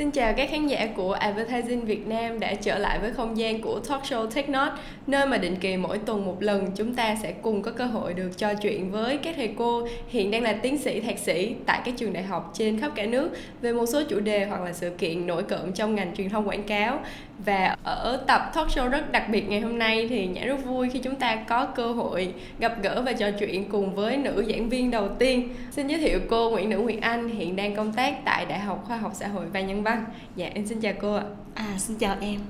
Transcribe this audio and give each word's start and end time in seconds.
Xin 0.00 0.10
chào 0.10 0.32
các 0.36 0.50
khán 0.50 0.66
giả 0.66 0.88
của 0.96 1.12
Advertising 1.12 1.84
Việt 1.84 2.06
Nam 2.06 2.40
đã 2.40 2.54
trở 2.54 2.78
lại 2.78 2.98
với 2.98 3.12
không 3.12 3.36
gian 3.38 3.60
của 3.62 3.80
talk 3.88 4.02
show 4.02 4.30
Tech 4.30 4.48
Not 4.48 4.72
nơi 5.06 5.26
mà 5.26 5.38
định 5.38 5.56
kỳ 5.56 5.76
mỗi 5.76 5.98
tuần 5.98 6.26
một 6.26 6.42
lần 6.42 6.70
chúng 6.74 6.94
ta 6.94 7.16
sẽ 7.22 7.32
cùng 7.32 7.62
có 7.62 7.70
cơ 7.70 7.86
hội 7.86 8.14
được 8.14 8.30
trò 8.36 8.54
chuyện 8.54 8.90
với 8.90 9.16
các 9.16 9.34
thầy 9.36 9.54
cô 9.58 9.88
hiện 10.08 10.30
đang 10.30 10.42
là 10.42 10.52
tiến 10.52 10.78
sĩ, 10.78 11.00
thạc 11.00 11.18
sĩ 11.18 11.54
tại 11.66 11.80
các 11.84 11.94
trường 11.96 12.12
đại 12.12 12.22
học 12.22 12.50
trên 12.54 12.80
khắp 12.80 12.92
cả 12.94 13.06
nước 13.06 13.30
về 13.60 13.72
một 13.72 13.86
số 13.86 14.02
chủ 14.08 14.20
đề 14.20 14.44
hoặc 14.44 14.62
là 14.62 14.72
sự 14.72 14.90
kiện 14.90 15.26
nổi 15.26 15.42
cộm 15.42 15.72
trong 15.72 15.94
ngành 15.94 16.14
truyền 16.16 16.28
thông 16.28 16.48
quảng 16.48 16.62
cáo. 16.62 17.00
Và 17.44 17.76
ở 17.84 18.24
tập 18.26 18.50
talk 18.54 18.68
show 18.68 18.88
rất 18.88 19.12
đặc 19.12 19.26
biệt 19.30 19.48
ngày 19.48 19.60
hôm 19.60 19.78
nay 19.78 20.06
thì 20.08 20.26
Nhã 20.26 20.44
rất 20.44 20.64
vui 20.64 20.90
khi 20.90 20.98
chúng 20.98 21.16
ta 21.16 21.36
có 21.36 21.66
cơ 21.66 21.92
hội 21.92 22.34
gặp 22.58 22.82
gỡ 22.82 23.02
và 23.06 23.12
trò 23.12 23.30
chuyện 23.30 23.68
cùng 23.68 23.94
với 23.94 24.16
nữ 24.16 24.44
giảng 24.48 24.68
viên 24.68 24.90
đầu 24.90 25.08
tiên. 25.18 25.48
Xin 25.70 25.86
giới 25.86 26.00
thiệu 26.00 26.20
cô 26.30 26.50
Nguyễn 26.50 26.70
Nữ 26.70 26.78
Nguyệt 26.78 27.00
Anh 27.00 27.28
hiện 27.28 27.56
đang 27.56 27.76
công 27.76 27.92
tác 27.92 28.24
tại 28.24 28.46
Đại 28.46 28.58
học 28.58 28.84
Khoa 28.86 28.96
học 28.96 29.12
Xã 29.14 29.28
hội 29.28 29.46
và 29.52 29.60
Nhân 29.60 29.82
văn. 29.82 30.04
Dạ 30.36 30.50
em 30.54 30.66
xin 30.66 30.80
chào 30.80 30.92
cô 31.00 31.14
ạ. 31.14 31.24
À 31.54 31.74
xin 31.78 31.96
chào 31.96 32.16
em. 32.20 32.40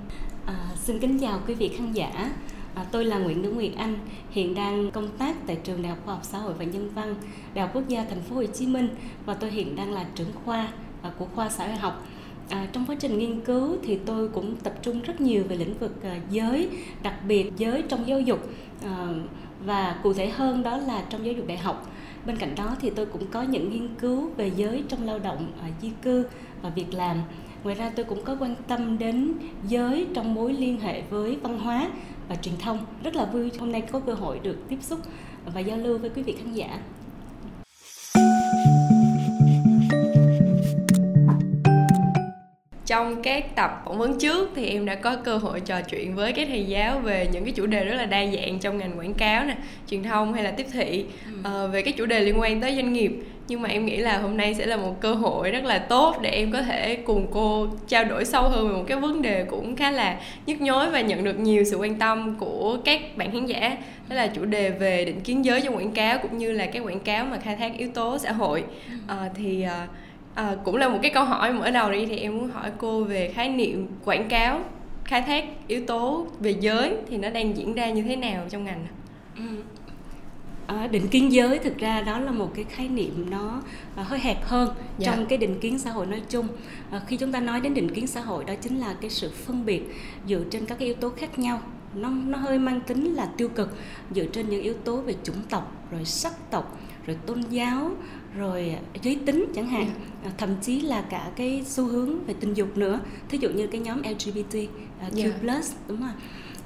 À, 0.47 0.55
xin 0.77 0.99
kính 0.99 1.19
chào 1.19 1.41
quý 1.47 1.55
vị 1.55 1.71
khán 1.79 1.93
giả. 1.93 2.31
À, 2.75 2.85
tôi 2.93 3.05
là 3.05 3.19
Nguyễn 3.19 3.43
Nữ 3.43 3.51
Nguyệt 3.51 3.73
Anh, 3.77 3.99
hiện 4.31 4.55
đang 4.55 4.91
công 4.91 5.09
tác 5.19 5.37
tại 5.47 5.59
trường 5.65 5.83
Đại 5.83 5.91
học 5.91 5.99
Khoa 6.05 6.15
học 6.15 6.25
Xã 6.25 6.39
hội 6.39 6.55
và 6.55 6.65
Nhân 6.65 6.91
văn, 6.95 7.15
Đại 7.55 7.63
học 7.63 7.71
Quốc 7.75 7.89
gia 7.89 8.05
Thành 8.05 8.21
phố 8.21 8.37
Hồ 8.37 8.45
Chí 8.55 8.67
Minh 8.67 8.89
và 9.27 9.35
tôi 9.35 9.51
hiện 9.51 9.77
đang 9.77 9.93
là 9.93 10.05
trưởng 10.15 10.33
khoa 10.45 10.69
à, 11.03 11.11
của 11.19 11.27
khoa 11.35 11.49
xã 11.49 11.67
hội 11.67 11.77
học 11.77 12.07
À, 12.51 12.67
trong 12.73 12.87
quá 12.87 12.97
trình 12.99 13.19
nghiên 13.19 13.41
cứu 13.41 13.77
thì 13.83 13.99
tôi 14.07 14.29
cũng 14.29 14.57
tập 14.57 14.75
trung 14.83 15.03
rất 15.03 15.21
nhiều 15.21 15.45
về 15.49 15.57
lĩnh 15.57 15.79
vực 15.79 16.03
à, 16.03 16.21
giới, 16.31 16.69
đặc 17.03 17.15
biệt 17.29 17.53
giới 17.57 17.83
trong 17.89 18.09
giáo 18.09 18.21
dục 18.21 18.49
à, 18.85 19.09
và 19.65 20.01
cụ 20.03 20.13
thể 20.13 20.29
hơn 20.29 20.63
đó 20.63 20.77
là 20.77 21.05
trong 21.11 21.27
giáo 21.27 21.35
dục 21.35 21.47
đại 21.47 21.59
học. 21.59 21.91
Bên 22.27 22.37
cạnh 22.37 22.55
đó 22.55 22.77
thì 22.81 22.91
tôi 22.91 23.07
cũng 23.07 23.27
có 23.27 23.43
những 23.43 23.71
nghiên 23.71 23.89
cứu 23.95 24.31
về 24.37 24.51
giới 24.57 24.85
trong 24.89 25.07
lao 25.07 25.19
động, 25.19 25.53
à, 25.63 25.69
di 25.83 25.91
cư 26.03 26.27
và 26.63 26.71
việc 26.71 26.95
làm. 26.95 27.17
Ngoài 27.65 27.75
ra 27.75 27.91
tôi 27.97 28.05
cũng 28.05 28.25
có 28.25 28.37
quan 28.41 28.55
tâm 28.69 28.99
đến 28.99 29.33
giới 29.69 30.07
trong 30.15 30.35
mối 30.35 30.53
liên 30.53 30.81
hệ 30.81 31.03
với 31.11 31.37
văn 31.43 31.59
hóa 31.59 31.89
và 32.29 32.37
truyền 32.37 32.55
thông. 32.57 32.79
Rất 33.03 33.17
là 33.17 33.25
vui 33.25 33.51
hôm 33.59 33.73
nay 33.73 33.81
có 33.81 34.01
cơ 34.01 34.15
hội 34.15 34.41
được 34.43 34.57
tiếp 34.69 34.79
xúc 34.83 35.01
và 35.55 35.61
giao 35.61 35.79
lưu 35.79 35.99
với 35.99 36.11
quý 36.11 36.23
vị 36.23 36.37
khán 36.39 36.53
giả. 36.53 36.79
Trong 42.91 43.23
các 43.23 43.55
tập 43.55 43.83
phỏng 43.85 43.99
vấn 43.99 44.19
trước 44.19 44.51
thì 44.55 44.69
em 44.69 44.87
đã 44.87 44.95
có 44.95 45.17
cơ 45.17 45.37
hội 45.37 45.61
trò 45.61 45.81
chuyện 45.81 46.15
với 46.15 46.33
các 46.33 46.49
thầy 46.49 46.65
giáo 46.65 46.99
về 46.99 47.29
những 47.33 47.45
cái 47.45 47.53
chủ 47.53 47.67
đề 47.67 47.85
rất 47.85 47.95
là 47.95 48.07
đa 48.07 48.27
dạng 48.27 48.59
trong 48.59 48.79
ngành 48.79 48.99
quảng 48.99 49.15
cáo 49.15 49.45
nè 49.45 49.57
truyền 49.91 50.03
thông 50.03 50.33
hay 50.33 50.45
là 50.45 50.51
tiếp 50.51 50.67
thị 50.73 51.05
ừ. 51.45 51.65
uh, 51.65 51.73
về 51.73 51.83
các 51.83 51.97
chủ 51.97 52.07
đề 52.07 52.21
liên 52.21 52.41
quan 52.41 52.61
tới 52.61 52.75
doanh 52.75 52.93
nghiệp. 52.93 53.13
Nhưng 53.49 53.63
mà 53.63 53.69
em 53.69 53.87
nghĩ 53.87 53.97
là 53.97 54.19
hôm 54.19 54.37
nay 54.37 54.55
sẽ 54.55 54.67
là 54.67 54.77
một 54.77 55.01
cơ 55.01 55.15
hội 55.15 55.51
rất 55.51 55.65
là 55.65 55.79
tốt 55.79 56.17
để 56.23 56.31
em 56.31 56.53
có 56.53 56.63
thể 56.63 56.97
cùng 56.97 57.27
cô 57.33 57.69
trao 57.89 58.05
đổi 58.05 58.25
sâu 58.25 58.49
hơn 58.49 58.69
về 58.69 58.75
một 58.75 58.85
cái 58.87 59.01
vấn 59.01 59.23
đề 59.23 59.45
cũng 59.45 59.77
khá 59.77 59.91
là 59.91 60.21
nhức 60.47 60.61
nhối 60.61 60.91
và 60.91 61.01
nhận 61.01 61.25
được 61.25 61.39
nhiều 61.39 61.65
sự 61.65 61.77
quan 61.77 61.95
tâm 61.95 62.37
của 62.39 62.79
các 62.85 63.17
bạn 63.17 63.31
khán 63.33 63.47
giả. 63.47 63.77
Đó 64.09 64.17
là 64.17 64.27
chủ 64.27 64.45
đề 64.45 64.71
về 64.71 65.05
định 65.05 65.21
kiến 65.21 65.45
giới 65.45 65.61
trong 65.61 65.77
quảng 65.77 65.93
cáo 65.93 66.19
cũng 66.19 66.39
như 66.39 66.53
là 66.53 66.67
các 66.67 66.81
quảng 66.85 67.01
cáo 67.01 67.25
mà 67.25 67.39
khai 67.39 67.57
thác 67.57 67.79
yếu 67.79 67.89
tố 67.95 68.19
xã 68.19 68.33
hội. 68.33 68.65
Uh, 69.05 69.33
thì 69.35 69.65
uh, 69.67 69.91
à, 70.41 70.57
cũng 70.65 70.77
là 70.77 70.89
một 70.89 70.99
cái 71.03 71.11
câu 71.11 71.25
hỏi 71.25 71.53
mở 71.53 71.71
đầu 71.71 71.93
đi 71.93 72.07
thì 72.07 72.17
em 72.17 72.39
muốn 72.39 72.51
hỏi 72.51 72.73
cô 72.79 73.05
về 73.05 73.33
khái 73.35 73.49
niệm 73.49 73.89
quảng 74.05 74.29
cáo 74.29 74.61
khai 75.05 75.23
thác 75.23 75.45
yếu 75.67 75.87
tố 75.87 76.27
về 76.41 76.55
giới 76.61 76.97
thì 77.09 77.17
nó 77.17 77.31
đang 77.31 77.57
diễn 77.57 77.75
ra 77.75 77.91
như 77.91 78.03
thế 78.03 78.17
nào 78.17 78.47
trong 78.49 78.65
ngành 78.65 78.87
ừ. 79.37 79.43
À, 80.67 80.87
định 80.87 81.09
kiến 81.09 81.33
giới 81.33 81.59
thực 81.59 81.79
ra 81.79 82.03
đó 82.03 82.19
là 82.19 82.31
một 82.31 82.51
cái 82.55 82.65
khái 82.65 82.89
niệm 82.89 83.31
nó 83.31 83.63
à, 83.97 84.03
hơi 84.03 84.21
hẹp 84.21 84.45
hơn 84.45 84.75
dạ. 84.99 85.13
trong 85.13 85.27
cái 85.27 85.39
định 85.39 85.61
kiến 85.61 85.79
xã 85.79 85.91
hội 85.91 86.07
nói 86.07 86.23
chung 86.29 86.47
à, 86.91 87.01
khi 87.07 87.17
chúng 87.17 87.33
ta 87.33 87.41
nói 87.41 87.61
đến 87.61 87.75
định 87.75 87.95
kiến 87.95 88.07
xã 88.07 88.21
hội 88.21 88.45
đó 88.45 88.55
chính 88.61 88.79
là 88.79 88.95
cái 89.01 89.11
sự 89.11 89.31
phân 89.31 89.67
biệt 89.67 89.83
dựa 90.29 90.41
trên 90.51 90.67
các 90.67 90.79
cái 90.79 90.87
yếu 90.87 90.95
tố 90.95 91.11
khác 91.11 91.39
nhau 91.39 91.61
nó 91.95 92.09
nó 92.09 92.39
hơi 92.39 92.59
mang 92.59 92.81
tính 92.81 93.15
là 93.15 93.29
tiêu 93.37 93.49
cực 93.49 93.77
dựa 94.15 94.27
trên 94.33 94.49
những 94.49 94.63
yếu 94.63 94.75
tố 94.75 94.97
về 94.97 95.15
chủng 95.25 95.43
tộc 95.51 95.73
rồi 95.91 96.05
sắc 96.05 96.51
tộc 96.51 96.79
rồi 97.07 97.17
tôn 97.27 97.41
giáo 97.41 97.91
rồi 98.37 98.75
giới 99.03 99.19
tính 99.27 99.47
chẳng 99.55 99.67
hạn 99.67 99.83
yeah. 99.83 99.97
Dạ. 100.25 100.31
thậm 100.39 100.51
chí 100.63 100.81
là 100.81 101.03
cả 101.03 101.31
cái 101.37 101.63
xu 101.67 101.85
hướng 101.85 102.25
về 102.25 102.35
tình 102.41 102.55
dục 102.55 102.77
nữa 102.77 103.01
thí 103.29 103.39
dụ 103.39 103.51
như 103.51 103.67
cái 103.67 103.81
nhóm 103.81 104.03
LGBT 104.03 104.57
uh, 105.07 105.13
Q+, 105.15 105.49
yeah. 105.49 105.65
đúng 105.89 105.99
không 105.99 106.15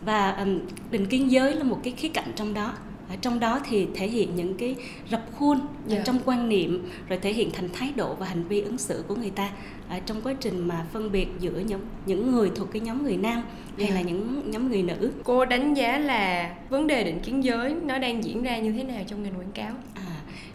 và 0.05 0.31
um, 0.31 0.59
định 0.91 1.07
kiến 1.07 1.31
giới 1.31 1.55
là 1.55 1.65
một 1.65 1.81
cái 1.85 1.93
khía 1.97 2.09
cạnh 2.09 2.33
trong 2.37 2.55
đó 2.55 2.75
ở 3.09 3.17
trong 3.21 3.41
đó 3.41 3.61
thì 3.69 3.87
thể 3.95 4.07
hiện 4.07 4.37
những 4.37 4.55
cái 4.55 4.77
rập 5.11 5.23
khuôn 5.39 5.59
yeah. 5.59 5.69
Dạ. 5.87 6.03
trong 6.05 6.19
quan 6.25 6.49
niệm 6.49 6.89
rồi 7.09 7.19
thể 7.23 7.33
hiện 7.33 7.51
thành 7.51 7.69
thái 7.73 7.93
độ 7.97 8.15
và 8.15 8.27
hành 8.27 8.45
vi 8.45 8.61
ứng 8.61 8.79
xử 8.79 9.05
của 9.09 9.15
người 9.15 9.31
ta 9.31 9.51
ở 9.89 9.99
trong 10.07 10.23
quá 10.23 10.35
trình 10.41 10.69
mà 10.69 10.87
phân 10.93 11.13
biệt 11.13 11.29
giữa 11.41 11.59
những 11.59 11.81
những 12.07 12.33
người 12.33 12.51
thuộc 12.55 12.73
cái 12.73 12.81
nhóm 12.81 13.03
người 13.03 13.17
nam 13.17 13.43
hay 13.77 13.87
yeah. 13.87 13.95
là 13.95 14.01
dạ. 14.01 14.07
những 14.07 14.51
nhóm 14.51 14.69
người 14.69 14.83
nữ 14.83 15.13
cô 15.25 15.45
đánh 15.45 15.75
giá 15.75 15.99
là 15.99 16.55
vấn 16.69 16.87
đề 16.87 17.05
định 17.05 17.21
kiến 17.21 17.45
giới 17.45 17.75
nó 17.83 17.99
đang 17.99 18.25
diễn 18.25 18.43
ra 18.43 18.59
như 18.59 18.73
thế 18.73 18.85
nào 18.85 19.03
trong 19.07 19.23
ngành 19.23 19.39
quảng 19.39 19.53
cáo 19.55 19.73
à, 19.95 20.04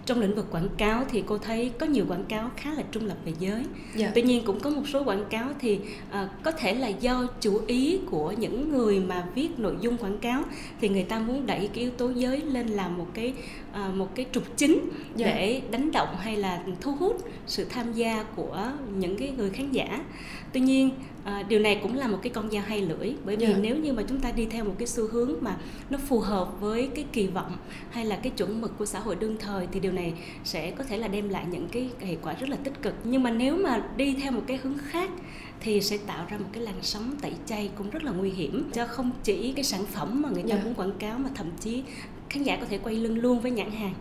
trong 0.05 0.21
lĩnh 0.21 0.35
vực 0.35 0.45
quảng 0.51 0.69
cáo 0.77 1.05
thì 1.09 1.23
cô 1.25 1.37
thấy 1.37 1.71
có 1.79 1.85
nhiều 1.85 2.05
quảng 2.07 2.25
cáo 2.25 2.51
khá 2.57 2.73
là 2.73 2.83
trung 2.91 3.05
lập 3.05 3.17
về 3.25 3.33
giới 3.39 3.53
yeah. 3.53 3.65
Dạ. 3.95 4.11
tuy 4.15 4.21
nhiên 4.21 4.43
cũng 4.45 4.59
có 4.59 4.69
một 4.69 4.83
số 4.93 5.03
quảng 5.03 5.25
cáo 5.29 5.49
thì 5.59 5.79
uh, 6.09 6.29
có 6.43 6.51
thể 6.51 6.75
là 6.75 6.87
do 6.87 7.27
chủ 7.41 7.61
ý 7.67 7.99
của 8.11 8.31
những 8.31 8.71
người 8.71 8.99
mà 8.99 9.27
viết 9.35 9.59
nội 9.59 9.75
dung 9.81 9.97
quảng 9.97 10.17
cáo 10.17 10.43
thì 10.81 10.89
người 10.89 11.03
ta 11.03 11.19
muốn 11.19 11.45
đẩy 11.45 11.69
cái 11.73 11.83
yếu 11.83 11.91
tố 11.91 12.09
giới 12.09 12.41
lên 12.41 12.67
làm 12.67 12.97
một 12.97 13.07
cái 13.13 13.33
uh, 13.71 13.95
một 13.95 14.15
cái 14.15 14.25
trục 14.31 14.57
chính 14.57 14.71
yeah. 14.71 14.91
Dạ. 15.15 15.25
để 15.25 15.61
đánh 15.71 15.91
động 15.91 16.15
hay 16.19 16.35
là 16.35 16.63
thu 16.81 16.91
hút 16.91 17.29
sự 17.47 17.65
tham 17.69 17.93
gia 17.93 18.23
của 18.23 18.71
những 18.97 19.17
cái 19.17 19.31
người 19.37 19.49
khán 19.49 19.71
giả 19.71 20.03
tuy 20.53 20.61
nhiên 20.61 20.89
à, 21.23 21.43
điều 21.49 21.59
này 21.59 21.79
cũng 21.83 21.97
là 21.97 22.07
một 22.07 22.19
cái 22.21 22.29
con 22.29 22.51
dao 22.51 22.63
hai 22.67 22.81
lưỡi 22.81 23.13
bởi 23.25 23.35
vì 23.35 23.45
yeah. 23.45 23.57
Dạ. 23.57 23.61
nếu 23.63 23.75
như 23.75 23.93
mà 23.93 24.03
chúng 24.09 24.19
ta 24.19 24.31
đi 24.31 24.45
theo 24.45 24.65
một 24.65 24.75
cái 24.79 24.87
xu 24.87 25.07
hướng 25.07 25.33
mà 25.41 25.57
nó 25.89 25.97
phù 26.07 26.19
hợp 26.19 26.61
với 26.61 26.89
cái 26.95 27.05
kỳ 27.11 27.27
vọng 27.27 27.57
hay 27.91 28.05
là 28.05 28.15
cái 28.15 28.31
chuẩn 28.37 28.61
mực 28.61 28.77
của 28.77 28.85
xã 28.85 28.99
hội 28.99 29.15
đương 29.15 29.37
thời 29.39 29.67
thì 29.71 29.79
điều 29.79 29.91
này 29.91 30.13
sẽ 30.43 30.71
có 30.71 30.83
thể 30.83 30.97
là 30.97 31.07
đem 31.07 31.29
lại 31.29 31.45
những 31.51 31.67
cái 31.71 31.89
hệ 31.99 32.15
quả 32.15 32.33
rất 32.33 32.49
là 32.49 32.57
tích 32.63 32.81
cực 32.81 32.93
nhưng 33.03 33.23
mà 33.23 33.31
nếu 33.31 33.57
mà 33.57 33.83
đi 33.97 34.15
theo 34.21 34.31
một 34.31 34.41
cái 34.47 34.59
hướng 34.63 34.77
khác 34.87 35.09
thì 35.59 35.81
sẽ 35.81 35.97
tạo 35.97 36.25
ra 36.29 36.37
một 36.37 36.49
cái 36.53 36.63
làn 36.63 36.75
sóng 36.81 37.15
tẩy 37.21 37.33
chay 37.45 37.69
cũng 37.77 37.89
rất 37.89 38.03
là 38.03 38.11
nguy 38.11 38.29
hiểm 38.29 38.69
cho 38.73 38.87
không 38.87 39.11
chỉ 39.23 39.53
cái 39.55 39.63
sản 39.63 39.85
phẩm 39.85 40.21
mà 40.21 40.29
người 40.29 40.43
ta 40.43 40.49
yeah. 40.49 40.59
Dạ. 40.59 40.65
muốn 40.65 40.73
quảng 40.73 40.97
cáo 40.99 41.19
mà 41.19 41.29
thậm 41.35 41.47
chí 41.59 41.83
khán 42.29 42.43
giả 42.43 42.57
có 42.61 42.65
thể 42.69 42.77
quay 42.77 42.95
lưng 42.95 43.19
luôn 43.19 43.39
với 43.39 43.51
nhãn 43.51 43.71
hàng 43.71 43.93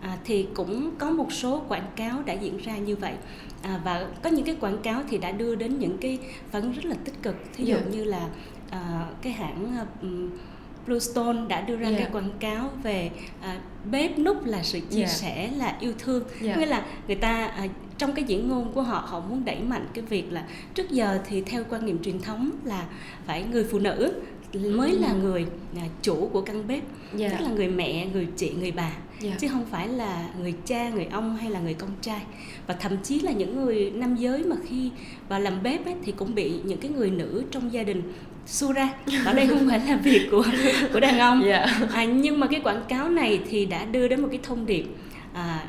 à, 0.00 0.18
thì 0.24 0.46
cũng 0.54 0.90
có 0.98 1.10
một 1.10 1.32
số 1.32 1.62
quảng 1.68 1.90
cáo 1.96 2.22
đã 2.22 2.32
diễn 2.32 2.58
ra 2.58 2.76
như 2.76 2.96
vậy 2.96 3.14
à, 3.62 3.80
và 3.84 4.06
có 4.22 4.30
những 4.30 4.44
cái 4.44 4.56
quảng 4.60 4.78
cáo 4.82 5.02
thì 5.10 5.18
đã 5.18 5.32
đưa 5.32 5.54
đến 5.54 5.78
những 5.78 5.98
cái 5.98 6.18
phản 6.50 6.62
ứng 6.62 6.72
rất 6.72 6.84
là 6.84 6.96
tích 7.04 7.22
cực 7.22 7.36
thí 7.54 7.64
dụ 7.64 7.74
yeah. 7.74 7.86
Dạ. 7.86 7.98
như 7.98 8.04
là 8.04 8.28
à, 8.70 9.06
cái 9.22 9.32
hãng 9.32 9.76
um, 10.02 10.30
Bluestone 10.86 11.38
đã 11.48 11.60
đưa 11.60 11.76
ra 11.76 11.88
yeah. 11.88 12.00
cái 12.00 12.08
quảng 12.12 12.30
cáo 12.40 12.70
về 12.82 13.10
à, 13.40 13.60
bếp 13.90 14.18
nút 14.18 14.46
là 14.46 14.62
sự 14.62 14.80
chia 14.80 14.98
yeah. 14.98 15.10
sẻ 15.10 15.50
là 15.56 15.76
yêu 15.80 15.92
thương 15.98 16.24
yeah. 16.42 16.58
nghĩa 16.58 16.66
là 16.66 16.84
người 17.06 17.16
ta 17.16 17.46
à, 17.46 17.66
trong 17.98 18.12
cái 18.12 18.24
diễn 18.24 18.48
ngôn 18.48 18.72
của 18.72 18.82
họ 18.82 19.04
họ 19.06 19.20
muốn 19.20 19.44
đẩy 19.44 19.60
mạnh 19.60 19.86
cái 19.94 20.04
việc 20.04 20.32
là 20.32 20.44
trước 20.74 20.90
giờ 20.90 21.20
thì 21.26 21.40
theo 21.40 21.64
quan 21.70 21.86
niệm 21.86 22.02
truyền 22.02 22.20
thống 22.20 22.50
là 22.64 22.86
phải 23.26 23.44
người 23.52 23.64
phụ 23.70 23.78
nữ 23.78 24.12
mới 24.54 24.92
là 24.92 25.12
người 25.12 25.46
là 25.76 25.82
chủ 26.02 26.30
của 26.32 26.40
căn 26.40 26.66
bếp 26.68 26.82
yeah. 27.18 27.32
tức 27.32 27.44
là 27.44 27.50
người 27.50 27.68
mẹ 27.68 28.06
người 28.12 28.26
chị 28.36 28.52
người 28.60 28.72
bà 28.72 28.90
yeah. 29.22 29.38
chứ 29.38 29.48
không 29.48 29.64
phải 29.70 29.88
là 29.88 30.28
người 30.40 30.54
cha 30.64 30.88
người 30.88 31.04
ông 31.04 31.36
hay 31.36 31.50
là 31.50 31.60
người 31.60 31.74
con 31.74 31.90
trai 32.00 32.20
và 32.66 32.74
thậm 32.74 32.96
chí 33.02 33.20
là 33.20 33.32
những 33.32 33.64
người 33.64 33.90
nam 33.94 34.16
giới 34.16 34.44
mà 34.44 34.56
khi 34.68 34.90
vào 35.28 35.40
làm 35.40 35.62
bếp 35.62 35.84
ấy, 35.84 35.94
thì 36.04 36.12
cũng 36.12 36.34
bị 36.34 36.52
những 36.64 36.78
cái 36.78 36.90
người 36.90 37.10
nữ 37.10 37.44
trong 37.50 37.72
gia 37.72 37.82
đình 37.82 38.02
xua 38.46 38.72
ra 38.72 38.94
ở 39.24 39.32
đây 39.34 39.46
không 39.46 39.68
phải 39.68 39.80
là 39.80 39.96
việc 39.96 40.28
của 40.30 40.44
của 40.92 41.00
đàn 41.00 41.18
ông 41.18 41.42
yeah. 41.42 41.68
à, 41.92 42.04
nhưng 42.04 42.40
mà 42.40 42.46
cái 42.46 42.60
quảng 42.60 42.84
cáo 42.88 43.08
này 43.08 43.40
thì 43.50 43.66
đã 43.66 43.84
đưa 43.84 44.08
đến 44.08 44.20
một 44.20 44.28
cái 44.30 44.40
thông 44.42 44.66
điệp 44.66 44.84
à, 45.32 45.64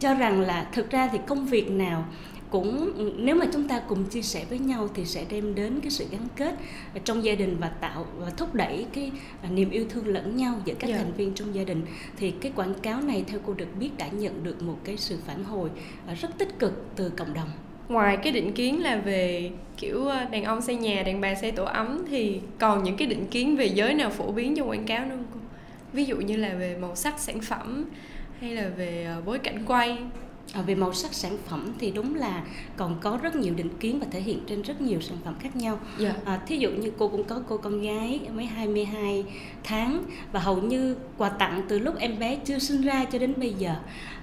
cho 0.00 0.14
rằng 0.14 0.40
là 0.40 0.66
thực 0.72 0.90
ra 0.90 1.08
thì 1.12 1.18
công 1.26 1.46
việc 1.46 1.70
nào 1.70 2.04
cũng 2.52 2.92
nếu 3.16 3.36
mà 3.36 3.46
chúng 3.52 3.68
ta 3.68 3.82
cùng 3.88 4.04
chia 4.04 4.22
sẻ 4.22 4.44
với 4.48 4.58
nhau 4.58 4.88
thì 4.94 5.04
sẽ 5.04 5.24
đem 5.30 5.54
đến 5.54 5.80
cái 5.80 5.90
sự 5.90 6.06
gắn 6.10 6.28
kết 6.36 6.54
trong 7.04 7.24
gia 7.24 7.34
đình 7.34 7.56
và 7.60 7.68
tạo 7.68 8.06
và 8.18 8.30
thúc 8.30 8.54
đẩy 8.54 8.86
cái 8.92 9.10
niềm 9.50 9.70
yêu 9.70 9.84
thương 9.90 10.06
lẫn 10.06 10.36
nhau 10.36 10.54
giữa 10.64 10.74
các 10.74 10.88
yeah. 10.88 11.00
Dạ. 11.00 11.04
thành 11.04 11.14
viên 11.16 11.34
trong 11.34 11.54
gia 11.54 11.64
đình 11.64 11.82
thì 12.16 12.30
cái 12.30 12.52
quảng 12.56 12.74
cáo 12.74 13.00
này 13.00 13.24
theo 13.26 13.40
cô 13.46 13.54
được 13.54 13.76
biết 13.78 13.90
đã 13.98 14.08
nhận 14.08 14.44
được 14.44 14.62
một 14.62 14.76
cái 14.84 14.96
sự 14.96 15.18
phản 15.26 15.44
hồi 15.44 15.70
à, 16.06 16.14
rất 16.14 16.38
tích 16.38 16.58
cực 16.58 16.84
từ 16.96 17.08
cộng 17.08 17.34
đồng 17.34 17.48
ngoài 17.88 18.16
cái 18.16 18.32
định 18.32 18.52
kiến 18.52 18.82
là 18.82 18.96
về 18.96 19.50
kiểu 19.76 20.08
à, 20.08 20.28
đàn 20.32 20.44
ông 20.44 20.62
xây 20.62 20.76
nhà 20.76 21.02
đàn 21.02 21.20
bà 21.20 21.34
xây 21.34 21.52
tổ 21.52 21.64
ấm 21.64 22.04
thì 22.10 22.40
còn 22.58 22.82
những 22.82 22.96
cái 22.96 23.08
định 23.08 23.26
kiến 23.26 23.56
về 23.56 23.66
giới 23.66 23.94
nào 23.94 24.10
phổ 24.10 24.32
biến 24.32 24.56
trong 24.56 24.68
quảng 24.68 24.86
cáo 24.86 25.06
nữa 25.06 25.14
không 25.16 25.26
cô 25.34 25.40
ví 25.92 26.04
dụ 26.04 26.16
như 26.16 26.36
là 26.36 26.54
về 26.54 26.76
màu 26.80 26.96
sắc 26.96 27.20
sản 27.20 27.40
phẩm 27.40 27.84
hay 28.40 28.54
là 28.54 28.68
về 28.76 29.08
bối 29.26 29.38
cảnh 29.38 29.64
quay 29.66 29.98
À, 30.52 30.62
về 30.62 30.74
màu 30.74 30.92
sắc 30.92 31.14
sản 31.14 31.36
phẩm 31.46 31.72
thì 31.78 31.90
đúng 31.90 32.14
là 32.14 32.44
còn 32.76 32.96
có 33.00 33.18
rất 33.22 33.36
nhiều 33.36 33.54
định 33.54 33.68
kiến 33.80 34.00
và 34.00 34.06
thể 34.10 34.20
hiện 34.20 34.38
trên 34.46 34.62
rất 34.62 34.80
nhiều 34.80 35.00
sản 35.00 35.18
phẩm 35.24 35.34
khác 35.40 35.56
nhau. 35.56 35.78
Yeah. 35.98 36.16
Dạ. 36.16 36.32
À, 36.32 36.40
thí 36.46 36.56
dụ 36.56 36.70
như 36.70 36.92
cô 36.98 37.08
cũng 37.08 37.24
có 37.24 37.42
cô 37.48 37.56
con 37.56 37.82
gái 37.82 38.20
mới 38.34 38.44
22 38.44 39.24
tháng 39.64 40.04
và 40.32 40.40
hầu 40.40 40.62
như 40.62 40.96
quà 41.18 41.28
tặng 41.28 41.62
từ 41.68 41.78
lúc 41.78 41.98
em 41.98 42.18
bé 42.18 42.36
chưa 42.36 42.58
sinh 42.58 42.82
ra 42.82 43.04
cho 43.04 43.18
đến 43.18 43.34
bây 43.36 43.52
giờ 43.52 43.74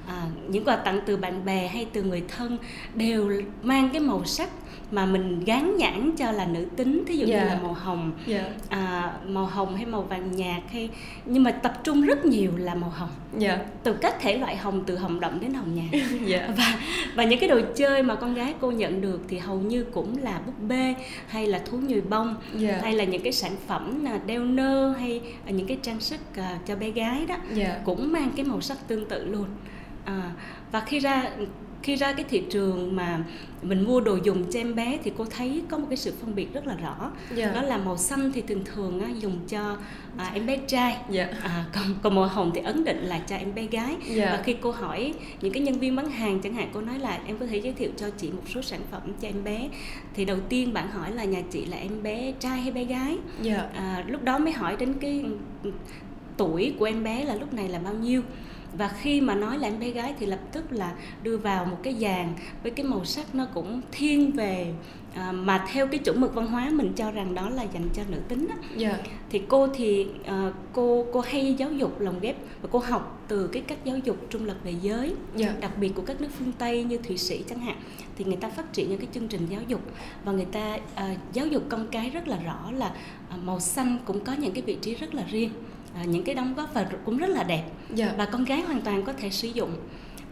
à, 0.08 0.28
những 0.48 0.66
quà 0.66 0.76
tặng 0.76 1.00
từ 1.06 1.18
bạn 1.18 1.46
bè 1.46 1.68
hay 1.68 1.88
từ 1.94 2.04
người 2.04 2.24
thân 2.28 2.58
đều 2.96 3.42
mang 3.64 3.90
cái 3.94 4.02
màu 4.02 4.26
sắc 4.26 4.50
mà 4.92 5.06
mình 5.06 5.44
gán 5.46 5.78
nhãn 5.78 6.12
cho 6.18 6.32
là 6.32 6.46
nữ 6.46 6.66
tính 6.76 7.04
thí 7.08 7.16
dụ 7.18 7.28
yeah. 7.28 7.44
như 7.44 7.50
dạ. 7.50 7.56
là 7.56 7.62
màu 7.62 7.74
hồng 7.74 8.12
yeah. 8.28 8.42
Dạ. 8.42 8.78
à, 8.78 9.14
màu 9.28 9.46
hồng 9.46 9.76
hay 9.76 9.86
màu 9.86 10.02
vàng 10.02 10.32
nhạt 10.32 10.64
hay 10.72 10.90
nhưng 11.26 11.44
mà 11.44 11.52
tập 11.52 11.74
trung 11.84 12.02
rất 12.02 12.26
nhiều 12.26 12.52
là 12.58 12.76
màu 12.76 12.90
hồng 12.90 13.10
yeah. 13.42 13.60
Dạ. 13.60 13.66
từ 13.84 13.94
các 13.94 14.16
thể 14.22 14.38
loại 14.38 14.58
hồng 14.58 14.84
từ 14.86 14.98
hồng 14.98 15.20
đậm 15.20 15.40
đến 15.40 15.54
hồng 15.54 15.76
nhạt 15.76 16.02
yeah. 16.28 16.50
và 16.58 16.80
và 17.16 17.24
những 17.24 17.40
cái 17.40 17.50
đồ 17.50 17.60
chơi 17.76 18.04
mà 18.04 18.16
con 18.16 18.34
gái 18.34 18.54
cô 18.60 18.72
nhận 18.72 19.02
được 19.02 19.22
thì 19.28 19.38
hầu 19.38 19.60
như 19.60 19.84
cũng 19.84 20.18
là 20.24 20.42
búp 20.46 20.56
bê 20.68 20.96
hay 21.28 21.48
là 21.48 21.60
thú 21.66 21.78
nhồi 21.78 22.02
bông 22.02 22.36
yeah. 22.62 22.84
hay 22.84 22.94
là 22.94 23.04
những 23.04 23.22
cái 23.22 23.34
sản 23.34 23.56
phẩm 23.68 24.04
là 24.04 24.20
đeo 24.26 24.46
nơ 24.46 24.94
hay 25.00 25.22
những 25.48 25.68
cái 25.68 25.78
trang 25.82 26.00
sức 26.00 26.20
uh, 26.40 26.66
cho 26.66 26.76
bé 26.76 26.90
gái 26.92 27.26
đó 27.26 27.36
yeah. 27.58 27.86
cũng 27.86 28.12
mang 28.12 28.32
cái 28.36 28.46
màu 28.46 28.62
sắc 28.62 28.88
tương 28.88 29.06
tự 29.06 29.26
luôn 29.26 29.46
à, 30.06 30.32
và 30.72 30.80
khi 30.80 31.00
ra 31.00 31.24
khi 31.84 31.96
ra 31.96 32.14
cái 32.14 32.26
thị 32.30 32.44
trường 32.50 32.96
mà 32.96 33.24
mình 33.62 33.84
mua 33.84 34.00
đồ 34.00 34.18
dùng 34.24 34.52
cho 34.52 34.60
em 34.60 34.76
bé 34.76 34.98
thì 35.04 35.12
cô 35.18 35.26
thấy 35.26 35.62
có 35.70 35.78
một 35.78 35.86
cái 35.90 35.98
sự 35.98 36.14
phân 36.22 36.36
biệt 36.36 36.54
rất 36.54 36.68
là 36.68 36.76
rõ 36.76 36.96
yeah. 37.00 37.38
Dạ. 37.38 37.52
đó 37.54 37.62
là 37.62 37.78
màu 37.78 37.98
xanh 37.98 38.32
thì 38.34 38.42
thường 38.42 38.64
thường 38.66 39.02
á, 39.02 39.10
dùng 39.20 39.40
cho 39.48 39.78
à, 40.18 40.32
em 40.34 40.46
bé 40.46 40.58
trai 40.58 40.92
yeah. 40.92 41.08
Dạ. 41.10 41.28
à, 41.44 41.66
còn 41.74 41.84
còn 42.02 42.16
màu 42.16 42.26
hồng 42.26 42.52
thì 42.56 42.62
ấn 42.62 42.84
định 42.84 43.04
là 43.04 43.20
cho 43.20 43.36
em 43.36 43.56
bé 43.56 43.64
gái 43.64 43.90
yeah. 43.90 44.16
Dạ. 44.16 44.32
và 44.32 44.44
khi 44.44 44.56
cô 44.62 44.72
hỏi 44.72 45.14
những 45.42 45.54
cái 45.54 45.64
nhân 45.64 45.80
viên 45.80 45.96
bán 45.96 46.10
hàng 46.10 46.40
chẳng 46.40 46.54
hạn 46.54 46.70
cô 46.74 46.82
nói 46.82 47.00
là 47.00 47.20
em 47.28 47.38
có 47.38 47.46
thể 47.46 47.58
giới 47.58 47.74
thiệu 47.74 47.92
cho 47.98 48.10
chị 48.10 48.30
một 48.32 48.44
số 48.54 48.62
sản 48.62 48.82
phẩm 48.92 49.02
cho 49.22 49.28
em 49.28 49.44
bé 49.44 49.70
thì 50.14 50.26
đầu 50.26 50.38
tiên 50.50 50.74
bạn 50.74 50.92
hỏi 50.92 51.12
là 51.12 51.24
nhà 51.24 51.42
chị 51.52 51.66
là 51.66 51.78
em 51.78 52.04
bé 52.04 52.34
trai 52.40 52.62
hay 52.62 52.72
bé 52.72 52.84
gái 52.84 53.18
yeah. 53.46 53.74
à, 53.74 54.04
lúc 54.08 54.24
đó 54.24 54.38
mới 54.38 54.54
hỏi 54.54 54.76
đến 54.80 54.94
cái 55.02 55.26
tuổi 56.38 56.74
của 56.80 56.86
em 56.86 57.04
bé 57.04 57.26
là 57.26 57.36
lúc 57.36 57.54
này 57.54 57.70
là 57.70 57.80
bao 57.80 57.94
nhiêu 57.94 58.22
và 58.78 58.88
khi 58.88 59.22
mà 59.22 59.36
nói 59.36 59.58
là 59.58 59.68
em 59.68 59.80
bé 59.80 59.90
gái 59.90 60.14
thì 60.20 60.26
lập 60.26 60.40
tức 60.52 60.72
là 60.72 60.94
đưa 61.24 61.38
vào 61.38 61.66
một 61.66 61.78
cái 61.84 61.96
dàn 62.00 62.34
với 62.64 62.72
cái 62.72 62.86
màu 62.86 63.06
sắc 63.06 63.36
nó 63.36 63.46
cũng 63.54 63.82
thiên 63.92 64.32
về 64.32 64.74
à, 65.14 65.32
mà 65.32 65.66
theo 65.74 65.88
cái 65.88 66.00
chuẩn 66.00 66.22
mực 66.22 66.36
văn 66.36 66.48
hóa 66.48 66.70
mình 66.70 66.94
cho 66.96 67.12
rằng 67.12 67.36
đó 67.36 67.50
là 67.50 67.64
dành 67.64 67.90
cho 67.94 68.04
nữ 68.10 68.18
tính 68.28 68.48
á. 68.50 68.56
Yeah. 68.56 68.78
Dạ. 68.78 69.12
thì 69.30 69.42
cô 69.48 69.68
thì 69.68 70.08
à, 70.26 70.52
cô 70.74 71.06
cô 71.14 71.20
hay 71.20 71.54
giáo 71.54 71.72
dục 71.72 72.00
lồng 72.00 72.20
ghép 72.20 72.36
và 72.62 72.70
cô 72.72 72.80
học 72.80 73.26
từ 73.28 73.48
cái 73.48 73.64
cách 73.68 73.78
giáo 73.84 73.98
dục 73.98 74.18
trung 74.30 74.46
lập 74.46 74.56
về 74.64 74.74
giới 74.82 75.08
yeah. 75.08 75.16
Dạ. 75.36 75.54
đặc 75.60 75.72
biệt 75.80 75.92
của 75.96 76.02
các 76.02 76.22
nước 76.22 76.30
phương 76.40 76.52
tây 76.52 76.84
như 76.84 76.98
thụy 76.98 77.18
sĩ 77.18 77.44
chẳng 77.50 77.60
hạn 77.60 77.78
thì 78.18 78.26
người 78.26 78.36
ta 78.36 78.50
phát 78.50 78.74
triển 78.74 78.90
những 78.90 79.00
cái 79.00 79.08
chương 79.14 79.28
trình 79.28 79.48
giáo 79.50 79.62
dục 79.68 79.82
và 80.26 80.32
người 80.32 80.46
ta 80.46 80.78
à, 80.96 81.16
giáo 81.34 81.48
dục 81.48 81.64
con 81.70 81.88
cái 81.92 82.10
rất 82.10 82.28
là 82.28 82.40
rõ 82.40 82.72
là 82.72 82.94
à, 83.30 83.38
màu 83.44 83.60
xanh 83.60 83.98
cũng 84.06 84.24
có 84.24 84.34
những 84.34 84.52
cái 84.52 84.62
vị 84.62 84.78
trí 84.82 84.96
rất 84.96 85.16
là 85.16 85.24
riêng 85.32 85.50
à, 85.96 86.04
những 86.04 86.24
cái 86.24 86.36
đóng 86.36 86.54
góp 86.56 86.74
và 86.74 86.86
cũng 87.06 87.18
rất 87.18 87.30
là 87.30 87.44
đẹp 87.44 87.64
yeah. 87.64 87.96
Dạ. 87.96 88.14
và 88.18 88.26
con 88.26 88.46
gái 88.46 88.62
hoàn 88.62 88.82
toàn 88.82 89.04
có 89.04 89.14
thể 89.14 89.30
sử 89.30 89.48
dụng 89.48 89.72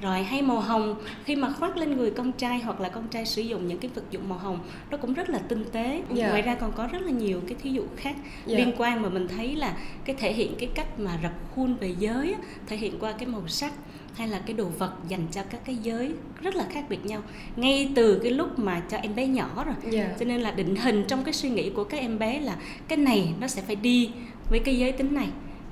rồi 0.02 0.24
hay 0.24 0.42
màu 0.42 0.60
hồng 0.60 0.96
khi 1.26 1.36
mà 1.36 1.52
khoác 1.52 1.78
lên 1.78 1.98
người 1.98 2.12
con 2.12 2.32
trai 2.32 2.60
hoặc 2.60 2.80
là 2.82 2.90
con 2.90 3.08
trai 3.08 3.26
sử 3.26 3.42
dụng 3.42 3.68
những 3.68 3.78
cái 3.78 3.92
vật 3.96 4.04
dụng 4.12 4.30
màu 4.30 4.38
hồng 4.38 4.60
nó 4.92 4.98
cũng 4.98 5.14
rất 5.14 5.30
là 5.30 5.40
tinh 5.40 5.66
tế 5.72 5.84
yeah. 5.84 6.14
Dạ. 6.14 6.30
ngoài 6.30 6.42
ra 6.42 6.56
còn 6.56 6.72
có 6.72 6.88
rất 6.92 7.02
là 7.02 7.12
nhiều 7.12 7.42
cái 7.48 7.58
thí 7.64 7.70
dụ 7.72 7.84
khác 7.96 8.16
yeah. 8.16 8.48
Dạ. 8.48 8.58
liên 8.58 8.72
quan 8.78 9.02
mà 9.02 9.10
mình 9.10 9.28
thấy 9.28 9.56
là 9.56 9.78
cái 10.06 10.16
thể 10.20 10.34
hiện 10.34 10.56
cái 10.60 10.70
cách 10.76 11.00
mà 11.00 11.20
rập 11.24 11.32
khuôn 11.56 11.76
về 11.76 11.96
giới 12.00 12.36
thể 12.68 12.78
hiện 12.78 13.00
qua 13.00 13.12
cái 13.12 13.28
màu 13.28 13.48
sắc 13.48 13.74
hay 14.14 14.28
là 14.28 14.40
cái 14.46 14.54
đồ 14.54 14.66
vật 14.66 14.94
dành 15.08 15.28
cho 15.32 15.42
các 15.50 15.62
cái 15.66 15.76
giới 15.76 16.14
rất 16.42 16.56
là 16.56 16.66
khác 16.70 16.86
biệt 16.90 17.06
nhau 17.06 17.22
ngay 17.56 17.92
từ 17.96 18.20
cái 18.24 18.32
lúc 18.32 18.60
mà 18.60 18.82
cho 18.90 18.98
em 18.98 19.16
bé 19.16 19.28
nhỏ 19.28 19.64
rồi 19.66 19.94
yeah. 19.94 20.20
cho 20.20 20.26
nên 20.26 20.42
là 20.42 20.52
định 20.52 20.76
hình 20.76 21.06
trong 21.08 21.24
cái 21.24 21.34
suy 21.34 21.50
nghĩ 21.50 21.70
của 21.70 21.84
các 21.84 21.98
em 21.98 22.20
bé 22.20 22.40
là 22.40 22.56
cái 22.88 22.98
này 22.98 23.34
nó 23.40 23.48
sẽ 23.48 23.62
phải 23.62 23.76
đi 23.76 24.12
với 24.50 24.60
cái 24.60 24.78
giới 24.78 24.92
tính 24.92 25.14
này 25.14 25.28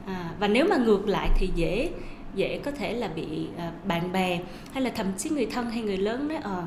à, 0.06 0.30
và 0.40 0.48
nếu 0.48 0.66
mà 0.70 0.78
ngược 0.78 1.08
lại 1.08 1.30
thì 1.36 1.50
dễ 1.56 1.90
dễ 2.36 2.60
có 2.64 2.72
thể 2.72 2.94
là 2.94 3.08
bị 3.08 3.48
à, 3.58 3.72
bạn 3.86 4.12
bè 4.12 4.40
hay 4.74 4.84
là 4.84 4.90
thậm 4.90 5.08
chí 5.18 5.30
người 5.30 5.46
thân 5.46 5.70
hay 5.70 5.82
người 5.82 5.98
lớn 5.98 6.28
nói 6.28 6.38
ờ 6.44 6.64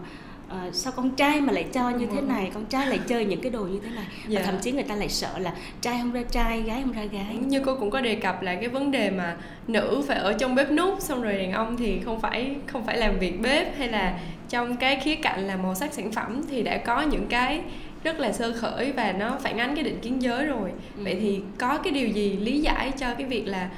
à, 0.49 0.71
sao 0.73 0.93
con 0.97 1.11
trai 1.11 1.41
mà 1.41 1.53
lại 1.53 1.65
cho 1.73 1.91
như 1.91 2.07
thế 2.07 2.21
này? 2.21 2.51
Con 2.55 2.65
trai 2.65 2.87
lại 2.87 3.01
chơi 3.09 3.25
những 3.25 3.41
cái 3.41 3.51
đồ 3.51 3.65
như 3.65 3.81
thế 3.85 3.91
này. 3.91 4.07
Dạ. 4.29 4.41
và 4.41 4.47
thậm 4.47 4.61
chí 4.63 4.73
người 4.73 4.83
ta 4.83 4.95
lại 4.95 5.09
sợ 5.09 5.39
là 5.39 5.53
trai 5.81 5.99
không 5.99 6.13
ra 6.13 6.23
trai 6.31 6.63
gái 6.63 6.83
không 6.83 6.93
ra 6.93 7.05
gái. 7.05 7.37
Như 7.47 7.63
cô 7.67 7.77
cũng 7.77 7.91
có 7.91 8.01
đề 8.01 8.15
cập 8.15 8.43
là 8.43 8.55
cái 8.55 8.69
vấn 8.69 8.91
đề 8.91 9.11
mà 9.11 9.37
nữ 9.69 10.03
phải 10.09 10.19
ở 10.19 10.33
trong 10.33 10.55
bếp 10.55 10.71
nút 10.71 11.01
xong 11.01 11.23
rồi 11.23 11.33
đàn 11.33 11.53
ông 11.53 11.77
thì 11.77 12.01
không 12.05 12.21
phải 12.21 12.57
không 12.67 12.87
phải 12.87 12.97
làm 12.97 13.19
việc 13.19 13.41
bếp 13.41 13.79
hay 13.79 13.89
là 13.89 14.19
trong 14.49 14.77
cái 14.77 15.01
khía 15.01 15.15
cạnh 15.15 15.47
là 15.47 15.57
màu 15.57 15.75
sắc 15.75 15.93
sản 15.93 16.13
phẩm 16.13 16.43
thì 16.51 16.63
đã 16.63 16.79
có 16.79 17.03
những 17.03 17.27
cái 17.27 17.61
rất 18.09 18.21
là 18.21 18.33
sơ 18.33 18.53
khởi 18.53 18.93
và 18.93 19.13
nó 19.13 19.39
phản 19.41 19.59
ánh 19.59 19.75
cái 19.75 19.85
định 19.85 20.01
kiến 20.01 20.23
giới 20.23 20.45
rồi 20.45 20.71
ừ. 20.97 21.05
vậy 21.05 21.19
thì 21.21 21.41
có 21.59 21.79
cái 21.79 21.93
điều 21.93 22.09
gì 22.09 22.37
lý 22.37 22.61
giải 22.61 22.93
cho 22.99 23.15
cái 23.15 23.27
việc 23.27 23.47
là 23.47 23.71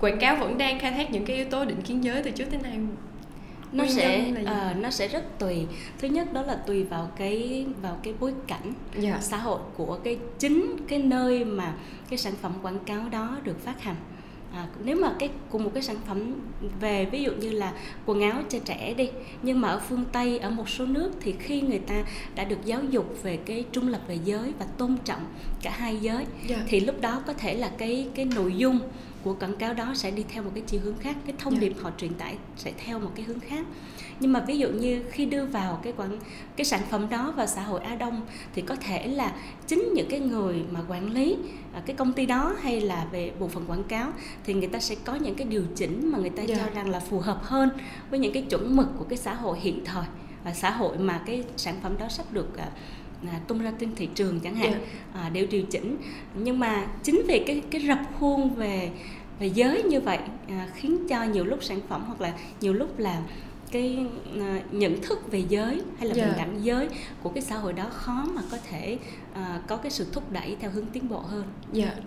quảng 0.00 0.18
cáo 0.18 0.36
vẫn 0.36 0.58
đang 0.58 0.78
khai 0.78 0.90
thác 0.90 1.10
những 1.10 1.24
cái 1.24 1.36
yếu 1.36 1.44
tố 1.44 1.64
định 1.64 1.82
kiến 1.82 2.04
giới 2.04 2.22
từ 2.22 2.30
trước 2.30 2.44
tới 2.50 2.60
nay 2.62 2.78
nó 3.72 3.86
sẽ 3.86 4.32
uh, 4.42 4.76
nó 4.76 4.90
sẽ 4.90 5.08
rất 5.08 5.38
tùy 5.38 5.66
thứ 5.98 6.08
nhất 6.08 6.32
đó 6.32 6.42
là 6.42 6.54
tùy 6.66 6.84
vào 6.84 7.10
cái 7.16 7.66
vào 7.82 7.98
cái 8.02 8.14
bối 8.20 8.34
cảnh 8.46 8.72
yeah. 8.92 9.04
Dạ. 9.04 9.18
xã 9.20 9.36
hội 9.36 9.60
của 9.76 9.98
cái 10.04 10.18
chính 10.38 10.76
cái 10.88 10.98
nơi 10.98 11.44
mà 11.44 11.74
cái 12.10 12.18
sản 12.18 12.32
phẩm 12.42 12.52
quảng 12.62 12.78
cáo 12.78 13.08
đó 13.08 13.38
được 13.44 13.64
phát 13.64 13.82
hành 13.82 13.96
à, 14.52 14.66
nếu 14.84 14.96
mà 14.96 15.14
cái 15.18 15.30
cùng 15.50 15.64
một 15.64 15.70
cái 15.74 15.82
sản 15.82 15.96
phẩm 16.06 16.34
về 16.80 17.04
ví 17.04 17.22
dụ 17.22 17.32
như 17.32 17.50
là 17.50 17.72
quần 18.06 18.20
áo 18.20 18.42
cho 18.48 18.58
trẻ 18.64 18.94
đi 18.94 19.10
nhưng 19.42 19.60
mà 19.60 19.68
ở 19.68 19.80
phương 19.88 20.04
tây 20.12 20.38
ở 20.38 20.50
một 20.50 20.68
số 20.68 20.86
nước 20.86 21.12
thì 21.20 21.34
khi 21.38 21.60
người 21.60 21.78
ta 21.78 22.04
đã 22.34 22.44
được 22.44 22.64
giáo 22.64 22.80
dục 22.90 23.22
về 23.22 23.36
cái 23.36 23.64
trung 23.72 23.88
lập 23.88 24.00
về 24.08 24.18
giới 24.24 24.52
và 24.58 24.66
tôn 24.78 24.96
trọng 25.04 25.24
cả 25.62 25.70
hai 25.70 25.96
giới 25.96 26.16
yeah. 26.16 26.28
Dạ. 26.48 26.62
thì 26.68 26.80
lúc 26.80 27.00
đó 27.00 27.22
có 27.26 27.32
thể 27.32 27.54
là 27.54 27.70
cái 27.78 28.08
cái 28.14 28.24
nội 28.24 28.54
dung 28.56 28.78
của 29.24 29.34
quảng 29.34 29.56
cáo 29.56 29.74
đó 29.74 29.92
sẽ 29.94 30.10
đi 30.10 30.24
theo 30.28 30.42
một 30.42 30.50
cái 30.54 30.64
chiều 30.66 30.80
hướng 30.84 30.98
khác 30.98 31.16
cái 31.26 31.34
thông 31.38 31.52
yeah. 31.52 31.62
Dạ. 31.62 31.68
điệp 31.68 31.82
họ 31.82 31.90
truyền 31.98 32.14
tải 32.14 32.36
sẽ 32.56 32.72
theo 32.84 32.98
một 32.98 33.10
cái 33.14 33.24
hướng 33.24 33.40
khác 33.40 33.66
nhưng 34.20 34.32
mà 34.32 34.40
ví 34.40 34.58
dụ 34.58 34.68
như 34.68 35.02
khi 35.10 35.26
đưa 35.26 35.44
vào 35.44 35.80
cái 35.82 35.92
quảng 35.92 36.18
cái 36.56 36.64
sản 36.64 36.80
phẩm 36.90 37.08
đó 37.10 37.32
vào 37.36 37.46
xã 37.46 37.62
hội 37.62 37.80
Á 37.80 37.94
Đông 37.94 38.20
thì 38.54 38.62
có 38.62 38.76
thể 38.76 39.06
là 39.06 39.32
chính 39.66 39.90
những 39.94 40.08
cái 40.10 40.20
người 40.20 40.64
mà 40.70 40.80
quản 40.88 41.12
lý 41.12 41.36
à, 41.74 41.82
cái 41.86 41.96
công 41.96 42.12
ty 42.12 42.26
đó 42.26 42.56
hay 42.62 42.80
là 42.80 43.06
về 43.12 43.32
bộ 43.40 43.48
phận 43.48 43.64
quảng 43.66 43.84
cáo 43.84 44.12
thì 44.44 44.54
người 44.54 44.68
ta 44.68 44.78
sẽ 44.78 44.94
có 45.04 45.14
những 45.14 45.34
cái 45.34 45.46
điều 45.46 45.62
chỉnh 45.76 46.12
mà 46.12 46.18
người 46.18 46.30
ta 46.30 46.42
yeah. 46.42 46.48
Dạ. 46.48 46.56
cho 46.66 46.74
rằng 46.74 46.90
là 46.90 47.00
phù 47.00 47.18
hợp 47.18 47.40
hơn 47.42 47.68
với 48.10 48.18
những 48.18 48.32
cái 48.32 48.42
chuẩn 48.42 48.76
mực 48.76 48.86
của 48.98 49.04
cái 49.04 49.18
xã 49.18 49.34
hội 49.34 49.58
hiện 49.60 49.84
thời 49.84 50.04
và 50.44 50.54
xã 50.54 50.70
hội 50.70 50.98
mà 50.98 51.22
cái 51.26 51.44
sản 51.56 51.74
phẩm 51.82 51.98
đó 51.98 52.08
sắp 52.08 52.32
được 52.32 52.48
à, 53.26 53.32
à, 53.32 53.40
tung 53.46 53.62
ra 53.62 53.72
trên 53.80 53.94
thị 53.94 54.08
trường 54.14 54.40
chẳng 54.40 54.54
hạn 54.54 54.70
yeah. 54.70 54.82
Dạ. 55.14 55.20
à, 55.20 55.28
đều 55.28 55.46
điều 55.50 55.62
chỉnh 55.62 55.96
nhưng 56.34 56.58
mà 56.58 56.86
chính 57.02 57.22
vì 57.28 57.42
cái 57.46 57.62
cái 57.70 57.80
rập 57.86 57.98
khuôn 58.18 58.54
về 58.54 58.90
về 59.38 59.46
giới 59.46 59.82
như 59.82 60.00
vậy 60.00 60.18
à, 60.48 60.68
khiến 60.74 61.08
cho 61.08 61.24
nhiều 61.24 61.44
lúc 61.44 61.64
sản 61.64 61.80
phẩm 61.88 62.04
hoặc 62.06 62.20
là 62.20 62.32
nhiều 62.60 62.72
lúc 62.72 62.98
là 62.98 63.22
cái 63.70 64.06
uh, 64.36 64.74
nhận 64.74 65.00
thức 65.02 65.30
về 65.30 65.42
giới 65.48 65.82
hay 65.98 66.08
là 66.08 66.14
yeah. 66.14 66.28
bình 66.28 66.38
đẳng 66.38 66.64
giới 66.64 66.88
của 67.22 67.30
cái 67.30 67.42
xã 67.42 67.56
hội 67.56 67.72
đó 67.72 67.86
khó 67.90 68.24
mà 68.34 68.42
có 68.50 68.56
thể 68.70 68.98
uh, 69.32 69.66
có 69.66 69.76
cái 69.76 69.90
sự 69.90 70.06
thúc 70.12 70.32
đẩy 70.32 70.56
theo 70.60 70.70
hướng 70.70 70.86
tiến 70.86 71.08
bộ 71.08 71.18
hơn. 71.18 71.44
Dạ. 71.72 71.84
Yeah. 71.84 71.98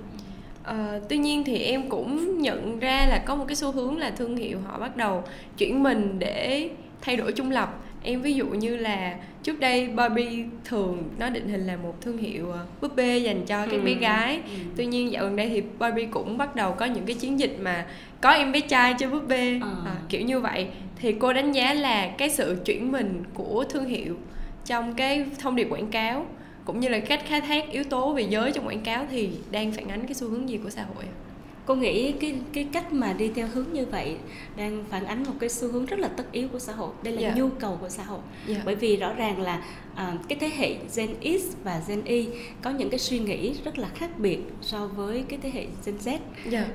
Uh, 0.97 1.03
tuy 1.09 1.17
nhiên 1.17 1.43
thì 1.43 1.57
em 1.57 1.89
cũng 1.89 2.41
nhận 2.41 2.79
ra 2.79 3.05
là 3.09 3.23
có 3.25 3.35
một 3.35 3.45
cái 3.47 3.55
xu 3.55 3.71
hướng 3.71 3.97
là 3.97 4.09
thương 4.09 4.37
hiệu 4.37 4.59
họ 4.65 4.79
bắt 4.79 4.97
đầu 4.97 5.23
chuyển 5.57 5.83
mình 5.83 6.19
để 6.19 6.69
thay 7.01 7.17
đổi 7.17 7.31
trung 7.31 7.51
lập 7.51 7.79
em 8.03 8.21
ví 8.21 8.33
dụ 8.33 8.45
như 8.45 8.77
là 8.77 9.15
trước 9.43 9.59
đây 9.59 9.87
Barbie 9.87 10.45
thường 10.65 11.03
nó 11.19 11.29
định 11.29 11.49
hình 11.49 11.67
là 11.67 11.75
một 11.75 12.01
thương 12.01 12.17
hiệu 12.17 12.51
ờ, 12.51 12.65
búp 12.81 12.95
bê 12.95 13.17
dành 13.17 13.45
cho 13.45 13.65
các 13.65 13.77
ừ. 13.77 13.85
bé 13.85 13.93
gái 13.93 14.35
ừ. 14.35 14.51
tuy 14.77 14.85
nhiên 14.85 15.11
dạo 15.11 15.23
gần 15.23 15.35
đây 15.35 15.49
thì 15.49 15.63
Barbie 15.79 16.05
cũng 16.05 16.37
bắt 16.37 16.55
đầu 16.55 16.71
có 16.71 16.85
những 16.85 17.05
cái 17.05 17.15
chiến 17.15 17.39
dịch 17.39 17.57
mà 17.61 17.85
có 18.21 18.29
em 18.31 18.51
bé 18.51 18.59
trai 18.59 18.95
cho 18.99 19.09
búp 19.09 19.27
bê 19.27 19.59
à. 19.61 19.69
À, 19.85 19.95
kiểu 20.09 20.21
như 20.21 20.39
vậy 20.39 20.67
thì 20.95 21.15
cô 21.19 21.33
đánh 21.33 21.51
giá 21.51 21.73
là 21.73 22.07
cái 22.17 22.29
sự 22.29 22.57
chuyển 22.65 22.91
mình 22.91 23.23
của 23.33 23.63
thương 23.69 23.85
hiệu 23.85 24.17
trong 24.65 24.93
cái 24.93 25.25
thông 25.39 25.55
điệp 25.55 25.67
quảng 25.69 25.87
cáo 25.87 26.25
cũng 26.65 26.79
như 26.79 26.89
là 26.89 26.99
cách 26.99 27.21
khai 27.27 27.41
thác 27.41 27.71
yếu 27.71 27.83
tố 27.83 28.13
về 28.13 28.21
giới 28.29 28.51
trong 28.51 28.67
quảng 28.67 28.81
cáo 28.81 29.05
thì 29.11 29.29
đang 29.51 29.71
phản 29.71 29.87
ánh 29.87 30.05
cái 30.05 30.13
xu 30.13 30.29
hướng 30.29 30.49
gì 30.49 30.59
của 30.63 30.69
xã 30.69 30.83
hội 30.95 31.03
cô 31.65 31.75
nghĩ 31.75 32.11
cái 32.11 32.35
cái 32.53 32.67
cách 32.71 32.93
mà 32.93 33.13
đi 33.13 33.31
theo 33.35 33.47
hướng 33.53 33.65
như 33.73 33.85
vậy 33.85 34.17
đang 34.57 34.83
phản 34.89 35.05
ánh 35.05 35.23
một 35.23 35.33
cái 35.39 35.49
xu 35.49 35.71
hướng 35.71 35.85
rất 35.85 35.99
là 35.99 36.07
tất 36.07 36.31
yếu 36.31 36.47
của 36.47 36.59
xã 36.59 36.73
hội 36.73 36.89
đây 37.03 37.13
là 37.13 37.21
yeah. 37.21 37.35
Dạ. 37.35 37.43
nhu 37.43 37.49
cầu 37.49 37.77
của 37.81 37.89
xã 37.89 38.03
hội 38.03 38.19
yeah. 38.47 38.57
Dạ. 38.57 38.63
bởi 38.65 38.75
vì 38.75 38.97
rõ 38.97 39.13
ràng 39.13 39.41
là 39.41 39.63
à, 39.95 40.17
cái 40.29 40.37
thế 40.41 40.49
hệ 40.57 40.75
Gen 40.95 41.09
X 41.21 41.55
và 41.63 41.81
Gen 41.87 42.03
Y 42.03 42.27
có 42.61 42.69
những 42.69 42.89
cái 42.89 42.99
suy 42.99 43.19
nghĩ 43.19 43.53
rất 43.65 43.77
là 43.77 43.87
khác 43.95 44.19
biệt 44.19 44.39
so 44.61 44.87
với 44.87 45.23
cái 45.29 45.39
thế 45.43 45.51
hệ 45.53 45.65
Gen 45.85 45.95
Z 45.97 46.07
yeah. 46.07 46.21
Dạ. 46.49 46.67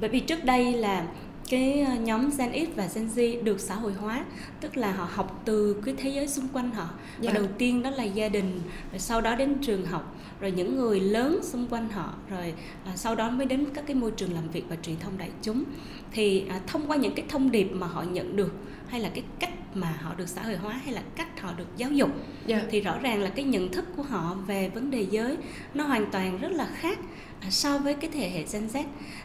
bởi 0.00 0.10
vì 0.10 0.20
trước 0.20 0.44
đây 0.44 0.72
là 0.72 1.06
cái 1.52 1.80
ờ, 1.80 1.94
nhóm 1.94 2.30
Gen 2.38 2.66
X 2.66 2.76
và 2.76 2.88
Gen 2.94 3.08
Z 3.14 3.44
được 3.44 3.60
xã 3.60 3.74
hội 3.74 3.92
hóa 3.92 4.24
tức 4.60 4.76
là 4.76 4.92
họ 4.92 5.08
học 5.12 5.42
từ 5.44 5.76
cái 5.84 5.94
thế 5.98 6.10
giới 6.10 6.28
xung 6.28 6.48
quanh 6.48 6.70
họ 6.70 6.88
và 7.18 7.22
yeah. 7.22 7.34
đầu 7.34 7.46
tiên 7.58 7.82
đó 7.82 7.90
là 7.90 8.04
gia 8.04 8.28
đình 8.28 8.60
rồi 8.92 8.98
sau 8.98 9.20
đó 9.20 9.34
đến 9.34 9.54
trường 9.62 9.86
học 9.86 10.16
rồi 10.40 10.50
những 10.50 10.76
người 10.76 11.00
lớn 11.00 11.40
xung 11.42 11.66
quanh 11.66 11.88
họ 11.88 12.14
rồi 12.30 12.54
à, 12.84 12.92
sau 12.96 13.14
đó 13.14 13.30
mới 13.30 13.46
đến 13.46 13.66
các 13.74 13.84
cái 13.86 13.96
môi 13.96 14.10
trường 14.10 14.34
làm 14.34 14.48
việc 14.48 14.64
và 14.68 14.76
truyền 14.82 14.96
thông 15.00 15.18
đại 15.18 15.30
chúng 15.42 15.64
thì 16.12 16.44
à, 16.48 16.60
thông 16.66 16.86
qua 16.86 16.96
những 16.96 17.14
cái 17.14 17.26
thông 17.28 17.50
điệp 17.50 17.68
mà 17.72 17.86
họ 17.86 18.02
nhận 18.02 18.36
được 18.36 18.52
hay 18.92 19.00
là 19.00 19.10
cái 19.14 19.24
cách 19.38 19.50
mà 19.74 19.98
họ 20.02 20.14
được 20.14 20.28
xã 20.28 20.42
hội 20.42 20.56
hóa 20.56 20.80
hay 20.84 20.94
là 20.94 21.02
cách 21.16 21.40
họ 21.40 21.52
được 21.56 21.66
giáo 21.76 21.90
dục 21.90 22.10
yeah. 22.48 22.62
thì 22.70 22.80
rõ 22.80 22.98
ràng 22.98 23.22
là 23.22 23.30
cái 23.30 23.44
nhận 23.44 23.72
thức 23.72 23.84
của 23.96 24.02
họ 24.02 24.36
về 24.46 24.68
vấn 24.68 24.90
đề 24.90 25.06
giới 25.10 25.36
nó 25.74 25.84
hoàn 25.84 26.10
toàn 26.10 26.38
rất 26.38 26.52
là 26.52 26.68
khác 26.74 26.98
à, 27.40 27.50
so 27.50 27.78
với 27.78 27.94
cái 27.94 28.10
thế 28.14 28.30
hệ 28.30 28.44
Gen 28.52 28.66
Z. 28.72 28.84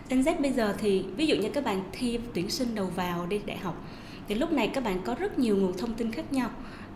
Gen 0.09 0.21
Z 0.21 0.41
bây 0.41 0.51
giờ 0.51 0.75
thì 0.77 1.03
ví 1.17 1.27
dụ 1.27 1.35
như 1.35 1.49
các 1.49 1.63
bạn 1.63 1.83
thi 1.91 2.19
tuyển 2.33 2.49
sinh 2.49 2.75
đầu 2.75 2.85
vào 2.85 3.25
đi 3.25 3.39
đại 3.45 3.57
học 3.57 3.85
thì 4.27 4.35
lúc 4.35 4.51
này 4.51 4.67
các 4.73 4.83
bạn 4.83 5.01
có 5.05 5.15
rất 5.19 5.39
nhiều 5.39 5.55
nguồn 5.55 5.77
thông 5.77 5.93
tin 5.93 6.11
khác 6.11 6.33
nhau 6.33 6.49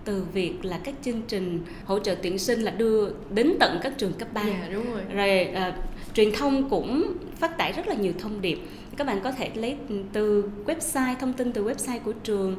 từ 0.05 0.25
việc 0.33 0.65
là 0.65 0.79
các 0.83 0.95
chương 1.01 1.21
trình 1.27 1.63
hỗ 1.85 1.99
trợ 1.99 2.15
tuyển 2.15 2.39
sinh 2.39 2.61
là 2.61 2.71
đưa 2.71 3.09
đến 3.33 3.53
tận 3.59 3.79
các 3.83 3.93
trường 3.97 4.13
cấp 4.13 4.27
3 4.33 4.43
dạ, 4.43 4.69
đúng 4.73 4.93
rồi. 4.93 5.01
rồi 5.13 5.47
uh, 5.69 5.75
truyền 6.13 6.31
thông 6.31 6.69
cũng 6.69 7.13
phát 7.35 7.57
tải 7.57 7.71
rất 7.71 7.87
là 7.87 7.95
nhiều 7.95 8.13
thông 8.19 8.41
điệp 8.41 8.59
các 8.97 9.07
bạn 9.07 9.19
có 9.23 9.31
thể 9.31 9.51
lấy 9.55 9.77
từ 10.13 10.43
website 10.65 11.15
thông 11.19 11.33
tin 11.33 11.51
từ 11.51 11.65
website 11.65 11.99
của 11.99 12.13
trường 12.23 12.55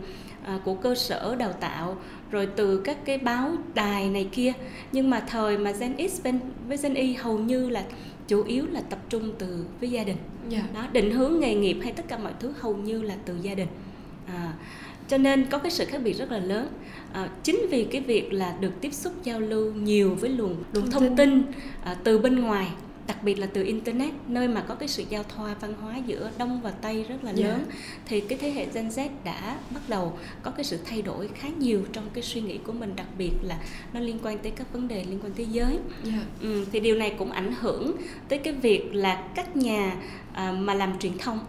uh, 0.55 0.65
của 0.65 0.75
cơ 0.75 0.95
sở 0.95 1.37
đào 1.39 1.53
tạo 1.53 1.97
rồi 2.31 2.49
từ 2.57 2.81
các 2.85 3.05
cái 3.05 3.19
báo 3.19 3.53
đài 3.75 4.09
này 4.09 4.29
kia 4.33 4.53
nhưng 4.93 5.11
mà 5.11 5.21
thời 5.21 5.59
mà 5.59 5.73
Gen 5.81 6.09
X 6.09 6.23
với 6.69 6.77
Gen 6.83 6.95
Y 6.95 7.15
hầu 7.15 7.39
như 7.39 7.69
là 7.69 7.85
chủ 8.29 8.43
yếu 8.43 8.67
là 8.67 8.81
tập 8.81 8.99
trung 9.09 9.33
từ 9.39 9.65
với 9.81 9.91
gia 9.91 10.05
đình 10.05 10.17
yeah. 10.51 10.65
Dạ. 10.75 10.81
đó 10.81 10.89
định 10.93 11.11
hướng 11.11 11.41
nghề 11.41 11.55
nghiệp 11.55 11.77
hay 11.83 11.93
tất 11.93 12.09
cả 12.09 12.19
mọi 12.19 12.33
thứ 12.41 12.53
hầu 12.61 12.77
như 12.77 13.03
là 13.03 13.15
từ 13.25 13.37
gia 13.43 13.55
đình 13.55 13.69
à, 14.27 14.53
cho 15.09 15.19
nên 15.19 15.47
có 15.51 15.59
cái 15.59 15.71
sự 15.71 15.85
khác 15.85 16.01
biệt 16.05 16.13
rất 16.13 16.31
là 16.31 16.39
lớn 16.39 16.69
à, 17.13 17.29
chính 17.43 17.67
vì 17.71 17.85
cái 17.85 18.01
việc 18.01 18.33
là 18.33 18.55
được 18.61 18.73
tiếp 18.81 18.93
xúc 18.93 19.13
giao 19.25 19.41
lưu 19.41 19.73
nhiều 19.73 20.15
với 20.15 20.31
luồng 20.31 20.57
luồng 20.73 20.91
thông, 20.91 20.91
thông 20.91 21.17
tin, 21.17 21.43
tin 21.43 21.53
à, 21.85 21.97
từ 22.05 22.19
bên 22.19 22.41
ngoài 22.41 22.69
đặc 23.07 23.23
biệt 23.23 23.39
là 23.39 23.47
từ 23.47 23.65
internet 23.65 24.13
nơi 24.29 24.49
mà 24.49 24.61
có 24.61 24.75
cái 24.75 24.89
sự 24.89 25.05
giao 25.09 25.23
thoa 25.23 25.55
văn 25.61 25.75
hóa 25.81 25.97
giữa 26.07 26.31
đông 26.39 26.61
và 26.63 26.71
tây 26.71 27.05
rất 27.09 27.25
là 27.25 27.31
yeah. 27.31 27.37
Dạ. 27.37 27.49
lớn 27.49 27.65
thì 28.07 28.21
cái 28.21 28.39
thế 28.39 28.51
hệ 28.51 28.67
Gen 28.75 28.89
Z 28.89 29.09
đã 29.25 29.59
bắt 29.71 29.81
đầu 29.89 30.19
có 30.43 30.51
cái 30.51 30.65
sự 30.65 30.79
thay 30.85 31.03
đổi 31.03 31.29
khá 31.29 31.49
nhiều 31.49 31.83
trong 31.93 32.05
cái 32.15 32.23
suy 32.23 32.41
nghĩ 32.41 32.59
của 32.59 32.73
mình 32.73 32.93
đặc 32.97 33.07
biệt 33.19 33.33
là 33.43 33.59
nó 33.93 34.01
liên 34.01 34.19
quan 34.23 34.39
tới 34.39 34.53
các 34.57 34.73
vấn 34.73 34.89
đề 34.89 35.05
liên 35.05 35.19
quan 35.23 35.33
tới 35.33 35.47
giới 35.47 35.73
yeah. 35.73 35.83
Dạ. 36.05 36.13
ừ, 36.41 36.67
thì 36.73 36.81
điều 36.81 36.97
này 36.97 37.15
cũng 37.19 37.31
ảnh 37.31 37.55
hưởng 37.61 37.93
tới 38.29 38.39
cái 38.39 38.53
việc 38.53 38.95
là 38.95 39.29
các 39.35 39.57
nhà 39.57 39.97
à, 40.33 40.53
mà 40.53 40.75
làm 40.75 40.99
truyền 40.99 41.19
thông 41.19 41.41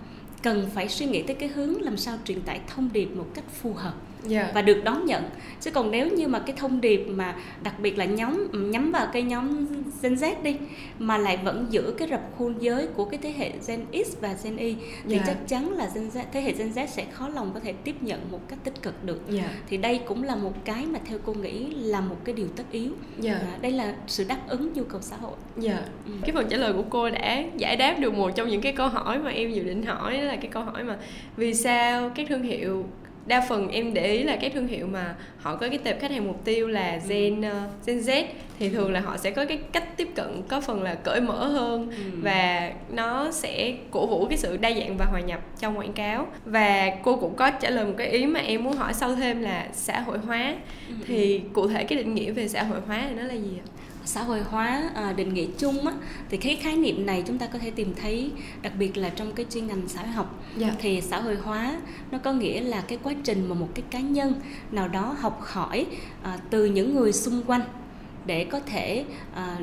cần 0.43 0.69
phải 0.73 0.89
suy 0.89 1.05
nghĩ 1.05 1.21
tới 1.21 1.35
cái 1.35 1.49
hướng 1.49 1.81
làm 1.81 1.97
sao 1.97 2.17
truyền 2.25 2.41
tải 2.41 2.59
thông 2.67 2.89
điệp 2.93 3.05
một 3.05 3.27
cách 3.33 3.45
phù 3.61 3.73
hợp 3.73 3.93
yeah. 4.29 4.45
Dạ. 4.45 4.51
và 4.53 4.61
được 4.61 4.83
đón 4.83 5.05
nhận 5.05 5.23
chứ 5.61 5.71
còn 5.71 5.91
nếu 5.91 6.09
như 6.09 6.27
mà 6.27 6.39
cái 6.39 6.55
thông 6.59 6.81
điệp 6.81 7.05
mà 7.07 7.35
đặc 7.63 7.79
biệt 7.79 7.97
là 7.97 8.05
nhóm 8.05 8.47
nhắm 8.71 8.91
vào 8.91 9.07
cái 9.13 9.21
nhóm 9.21 9.65
Gen 10.01 10.13
Z 10.13 10.43
đi 10.43 10.55
mà 10.99 11.17
lại 11.17 11.37
vẫn 11.37 11.65
giữ 11.69 11.93
cái 11.97 12.07
rập 12.07 12.21
khuôn 12.37 12.55
giới 12.59 12.87
của 12.87 13.05
cái 13.05 13.19
thế 13.23 13.33
hệ 13.37 13.51
Gen 13.67 13.85
X 14.05 14.21
và 14.21 14.35
Gen 14.43 14.57
Y 14.57 14.75
thì 15.07 15.13
yeah. 15.13 15.27
chắc 15.27 15.37
chắn 15.47 15.73
là 15.73 15.89
Gen 15.95 16.09
Z, 16.09 16.23
thế 16.33 16.41
hệ 16.41 16.51
Gen 16.51 16.71
Z 16.71 16.87
sẽ 16.87 17.05
khó 17.11 17.29
lòng 17.29 17.51
có 17.53 17.59
thể 17.59 17.73
tiếp 17.73 17.95
nhận 18.01 18.31
một 18.31 18.39
cách 18.47 18.59
tích 18.63 18.81
cực 18.81 19.03
được 19.03 19.21
yeah. 19.37 19.51
thì 19.69 19.77
đây 19.77 19.99
cũng 20.05 20.23
là 20.23 20.35
một 20.35 20.53
cái 20.65 20.85
mà 20.85 20.99
theo 21.05 21.17
cô 21.25 21.33
nghĩ 21.33 21.73
là 21.75 22.01
một 22.01 22.17
cái 22.23 22.35
điều 22.35 22.47
tất 22.55 22.63
yếu 22.71 22.91
yeah. 23.23 23.41
à, 23.41 23.57
đây 23.61 23.71
là 23.71 23.95
sự 24.07 24.25
đáp 24.27 24.39
ứng 24.47 24.73
nhu 24.73 24.83
cầu 24.83 25.01
xã 25.01 25.15
hội 25.17 25.35
yeah. 25.63 25.83
ừ. 26.05 26.11
cái 26.21 26.31
phần 26.33 26.47
trả 26.49 26.57
lời 26.57 26.73
của 26.73 26.83
cô 26.89 27.09
đã 27.09 27.43
giải 27.57 27.75
đáp 27.75 27.95
được 27.99 28.13
một 28.13 28.31
trong 28.35 28.49
những 28.49 28.61
cái 28.61 28.73
câu 28.73 28.87
hỏi 28.87 29.19
mà 29.19 29.31
em 29.31 29.51
dự 29.51 29.63
định 29.63 29.85
hỏi 29.85 30.21
là 30.21 30.35
cái 30.35 30.47
câu 30.51 30.63
hỏi 30.63 30.83
mà 30.83 30.97
vì 31.37 31.53
sao 31.53 32.11
các 32.15 32.25
thương 32.29 32.43
hiệu 32.43 32.85
đa 33.25 33.45
phần 33.49 33.67
em 33.69 33.93
để 33.93 34.13
ý 34.13 34.23
là 34.23 34.35
các 34.35 34.51
thương 34.53 34.67
hiệu 34.67 34.87
mà 34.87 35.15
họ 35.37 35.55
có 35.55 35.69
cái 35.69 35.77
tệp 35.77 36.01
khách 36.01 36.11
hàng 36.11 36.27
mục 36.27 36.45
tiêu 36.45 36.67
là 36.67 36.99
ừ. 37.03 37.09
gen 37.09 37.39
uh, 37.39 37.85
gen 37.85 37.97
Z 37.97 38.23
thì 38.59 38.69
thường 38.69 38.91
là 38.91 38.99
họ 38.99 39.17
sẽ 39.17 39.31
có 39.31 39.45
cái 39.45 39.57
cách 39.71 39.97
tiếp 39.97 40.09
cận 40.15 40.41
có 40.47 40.61
phần 40.61 40.83
là 40.83 40.95
cởi 40.95 41.21
mở 41.21 41.47
hơn 41.47 41.89
ừ. 41.89 42.03
và 42.21 42.71
nó 42.89 43.31
sẽ 43.31 43.73
cổ 43.91 44.05
vũ 44.05 44.25
cái 44.25 44.37
sự 44.37 44.57
đa 44.57 44.71
dạng 44.73 44.97
và 44.97 45.05
hòa 45.05 45.19
nhập 45.19 45.39
trong 45.59 45.77
quảng 45.77 45.93
cáo 45.93 46.27
và 46.45 46.89
cô 47.03 47.15
cũng 47.15 47.35
có 47.35 47.51
trả 47.51 47.69
lời 47.69 47.85
một 47.85 47.93
cái 47.97 48.07
ý 48.07 48.25
mà 48.25 48.39
em 48.39 48.63
muốn 48.63 48.73
hỏi 48.73 48.93
sâu 48.93 49.15
thêm 49.15 49.41
là 49.41 49.67
xã 49.73 49.99
hội 49.99 50.17
hóa 50.17 50.55
ừ. 50.89 50.95
thì 51.07 51.41
cụ 51.53 51.67
thể 51.67 51.83
cái 51.83 51.97
định 51.97 52.15
nghĩa 52.15 52.31
về 52.31 52.47
xã 52.47 52.63
hội 52.63 52.79
hóa 52.87 53.05
thì 53.09 53.15
nó 53.15 53.23
là 53.23 53.33
gì 53.33 53.51
ạ? 53.59 53.67
Xã 54.05 54.23
hội 54.23 54.41
hóa 54.41 54.89
à, 54.95 55.13
định 55.13 55.33
nghĩa 55.33 55.47
chung 55.57 55.87
á, 55.87 55.93
thì 56.29 56.37
cái 56.37 56.55
khái 56.55 56.75
niệm 56.77 57.05
này 57.05 57.23
chúng 57.27 57.37
ta 57.37 57.47
có 57.47 57.59
thể 57.59 57.71
tìm 57.71 57.93
thấy 58.01 58.31
đặc 58.61 58.73
biệt 58.79 58.97
là 58.97 59.09
trong 59.09 59.31
cái 59.31 59.45
chuyên 59.49 59.67
ngành 59.67 59.81
xã 59.87 60.01
hội 60.01 60.11
học 60.11 60.43
yeah. 60.59 60.71
Dạ. 60.71 60.77
thì 60.81 61.01
xã 61.01 61.21
hội 61.21 61.35
hóa 61.35 61.81
nó 62.11 62.17
có 62.17 62.33
nghĩa 62.33 62.61
là 62.61 62.81
cái 62.81 62.97
quá 63.03 63.13
trình 63.23 63.49
mà 63.49 63.55
một 63.55 63.69
cái 63.75 63.83
cá 63.89 63.99
nhân 63.99 64.33
nào 64.71 64.87
đó 64.87 65.15
học 65.19 65.39
hỏi 65.43 65.85
à, 66.23 66.39
từ 66.49 66.65
những 66.65 66.95
người 66.95 67.13
xung 67.13 67.43
quanh 67.43 67.61
để 68.25 68.43
có 68.43 68.59
thể 68.59 69.05
à, 69.35 69.57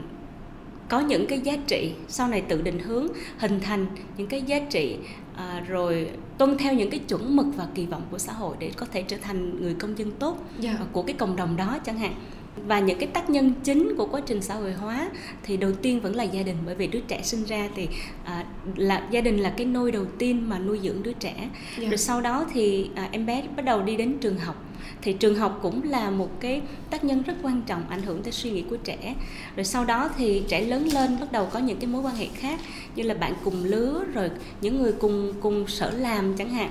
có 0.88 1.00
những 1.00 1.26
cái 1.26 1.40
giá 1.40 1.56
trị 1.66 1.92
sau 2.08 2.28
này 2.28 2.40
tự 2.40 2.62
định 2.62 2.78
hướng 2.78 3.06
hình 3.38 3.60
thành 3.60 3.86
những 4.16 4.26
cái 4.26 4.42
giá 4.42 4.58
trị 4.58 4.96
à, 5.36 5.64
rồi 5.68 6.10
tuân 6.38 6.58
theo 6.58 6.74
những 6.74 6.90
cái 6.90 7.00
chuẩn 7.08 7.36
mực 7.36 7.46
và 7.56 7.66
kỳ 7.74 7.86
vọng 7.86 8.02
của 8.10 8.18
xã 8.18 8.32
hội 8.32 8.56
để 8.58 8.70
có 8.76 8.86
thể 8.92 9.02
trở 9.02 9.16
thành 9.16 9.62
người 9.62 9.74
công 9.74 9.98
dân 9.98 10.10
tốt 10.10 10.38
yeah. 10.62 10.76
Dạ. 10.78 10.86
của 10.92 11.02
cái 11.02 11.16
cộng 11.18 11.36
đồng 11.36 11.56
đó 11.56 11.78
chẳng 11.84 11.98
hạn 11.98 12.14
và 12.56 12.80
những 12.80 12.98
cái 12.98 13.08
tác 13.08 13.30
nhân 13.30 13.52
chính 13.64 13.94
của 13.96 14.06
quá 14.06 14.20
trình 14.26 14.42
xã 14.42 14.54
hội 14.54 14.72
hóa 14.72 15.10
thì 15.42 15.56
đầu 15.56 15.72
tiên 15.72 16.00
vẫn 16.00 16.16
là 16.16 16.24
gia 16.24 16.42
đình 16.42 16.56
bởi 16.66 16.74
vì 16.74 16.86
đứa 16.86 17.00
trẻ 17.00 17.22
sinh 17.22 17.44
ra 17.44 17.68
thì 17.74 17.88
à, 18.24 18.44
là 18.76 19.08
gia 19.10 19.20
đình 19.20 19.38
là 19.38 19.50
cái 19.50 19.66
nôi 19.66 19.92
đầu 19.92 20.04
tiên 20.18 20.48
mà 20.48 20.58
nuôi 20.58 20.80
dưỡng 20.82 21.02
đứa 21.02 21.12
trẻ 21.12 21.34
yeah. 21.36 21.50
Dạ. 21.78 21.88
rồi 21.88 21.98
sau 21.98 22.20
đó 22.20 22.46
thì 22.52 22.90
à, 22.94 23.08
em 23.12 23.26
bé 23.26 23.42
bắt 23.56 23.64
đầu 23.64 23.82
đi 23.82 23.96
đến 23.96 24.18
trường 24.20 24.38
học 24.38 24.64
thì 25.02 25.12
trường 25.12 25.34
học 25.34 25.58
cũng 25.62 25.82
là 25.82 26.10
một 26.10 26.40
cái 26.40 26.62
tác 26.90 27.04
nhân 27.04 27.22
rất 27.22 27.34
quan 27.42 27.62
trọng 27.66 27.88
ảnh 27.88 28.02
hưởng 28.02 28.22
tới 28.22 28.32
suy 28.32 28.50
nghĩ 28.50 28.64
của 28.70 28.76
trẻ 28.76 29.14
rồi 29.56 29.64
sau 29.64 29.84
đó 29.84 30.10
thì 30.16 30.42
trẻ 30.48 30.60
lớn 30.60 30.88
lên 30.92 31.20
bắt 31.20 31.32
đầu 31.32 31.48
có 31.52 31.58
những 31.58 31.78
cái 31.78 31.86
mối 31.86 32.02
quan 32.02 32.16
hệ 32.16 32.26
khác 32.34 32.60
như 32.96 33.02
là 33.02 33.14
bạn 33.14 33.34
cùng 33.44 33.64
lứa 33.64 34.04
rồi 34.14 34.30
những 34.60 34.82
người 34.82 34.92
cùng 34.92 35.32
cùng 35.40 35.68
sở 35.68 35.90
làm 35.90 36.36
chẳng 36.36 36.50
hạn 36.50 36.70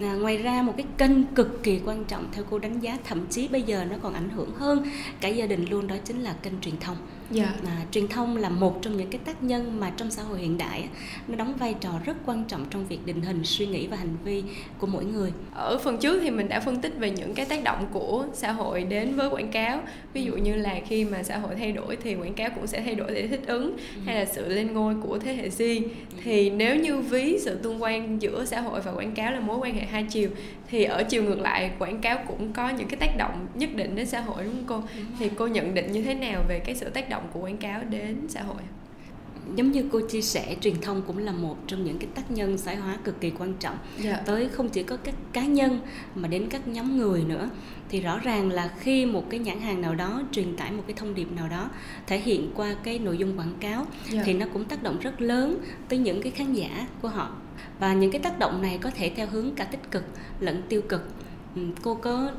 à, 0.00 0.14
ngoài 0.14 0.36
ra 0.36 0.62
một 0.62 0.74
cái 0.76 0.86
kênh 0.98 1.26
cực 1.26 1.62
kỳ 1.62 1.80
quan 1.84 2.04
trọng 2.04 2.28
theo 2.32 2.44
cô 2.50 2.58
đánh 2.58 2.80
giá 2.80 2.98
thậm 3.04 3.26
chí 3.30 3.48
bây 3.48 3.62
giờ 3.62 3.84
nó 3.84 3.96
còn 4.02 4.14
ảnh 4.14 4.28
hưởng 4.28 4.54
hơn 4.54 4.86
cả 5.20 5.28
gia 5.28 5.46
đình 5.46 5.64
luôn 5.70 5.86
đó 5.86 5.96
chính 6.04 6.20
là 6.20 6.32
kênh 6.42 6.60
truyền 6.60 6.76
thông 6.80 6.96
yeah. 7.36 7.54
Dạ. 7.64 7.70
à, 7.70 7.84
truyền 7.90 8.08
thông 8.08 8.36
là 8.36 8.48
một 8.48 8.78
trong 8.82 8.96
những 8.96 9.10
cái 9.10 9.20
tác 9.24 9.42
nhân 9.42 9.80
mà 9.80 9.92
trong 9.96 10.10
xã 10.10 10.22
hội 10.22 10.38
hiện 10.38 10.58
đại 10.58 10.88
nó 11.28 11.36
đóng 11.36 11.54
vai 11.58 11.74
trò 11.80 11.90
rất 12.04 12.16
quan 12.26 12.44
trọng 12.44 12.66
trong 12.70 12.86
việc 12.86 13.06
định 13.06 13.22
hình 13.22 13.40
suy 13.44 13.66
nghĩ 13.66 13.86
và 13.86 13.96
hành 13.96 14.16
vi 14.24 14.42
của 14.78 14.86
mỗi 14.86 15.04
người 15.04 15.32
ở 15.54 15.78
phần 15.78 15.98
trước 15.98 16.20
thì 16.22 16.30
mình 16.30 16.48
đã 16.48 16.60
phân 16.60 16.80
tích 16.80 16.92
về 16.98 17.10
những 17.10 17.34
cái 17.34 17.46
tác 17.46 17.64
động 17.64 17.86
của 17.92 18.24
xã 18.32 18.52
hội 18.52 18.84
đến 18.84 19.16
với 19.16 19.28
quảng 19.28 19.48
cáo 19.48 19.82
ví 20.12 20.24
dụ 20.24 20.36
như 20.36 20.54
là 20.56 20.80
khi 20.88 21.04
mà 21.04 21.22
xã 21.22 21.38
hội 21.38 21.54
thay 21.54 21.72
đổi 21.72 21.96
thì 21.96 22.14
quảng 22.14 22.34
cáo 22.34 22.50
cũng 22.54 22.66
sẽ 22.66 22.82
thay 22.82 22.94
đổi 22.94 23.10
để 23.14 23.26
thích 23.26 23.46
ứng 23.46 23.76
ừ. 23.76 24.00
hay 24.06 24.16
là 24.16 24.24
sự 24.24 24.48
lên 24.48 24.72
ngôi 24.72 24.94
của 25.02 25.18
thế 25.18 25.34
hệ 25.34 25.48
Z 25.48 25.82
thì 26.24 26.50
nếu 26.50 26.76
như 26.76 26.98
ví 26.98 27.38
sự 27.40 27.58
tương 27.62 27.82
quan 27.82 28.22
giữa 28.22 28.44
xã 28.44 28.60
hội 28.60 28.80
và 28.80 28.92
quảng 28.92 29.12
cáo 29.12 29.32
là 29.32 29.40
mối 29.40 29.58
quan 29.58 29.74
hệ 29.74 29.86
hai 29.86 30.04
chiều 30.04 30.30
thì 30.70 30.84
ở 30.84 31.02
chiều 31.02 31.22
ngược 31.22 31.40
lại 31.40 31.70
quảng 31.78 32.00
cáo 32.00 32.18
cũng 32.28 32.52
có 32.52 32.68
những 32.68 32.88
cái 32.88 32.96
tác 32.96 33.16
động 33.16 33.46
nhất 33.54 33.70
định 33.74 33.96
đến 33.96 34.06
xã 34.06 34.20
hội 34.20 34.44
đúng 34.44 34.54
không 34.66 34.82
cô 34.82 35.02
thì 35.18 35.30
cô 35.36 35.46
nhận 35.46 35.74
định 35.74 35.92
như 35.92 36.02
thế 36.02 36.14
nào 36.14 36.42
về 36.48 36.58
cái 36.58 36.74
sự 36.74 36.88
tác 36.88 37.08
động 37.08 37.19
của 37.32 37.40
quảng 37.40 37.56
cáo 37.56 37.84
đến 37.84 38.16
xã 38.28 38.42
hội 38.42 38.62
giống 39.54 39.72
như 39.72 39.84
cô 39.92 40.00
chia 40.00 40.22
sẻ 40.22 40.56
truyền 40.60 40.80
thông 40.80 41.02
cũng 41.06 41.18
là 41.18 41.32
một 41.32 41.56
trong 41.66 41.84
những 41.84 41.98
cái 41.98 42.08
tác 42.14 42.30
nhân 42.30 42.58
xã 42.58 42.74
hóa 42.74 42.98
cực 43.04 43.20
kỳ 43.20 43.30
quan 43.30 43.54
trọng 43.60 43.78
yeah. 44.02 44.16
Dạ. 44.16 44.22
tới 44.26 44.48
không 44.48 44.68
chỉ 44.68 44.82
có 44.82 44.96
các 44.96 45.14
cá 45.32 45.44
nhân 45.44 45.80
mà 46.14 46.28
đến 46.28 46.46
các 46.50 46.68
nhóm 46.68 46.96
người 46.96 47.24
nữa 47.24 47.50
thì 47.88 48.00
rõ 48.00 48.18
ràng 48.18 48.50
là 48.50 48.70
khi 48.80 49.06
một 49.06 49.30
cái 49.30 49.40
nhãn 49.40 49.60
hàng 49.60 49.80
nào 49.80 49.94
đó 49.94 50.22
truyền 50.32 50.56
tải 50.56 50.72
một 50.72 50.82
cái 50.86 50.94
thông 50.96 51.14
điệp 51.14 51.32
nào 51.32 51.48
đó 51.48 51.70
thể 52.06 52.18
hiện 52.18 52.50
qua 52.54 52.74
cái 52.84 52.98
nội 52.98 53.18
dung 53.18 53.38
quảng 53.38 53.54
cáo 53.60 53.76
yeah. 53.78 54.10
Dạ. 54.10 54.22
thì 54.24 54.34
nó 54.34 54.46
cũng 54.52 54.64
tác 54.64 54.82
động 54.82 54.98
rất 55.00 55.20
lớn 55.20 55.64
tới 55.88 55.98
những 55.98 56.22
cái 56.22 56.32
khán 56.32 56.52
giả 56.52 56.86
của 57.02 57.08
họ 57.08 57.36
và 57.78 57.94
những 57.94 58.10
cái 58.10 58.20
tác 58.20 58.38
động 58.38 58.62
này 58.62 58.78
có 58.82 58.90
thể 58.90 59.12
theo 59.16 59.26
hướng 59.26 59.54
cả 59.54 59.64
tích 59.64 59.90
cực 59.90 60.04
lẫn 60.40 60.62
tiêu 60.68 60.82
cực 60.88 61.08
cô 61.82 61.94
có 61.94 62.30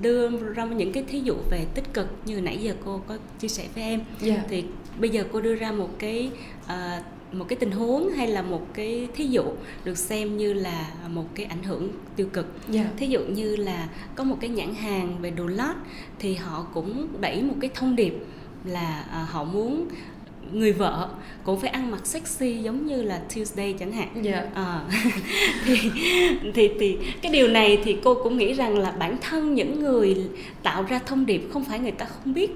đưa 0.00 0.30
ra 0.54 0.64
những 0.64 0.92
cái 0.92 1.02
thí 1.02 1.20
dụ 1.20 1.34
về 1.50 1.66
tích 1.74 1.94
cực 1.94 2.06
như 2.24 2.40
nãy 2.40 2.58
giờ 2.58 2.74
cô 2.84 3.00
có 3.08 3.16
chia 3.38 3.48
sẻ 3.48 3.68
với 3.74 3.84
em 3.84 4.00
yeah. 4.22 4.36
Dạ. 4.36 4.44
thì 4.48 4.64
bây 5.00 5.10
giờ 5.10 5.24
cô 5.32 5.40
đưa 5.40 5.54
ra 5.54 5.72
một 5.72 5.90
cái 5.98 6.30
uh, 6.64 7.04
một 7.32 7.44
cái 7.48 7.56
tình 7.56 7.70
huống 7.70 8.10
hay 8.10 8.28
là 8.28 8.42
một 8.42 8.74
cái 8.74 9.08
thí 9.14 9.26
dụ 9.26 9.44
được 9.84 9.98
xem 9.98 10.36
như 10.36 10.52
là 10.52 10.90
một 11.08 11.24
cái 11.34 11.46
ảnh 11.46 11.62
hưởng 11.62 11.88
tiêu 12.16 12.26
cực 12.32 12.46
yeah. 12.46 12.86
Dạ. 12.86 12.90
thí 12.96 13.06
dụ 13.06 13.20
như 13.20 13.56
là 13.56 13.88
có 14.14 14.24
một 14.24 14.36
cái 14.40 14.50
nhãn 14.50 14.74
hàng 14.74 15.16
về 15.20 15.30
đồ 15.30 15.46
lót 15.46 15.76
thì 16.18 16.34
họ 16.34 16.66
cũng 16.74 17.08
đẩy 17.20 17.42
một 17.42 17.54
cái 17.60 17.70
thông 17.74 17.96
điệp 17.96 18.14
là 18.64 19.04
uh, 19.22 19.30
họ 19.30 19.44
muốn 19.44 19.88
người 20.52 20.72
vợ 20.72 21.08
cũng 21.44 21.60
phải 21.60 21.70
ăn 21.70 21.90
mặc 21.90 22.06
sexy 22.06 22.54
giống 22.62 22.86
như 22.86 23.02
là 23.02 23.20
Tuesday 23.34 23.74
chẳng 23.78 23.92
hạn 23.92 24.08
yeah. 24.14 24.24
Dạ. 24.24 24.62
à, 24.62 24.80
thì 25.64 25.90
thì 26.54 26.70
thì 26.80 26.98
cái 27.22 27.32
điều 27.32 27.48
này 27.48 27.78
thì 27.84 27.96
cô 28.04 28.14
cũng 28.14 28.38
nghĩ 28.38 28.52
rằng 28.52 28.78
là 28.78 28.90
bản 28.90 29.16
thân 29.20 29.54
những 29.54 29.80
người 29.80 30.16
tạo 30.62 30.82
ra 30.82 31.00
thông 31.06 31.26
điệp 31.26 31.42
không 31.52 31.64
phải 31.64 31.78
người 31.78 31.90
ta 31.90 32.04
không 32.04 32.34
biết 32.34 32.50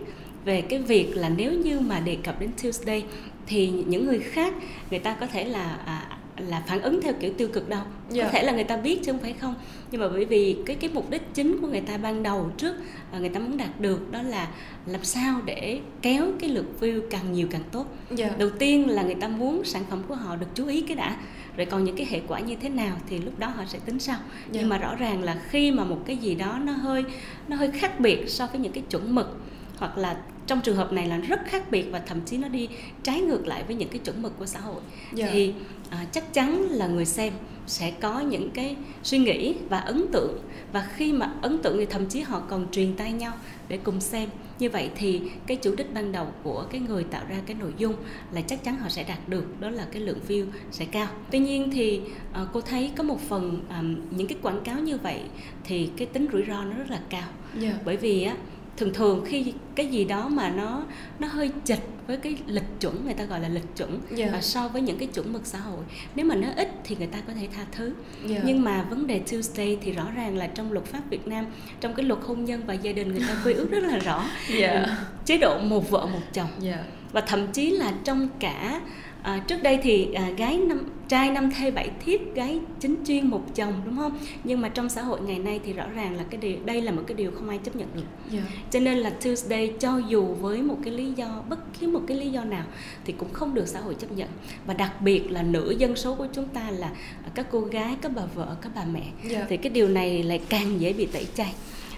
về 0.44 0.60
cái 0.60 0.78
việc 0.78 1.16
là 1.16 1.28
nếu 1.28 1.52
như 1.52 1.80
mà 1.80 2.00
đề 2.00 2.16
cập 2.22 2.40
đến 2.40 2.50
Tuesday 2.62 3.04
thì 3.46 3.70
những 3.86 4.06
người 4.06 4.18
khác 4.18 4.54
người 4.90 4.98
ta 4.98 5.16
có 5.20 5.26
thể 5.26 5.44
là 5.44 5.78
à, 5.84 6.18
là 6.48 6.62
phản 6.66 6.82
ứng 6.82 7.02
theo 7.02 7.12
kiểu 7.20 7.32
tiêu 7.38 7.48
cực 7.52 7.68
đâu 7.68 7.80
yeah. 7.80 7.90
có 8.10 8.14
dạ. 8.14 8.28
thể 8.32 8.42
là 8.42 8.52
người 8.52 8.64
ta 8.64 8.76
biết 8.76 9.00
chứ 9.04 9.12
không 9.12 9.20
phải 9.20 9.34
không 9.40 9.54
nhưng 9.90 10.00
mà 10.00 10.08
bởi 10.08 10.24
vì 10.24 10.56
cái 10.66 10.76
cái 10.76 10.90
mục 10.94 11.10
đích 11.10 11.22
chính 11.34 11.60
của 11.60 11.66
người 11.66 11.80
ta 11.80 11.96
ban 11.96 12.22
đầu 12.22 12.50
trước 12.56 12.74
là 13.12 13.18
người 13.18 13.28
ta 13.28 13.40
muốn 13.40 13.56
đạt 13.56 13.80
được 13.80 14.12
đó 14.12 14.22
là 14.22 14.48
làm 14.86 15.04
sao 15.04 15.40
để 15.44 15.80
kéo 16.02 16.26
cái 16.40 16.50
lượt 16.50 16.66
view 16.80 17.00
càng 17.10 17.32
nhiều 17.32 17.48
càng 17.50 17.62
tốt 17.72 17.86
yeah. 18.08 18.18
Dạ. 18.18 18.36
đầu 18.38 18.50
tiên 18.50 18.90
là 18.90 19.02
người 19.02 19.14
ta 19.14 19.28
muốn 19.28 19.64
sản 19.64 19.82
phẩm 19.90 20.02
của 20.08 20.14
họ 20.14 20.36
được 20.36 20.46
chú 20.54 20.66
ý 20.66 20.80
cái 20.80 20.96
đã 20.96 21.16
rồi 21.56 21.66
còn 21.66 21.84
những 21.84 21.96
cái 21.96 22.06
hệ 22.10 22.20
quả 22.28 22.40
như 22.40 22.56
thế 22.56 22.68
nào 22.68 22.96
thì 23.08 23.18
lúc 23.18 23.38
đó 23.38 23.48
họ 23.48 23.64
sẽ 23.66 23.78
tính 23.78 23.98
sau 23.98 24.16
yeah. 24.16 24.48
nhưng 24.52 24.62
dạ. 24.62 24.68
mà 24.68 24.78
rõ 24.78 24.94
ràng 24.94 25.22
là 25.22 25.40
khi 25.48 25.70
mà 25.70 25.84
một 25.84 25.98
cái 26.06 26.16
gì 26.16 26.34
đó 26.34 26.58
nó 26.64 26.72
hơi 26.72 27.04
nó 27.48 27.56
hơi 27.56 27.70
khác 27.70 28.00
biệt 28.00 28.28
so 28.28 28.46
với 28.46 28.60
những 28.60 28.72
cái 28.72 28.82
chuẩn 28.90 29.14
mực 29.14 29.40
hoặc 29.78 29.98
là 29.98 30.20
trong 30.46 30.60
trường 30.60 30.76
hợp 30.76 30.92
này 30.92 31.06
là 31.06 31.16
rất 31.16 31.40
khác 31.46 31.70
biệt 31.70 31.86
và 31.90 32.00
thậm 32.06 32.20
chí 32.20 32.36
nó 32.36 32.48
đi 32.48 32.68
trái 33.02 33.20
ngược 33.20 33.46
lại 33.46 33.62
với 33.66 33.76
những 33.76 33.88
cái 33.88 33.98
chuẩn 33.98 34.22
mực 34.22 34.38
của 34.38 34.46
xã 34.46 34.60
hội 34.60 34.80
yeah. 34.80 35.14
Dạ. 35.14 35.28
thì 35.32 35.52
à, 35.90 36.06
chắc 36.12 36.34
chắn 36.34 36.62
là 36.62 36.86
người 36.86 37.04
xem 37.04 37.32
sẽ 37.68 37.90
có 37.90 38.20
những 38.20 38.50
cái 38.50 38.76
suy 39.02 39.18
nghĩ 39.18 39.54
và 39.68 39.78
ấn 39.78 40.06
tượng 40.12 40.38
và 40.72 40.88
khi 40.94 41.12
mà 41.12 41.32
ấn 41.42 41.58
tượng 41.62 41.76
thì 41.78 41.86
thậm 41.86 42.06
chí 42.06 42.20
họ 42.20 42.42
còn 42.48 42.66
truyền 42.70 42.94
tay 42.94 43.12
nhau 43.12 43.32
để 43.68 43.78
cùng 43.84 44.00
xem 44.00 44.28
như 44.58 44.70
vậy 44.70 44.90
thì 44.96 45.20
cái 45.46 45.56
chủ 45.56 45.74
đích 45.76 45.94
ban 45.94 46.12
đầu 46.12 46.26
của 46.42 46.66
cái 46.70 46.80
người 46.80 47.04
tạo 47.04 47.22
ra 47.28 47.36
cái 47.46 47.56
nội 47.60 47.72
dung 47.78 47.94
là 48.32 48.40
chắc 48.40 48.64
chắn 48.64 48.76
họ 48.76 48.88
sẽ 48.88 49.04
đạt 49.08 49.28
được 49.28 49.60
đó 49.60 49.70
là 49.70 49.86
cái 49.92 50.02
lượng 50.02 50.20
view 50.28 50.46
sẽ 50.70 50.84
cao 50.84 51.08
tuy 51.30 51.38
nhiên 51.38 51.70
thì 51.70 52.00
uh, 52.42 52.48
cô 52.52 52.60
thấy 52.60 52.90
có 52.96 53.04
một 53.04 53.20
phần 53.28 53.62
um, 53.78 53.96
những 54.10 54.26
cái 54.26 54.38
quảng 54.42 54.60
cáo 54.64 54.78
như 54.78 54.98
vậy 54.98 55.20
thì 55.64 55.90
cái 55.96 56.06
tính 56.06 56.26
rủi 56.32 56.44
ro 56.48 56.64
nó 56.64 56.76
rất 56.76 56.90
là 56.90 57.00
cao 57.10 57.28
yeah. 57.60 57.74
Dạ. 57.74 57.78
bởi 57.84 57.96
vì 57.96 58.22
á 58.22 58.36
thường 58.78 58.92
thường 58.94 59.24
khi 59.26 59.52
cái 59.74 59.86
gì 59.86 60.04
đó 60.04 60.28
mà 60.28 60.50
nó 60.50 60.82
nó 61.18 61.28
hơi 61.28 61.50
chệch 61.64 61.80
với 62.06 62.16
cái 62.16 62.36
lịch 62.46 62.80
chuẩn 62.80 63.04
người 63.04 63.14
ta 63.14 63.24
gọi 63.24 63.40
là 63.40 63.48
lịch 63.48 63.76
chuẩn 63.76 63.90
yeah. 63.90 64.18
Dạ. 64.18 64.28
và 64.32 64.40
so 64.40 64.68
với 64.68 64.82
những 64.82 64.98
cái 64.98 65.08
chuẩn 65.08 65.32
mực 65.32 65.46
xã 65.46 65.58
hội 65.58 65.84
nếu 66.14 66.26
mà 66.26 66.34
nó 66.34 66.48
ít 66.56 66.68
thì 66.84 66.96
người 66.96 67.06
ta 67.06 67.18
có 67.26 67.32
thể 67.32 67.48
tha 67.56 67.64
thứ 67.72 67.84
yeah. 67.84 68.30
Dạ. 68.30 68.40
nhưng 68.44 68.64
mà 68.64 68.82
vấn 68.82 69.06
đề 69.06 69.18
Tuesday 69.18 69.78
thì 69.80 69.92
rõ 69.92 70.04
ràng 70.16 70.36
là 70.36 70.46
trong 70.46 70.72
luật 70.72 70.84
pháp 70.84 71.00
Việt 71.10 71.28
Nam 71.28 71.46
trong 71.80 71.94
cái 71.94 72.06
luật 72.06 72.20
hôn 72.26 72.44
nhân 72.44 72.62
và 72.66 72.74
gia 72.74 72.92
đình 72.92 73.12
người 73.12 73.24
ta 73.28 73.36
quy 73.44 73.52
ước 73.52 73.70
rất 73.70 73.84
là 73.84 73.98
rõ 73.98 74.24
yeah. 74.58 74.88
chế 75.24 75.38
độ 75.38 75.58
một 75.58 75.90
vợ 75.90 76.06
một 76.06 76.22
chồng 76.32 76.50
yeah. 76.64 76.80
và 77.12 77.20
thậm 77.20 77.46
chí 77.52 77.70
là 77.70 77.92
trong 78.04 78.28
cả 78.40 78.80
à, 79.22 79.44
trước 79.46 79.62
đây 79.62 79.78
thì 79.82 80.12
à, 80.14 80.30
gái 80.36 80.58
năm 80.58 80.86
trai 81.08 81.30
năm 81.30 81.50
thê 81.50 81.70
bảy 81.70 81.90
thiếp 82.04 82.20
gái 82.34 82.60
chính 82.80 82.96
chuyên 83.06 83.26
một 83.26 83.54
chồng 83.54 83.72
đúng 83.84 83.96
không 83.96 84.18
nhưng 84.44 84.60
mà 84.60 84.68
trong 84.68 84.88
xã 84.88 85.02
hội 85.02 85.20
ngày 85.20 85.38
nay 85.38 85.60
thì 85.64 85.72
rõ 85.72 85.86
ràng 85.94 86.16
là 86.16 86.24
cái 86.30 86.40
điều 86.40 86.56
đây 86.64 86.82
là 86.82 86.92
một 86.92 87.02
cái 87.06 87.14
điều 87.14 87.30
không 87.30 87.48
ai 87.48 87.58
chấp 87.58 87.76
nhận 87.76 87.88
được 87.94 88.02
yeah. 88.32 88.44
Dạ. 88.44 88.60
cho 88.70 88.80
nên 88.80 88.98
là 88.98 89.10
Tuesday 89.10 89.72
cho 89.80 89.98
dù 90.08 90.24
với 90.24 90.62
một 90.62 90.78
cái 90.84 90.92
lý 90.92 91.12
do 91.12 91.42
bất 91.48 91.58
cứ 91.80 91.88
một 91.88 92.00
cái 92.06 92.16
lý 92.16 92.30
do 92.30 92.44
nào 92.44 92.64
thì 93.04 93.12
cũng 93.18 93.32
không 93.32 93.54
được 93.54 93.68
xã 93.68 93.80
hội 93.80 93.94
chấp 93.94 94.12
nhận 94.12 94.28
và 94.66 94.74
đặc 94.74 95.00
biệt 95.00 95.30
là 95.30 95.42
nửa 95.42 95.70
dân 95.78 95.96
số 95.96 96.14
của 96.14 96.26
chúng 96.32 96.48
ta 96.48 96.70
là 96.70 96.90
các 97.34 97.46
cô 97.50 97.60
gái 97.60 97.96
các 98.02 98.12
bà 98.16 98.22
vợ 98.34 98.56
các 98.62 98.72
bà 98.74 98.84
mẹ 98.92 99.00
yeah. 99.00 99.32
Dạ. 99.32 99.46
thì 99.48 99.56
cái 99.56 99.70
điều 99.70 99.88
này 99.88 100.22
lại 100.22 100.40
càng 100.48 100.80
dễ 100.80 100.92
bị 100.92 101.06
tẩy 101.06 101.26
chay 101.34 101.54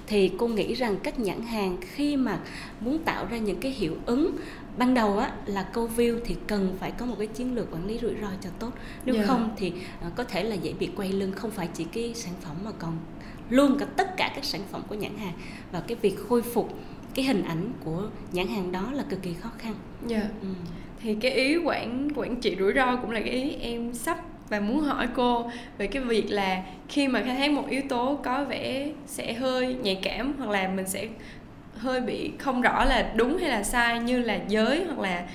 thì 0.07 0.31
cô 0.39 0.49
nghĩ 0.49 0.75
rằng 0.75 0.97
các 1.03 1.19
nhãn 1.19 1.43
hàng 1.43 1.77
khi 1.81 2.17
mà 2.17 2.39
muốn 2.81 2.99
tạo 2.99 3.27
ra 3.31 3.39
những 3.39 3.61
cái 3.61 3.73
hiệu 3.73 3.97
ứng 4.07 4.37
ban 4.81 4.95
đầu 4.95 5.19
á 5.19 5.31
là 5.47 5.63
câu 5.63 5.91
view 5.97 6.19
thì 6.25 6.37
cần 6.47 6.77
phải 6.81 6.91
có 6.91 7.07
một 7.07 7.15
cái 7.19 7.27
chiến 7.27 7.55
lược 7.55 7.73
quản 7.73 7.87
lý 7.87 7.99
rủi 7.99 8.15
ro 8.21 8.29
cho 8.41 8.51
tốt 8.59 8.71
nếu 9.05 9.15
yeah. 9.15 9.27
Dạ. 9.27 9.35
không 9.35 9.51
thì 9.57 9.73
uh, 10.07 10.15
có 10.17 10.25
thể 10.25 10.43
là 10.43 10.55
dễ 10.55 10.73
bị 10.73 10.91
quay 10.97 11.13
lưng 11.13 11.33
không 11.33 11.51
phải 11.51 11.69
chỉ 11.75 11.85
cái 11.85 12.15
sản 12.15 12.35
phẩm 12.41 12.57
mà 12.65 12.71
còn 12.79 12.99
luôn 13.51 13.79
cả 13.79 13.87
tất 13.97 14.17
cả 14.17 14.33
các 14.35 14.45
sản 14.45 14.61
phẩm 14.71 14.83
của 14.89 14.95
nhãn 14.95 15.19
hàng 15.19 15.33
và 15.73 15.81
cái 15.81 15.97
việc 16.03 16.17
khôi 16.29 16.43
phục 16.43 16.79
cái 17.15 17.25
hình 17.25 17.43
ảnh 17.43 17.73
của 17.85 18.09
nhãn 18.33 18.47
hàng 18.47 18.73
đó 18.73 18.93
là 18.93 19.03
cực 19.03 19.23
kỳ 19.23 19.35
khó 19.35 19.51
khăn. 19.59 19.75
Dạ. 20.07 20.17
Yeah. 20.17 20.31
Ừ. 20.43 20.49
Thì 21.03 21.15
cái 21.15 21.31
ý 21.31 21.57
quản 21.57 22.09
quản 22.15 22.37
trị 22.37 22.57
rủi 22.59 22.73
ro 22.73 22.97
cũng 22.97 23.11
là 23.11 23.21
cái 23.21 23.31
ý 23.31 23.51
em 23.51 23.95
sắp 23.95 24.19
và 24.49 24.61
muốn 24.61 24.81
hỏi 24.81 25.09
cô 25.15 25.51
về 25.79 25.87
cái 25.87 26.03
việc 26.03 26.31
là 26.31 26.63
khi 26.89 27.09
mà 27.09 27.23
khai 27.23 27.37
thác 27.37 27.51
một 27.51 27.69
yếu 27.69 27.83
tố 27.89 28.19
có 28.25 28.45
vẻ 28.45 28.91
sẽ 29.07 29.33
hơi 29.33 29.75
nhạy 29.75 30.01
cảm 30.03 30.35
hoặc 30.39 30.51
là 30.51 30.69
mình 30.69 30.89
sẽ 30.89 31.09
hơi 31.81 32.01
bị 32.01 32.31
không 32.39 32.61
rõ 32.61 32.85
là 32.85 33.13
đúng 33.17 33.39
hay 33.39 33.49
là 33.49 33.63
sai 33.63 34.01
như 34.01 34.19
là 34.19 34.41
giới 34.49 34.85
hoặc 34.85 34.99
là 34.99 35.27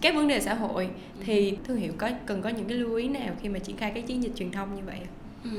các 0.00 0.14
vấn 0.14 0.28
đề 0.28 0.40
xã 0.40 0.54
hội 0.54 0.88
thì 1.24 1.56
thương 1.64 1.76
hiệu 1.76 1.92
có 1.98 2.10
cần 2.26 2.42
có 2.42 2.48
những 2.48 2.64
cái 2.68 2.76
lưu 2.76 2.94
ý 2.94 3.08
nào 3.08 3.34
khi 3.42 3.48
mà 3.48 3.58
triển 3.58 3.76
khai 3.76 3.92
các 3.94 4.06
chiến 4.06 4.22
dịch 4.22 4.32
truyền 4.36 4.50
thông 4.50 4.76
như 4.76 4.82
vậy 4.86 5.00
Ừ. 5.44 5.50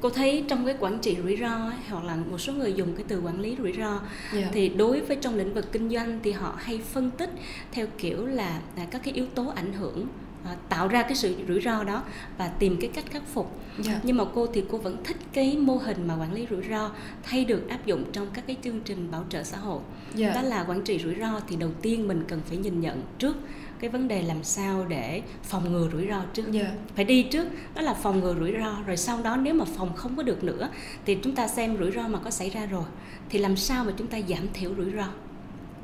Cô 0.00 0.10
thấy 0.10 0.44
trong 0.48 0.66
cái 0.66 0.76
quản 0.80 0.98
trị 0.98 1.16
rủi 1.22 1.36
ro 1.36 1.46
ấy, 1.46 1.76
hoặc 1.88 2.04
là 2.04 2.16
một 2.16 2.38
số 2.38 2.52
người 2.52 2.72
dùng 2.72 2.94
cái 2.94 3.04
từ 3.08 3.20
quản 3.20 3.40
lý 3.40 3.56
rủi 3.58 3.72
ro 3.72 3.88
yeah. 3.88 4.02
Dạ. 4.32 4.48
thì 4.52 4.68
đối 4.68 5.00
với 5.00 5.16
trong 5.16 5.34
lĩnh 5.34 5.54
vực 5.54 5.72
kinh 5.72 5.90
doanh 5.90 6.20
thì 6.22 6.32
họ 6.32 6.54
hay 6.58 6.78
phân 6.78 7.10
tích 7.10 7.30
theo 7.72 7.86
kiểu 7.98 8.26
là, 8.26 8.60
là 8.76 8.84
các 8.90 9.02
cái 9.04 9.14
yếu 9.14 9.26
tố 9.34 9.52
ảnh 9.56 9.72
hưởng 9.72 10.06
À, 10.44 10.56
tạo 10.68 10.88
ra 10.88 11.02
cái 11.02 11.14
sự 11.14 11.34
rủi 11.48 11.60
ro 11.60 11.84
đó 11.84 12.02
và 12.38 12.48
tìm 12.48 12.76
cái 12.80 12.90
cách 12.94 13.04
khắc 13.10 13.22
phục 13.26 13.52
yeah. 13.76 13.86
Dạ. 13.86 14.00
nhưng 14.02 14.16
mà 14.16 14.24
cô 14.34 14.46
thì 14.46 14.64
cô 14.70 14.78
vẫn 14.78 15.04
thích 15.04 15.16
cái 15.32 15.56
mô 15.56 15.76
hình 15.76 16.08
mà 16.08 16.16
quản 16.16 16.32
lý 16.32 16.46
rủi 16.50 16.62
ro 16.70 16.90
thay 17.22 17.44
được 17.44 17.68
áp 17.68 17.86
dụng 17.86 18.04
trong 18.12 18.26
các 18.34 18.44
cái 18.46 18.56
chương 18.62 18.80
trình 18.80 19.10
bảo 19.10 19.24
trợ 19.28 19.42
xã 19.42 19.58
hội 19.58 19.80
yeah. 20.18 20.34
Dạ. 20.34 20.42
đó 20.42 20.48
là 20.48 20.64
quản 20.68 20.82
trị 20.84 20.98
rủi 20.98 21.14
ro 21.14 21.40
thì 21.48 21.56
đầu 21.56 21.70
tiên 21.82 22.08
mình 22.08 22.24
cần 22.28 22.40
phải 22.46 22.56
nhìn 22.56 22.80
nhận 22.80 23.02
trước 23.18 23.36
cái 23.80 23.90
vấn 23.90 24.08
đề 24.08 24.22
làm 24.22 24.44
sao 24.44 24.86
để 24.88 25.22
phòng 25.42 25.72
ngừa 25.72 25.88
rủi 25.92 26.06
ro 26.08 26.22
trước 26.32 26.42
yeah. 26.42 26.66
Dạ. 26.66 26.72
phải 26.94 27.04
đi 27.04 27.22
trước 27.22 27.48
đó 27.74 27.82
là 27.82 27.94
phòng 27.94 28.20
ngừa 28.20 28.34
rủi 28.34 28.52
ro 28.52 28.76
rồi 28.86 28.96
sau 28.96 29.22
đó 29.22 29.36
nếu 29.36 29.54
mà 29.54 29.64
phòng 29.64 29.96
không 29.96 30.16
có 30.16 30.22
được 30.22 30.44
nữa 30.44 30.68
thì 31.06 31.18
chúng 31.22 31.34
ta 31.34 31.48
xem 31.48 31.76
rủi 31.78 31.92
ro 31.92 32.08
mà 32.08 32.18
có 32.18 32.30
xảy 32.30 32.50
ra 32.50 32.66
rồi 32.66 32.84
thì 33.28 33.38
làm 33.38 33.56
sao 33.56 33.84
mà 33.84 33.92
chúng 33.96 34.06
ta 34.06 34.18
giảm 34.28 34.46
thiểu 34.54 34.74
rủi 34.76 34.92
ro 34.96 35.08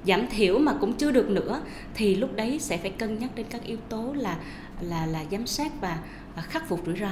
giảm 0.07 0.27
thiểu 0.27 0.59
mà 0.59 0.75
cũng 0.81 0.93
chưa 0.93 1.11
được 1.11 1.31
nữa 1.31 1.61
thì 1.95 2.15
lúc 2.15 2.37
đấy 2.37 2.59
sẽ 2.61 2.79
phải 2.79 2.91
cân 2.91 3.19
nhắc 3.19 3.31
đến 3.35 3.47
các 3.51 3.65
yếu 3.65 3.79
tố 3.89 4.13
là 4.17 4.39
là 4.81 5.07
là 5.07 5.25
giám 5.31 5.47
sát 5.47 5.73
và, 5.81 5.99
khắc 6.43 6.69
phục 6.69 6.87
rủi 6.87 6.97
ro 6.97 7.11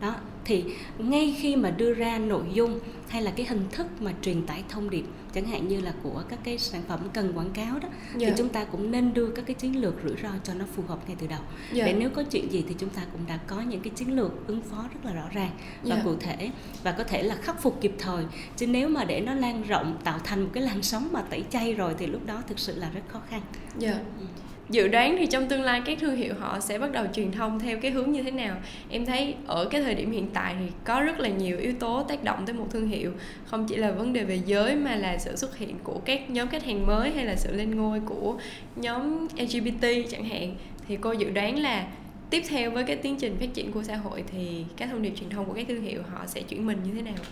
đó 0.00 0.14
thì 0.44 0.64
ngay 0.98 1.36
khi 1.38 1.56
mà 1.56 1.70
đưa 1.70 1.94
ra 1.94 2.18
nội 2.18 2.44
dung 2.52 2.80
hay 3.08 3.22
là 3.22 3.30
cái 3.30 3.46
hình 3.46 3.66
thức 3.72 3.86
mà 4.00 4.12
truyền 4.22 4.46
tải 4.46 4.64
thông 4.68 4.90
điệp 4.90 5.04
chẳng 5.34 5.46
hạn 5.46 5.68
như 5.68 5.80
là 5.80 5.92
của 6.02 6.22
các 6.28 6.38
cái 6.44 6.58
sản 6.58 6.82
phẩm 6.88 7.00
cần 7.12 7.32
quảng 7.38 7.50
cáo 7.50 7.78
đó 7.78 7.88
yeah. 7.88 8.14
thì 8.14 8.26
dạ. 8.26 8.34
chúng 8.36 8.48
ta 8.48 8.64
cũng 8.64 8.90
nên 8.90 9.14
đưa 9.14 9.28
các 9.28 9.46
cái 9.46 9.54
chiến 9.54 9.80
lược 9.80 9.94
rủi 10.04 10.16
ro 10.22 10.28
cho 10.44 10.54
nó 10.54 10.64
phù 10.76 10.82
hợp 10.88 10.98
ngay 11.06 11.16
từ 11.20 11.26
đầu 11.26 11.40
yeah. 11.40 11.72
Dạ. 11.72 11.86
để 11.86 11.92
nếu 11.92 12.10
có 12.10 12.22
chuyện 12.22 12.52
gì 12.52 12.64
thì 12.68 12.74
chúng 12.78 12.88
ta 12.88 13.02
cũng 13.12 13.20
đã 13.28 13.36
có 13.46 13.60
những 13.60 13.80
cái 13.80 13.92
chiến 13.96 14.16
lược 14.16 14.46
ứng 14.46 14.62
phó 14.62 14.84
rất 14.94 15.04
là 15.04 15.12
rõ 15.12 15.28
ràng 15.32 15.50
và 15.82 15.94
yeah. 15.94 16.04
Dạ. 16.04 16.10
cụ 16.10 16.16
thể 16.20 16.50
và 16.82 16.92
có 16.92 17.04
thể 17.04 17.22
là 17.22 17.34
khắc 17.34 17.62
phục 17.62 17.80
kịp 17.80 17.94
thời 17.98 18.24
chứ 18.56 18.66
nếu 18.66 18.88
mà 18.88 19.04
để 19.04 19.20
nó 19.20 19.34
lan 19.34 19.62
rộng 19.62 19.98
tạo 20.04 20.18
thành 20.24 20.42
một 20.42 20.50
cái 20.52 20.62
làn 20.62 20.82
sóng 20.82 21.08
mà 21.12 21.22
tẩy 21.22 21.44
chay 21.50 21.74
rồi 21.74 21.94
thì 21.98 22.06
lúc 22.06 22.26
đó 22.26 22.42
thực 22.48 22.58
sự 22.58 22.78
là 22.78 22.90
rất 22.90 23.02
khó 23.08 23.20
khăn 23.30 23.40
yeah. 23.80 23.96
ừ 24.20 24.26
dự 24.70 24.88
đoán 24.88 25.16
thì 25.18 25.26
trong 25.26 25.48
tương 25.48 25.62
lai 25.62 25.82
các 25.84 25.98
thương 26.00 26.16
hiệu 26.16 26.34
họ 26.40 26.60
sẽ 26.60 26.78
bắt 26.78 26.92
đầu 26.92 27.06
truyền 27.14 27.32
thông 27.32 27.60
theo 27.60 27.78
cái 27.80 27.90
hướng 27.90 28.12
như 28.12 28.22
thế 28.22 28.30
nào? 28.30 28.56
Em 28.90 29.06
thấy 29.06 29.34
ở 29.46 29.64
cái 29.64 29.80
thời 29.80 29.94
điểm 29.94 30.10
hiện 30.10 30.28
tại 30.32 30.56
thì 30.60 30.66
có 30.84 31.00
rất 31.00 31.20
là 31.20 31.28
nhiều 31.28 31.58
yếu 31.58 31.72
tố 31.72 32.02
tác 32.02 32.24
động 32.24 32.46
tới 32.46 32.54
một 32.54 32.66
thương 32.70 32.88
hiệu. 32.88 33.12
Không 33.46 33.66
chỉ 33.66 33.76
là 33.76 33.90
vấn 33.90 34.12
đề 34.12 34.24
về 34.24 34.40
giới 34.46 34.76
mà 34.76 34.94
là 34.94 35.18
sự 35.18 35.36
xuất 35.36 35.58
hiện 35.58 35.76
của 35.84 36.00
các 36.04 36.30
nhóm 36.30 36.48
khách 36.48 36.64
hàng 36.64 36.86
mới 36.86 37.10
hay 37.10 37.24
là 37.24 37.36
sự 37.36 37.56
lên 37.56 37.76
ngôi 37.76 38.00
của 38.00 38.38
nhóm 38.76 39.26
lgbt 39.36 39.86
chẳng 40.10 40.24
hạn. 40.24 40.56
Thì 40.88 40.98
cô 41.00 41.12
dự 41.12 41.30
đoán 41.30 41.58
là 41.58 41.86
tiếp 42.30 42.42
theo 42.48 42.70
với 42.70 42.84
cái 42.84 42.96
tiến 42.96 43.16
trình 43.16 43.36
phát 43.40 43.54
triển 43.54 43.72
của 43.72 43.82
xã 43.82 43.96
hội 43.96 44.24
thì 44.32 44.64
các 44.76 44.88
thông 44.90 45.02
điệp 45.02 45.12
truyền 45.16 45.30
thông 45.30 45.44
của 45.44 45.52
các 45.52 45.66
thương 45.68 45.82
hiệu 45.82 46.02
họ 46.10 46.26
sẽ 46.26 46.42
chuyển 46.42 46.66
mình 46.66 46.78
như 46.84 46.94
thế 46.94 47.02
nào? 47.02 47.24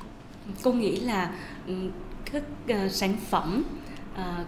Cô 0.63 0.73
nghĩ 0.73 1.01
là 1.01 1.35
các 2.33 2.43
uh, 2.71 2.91
sản 2.91 3.17
phẩm 3.31 3.65
uh, 4.15 4.47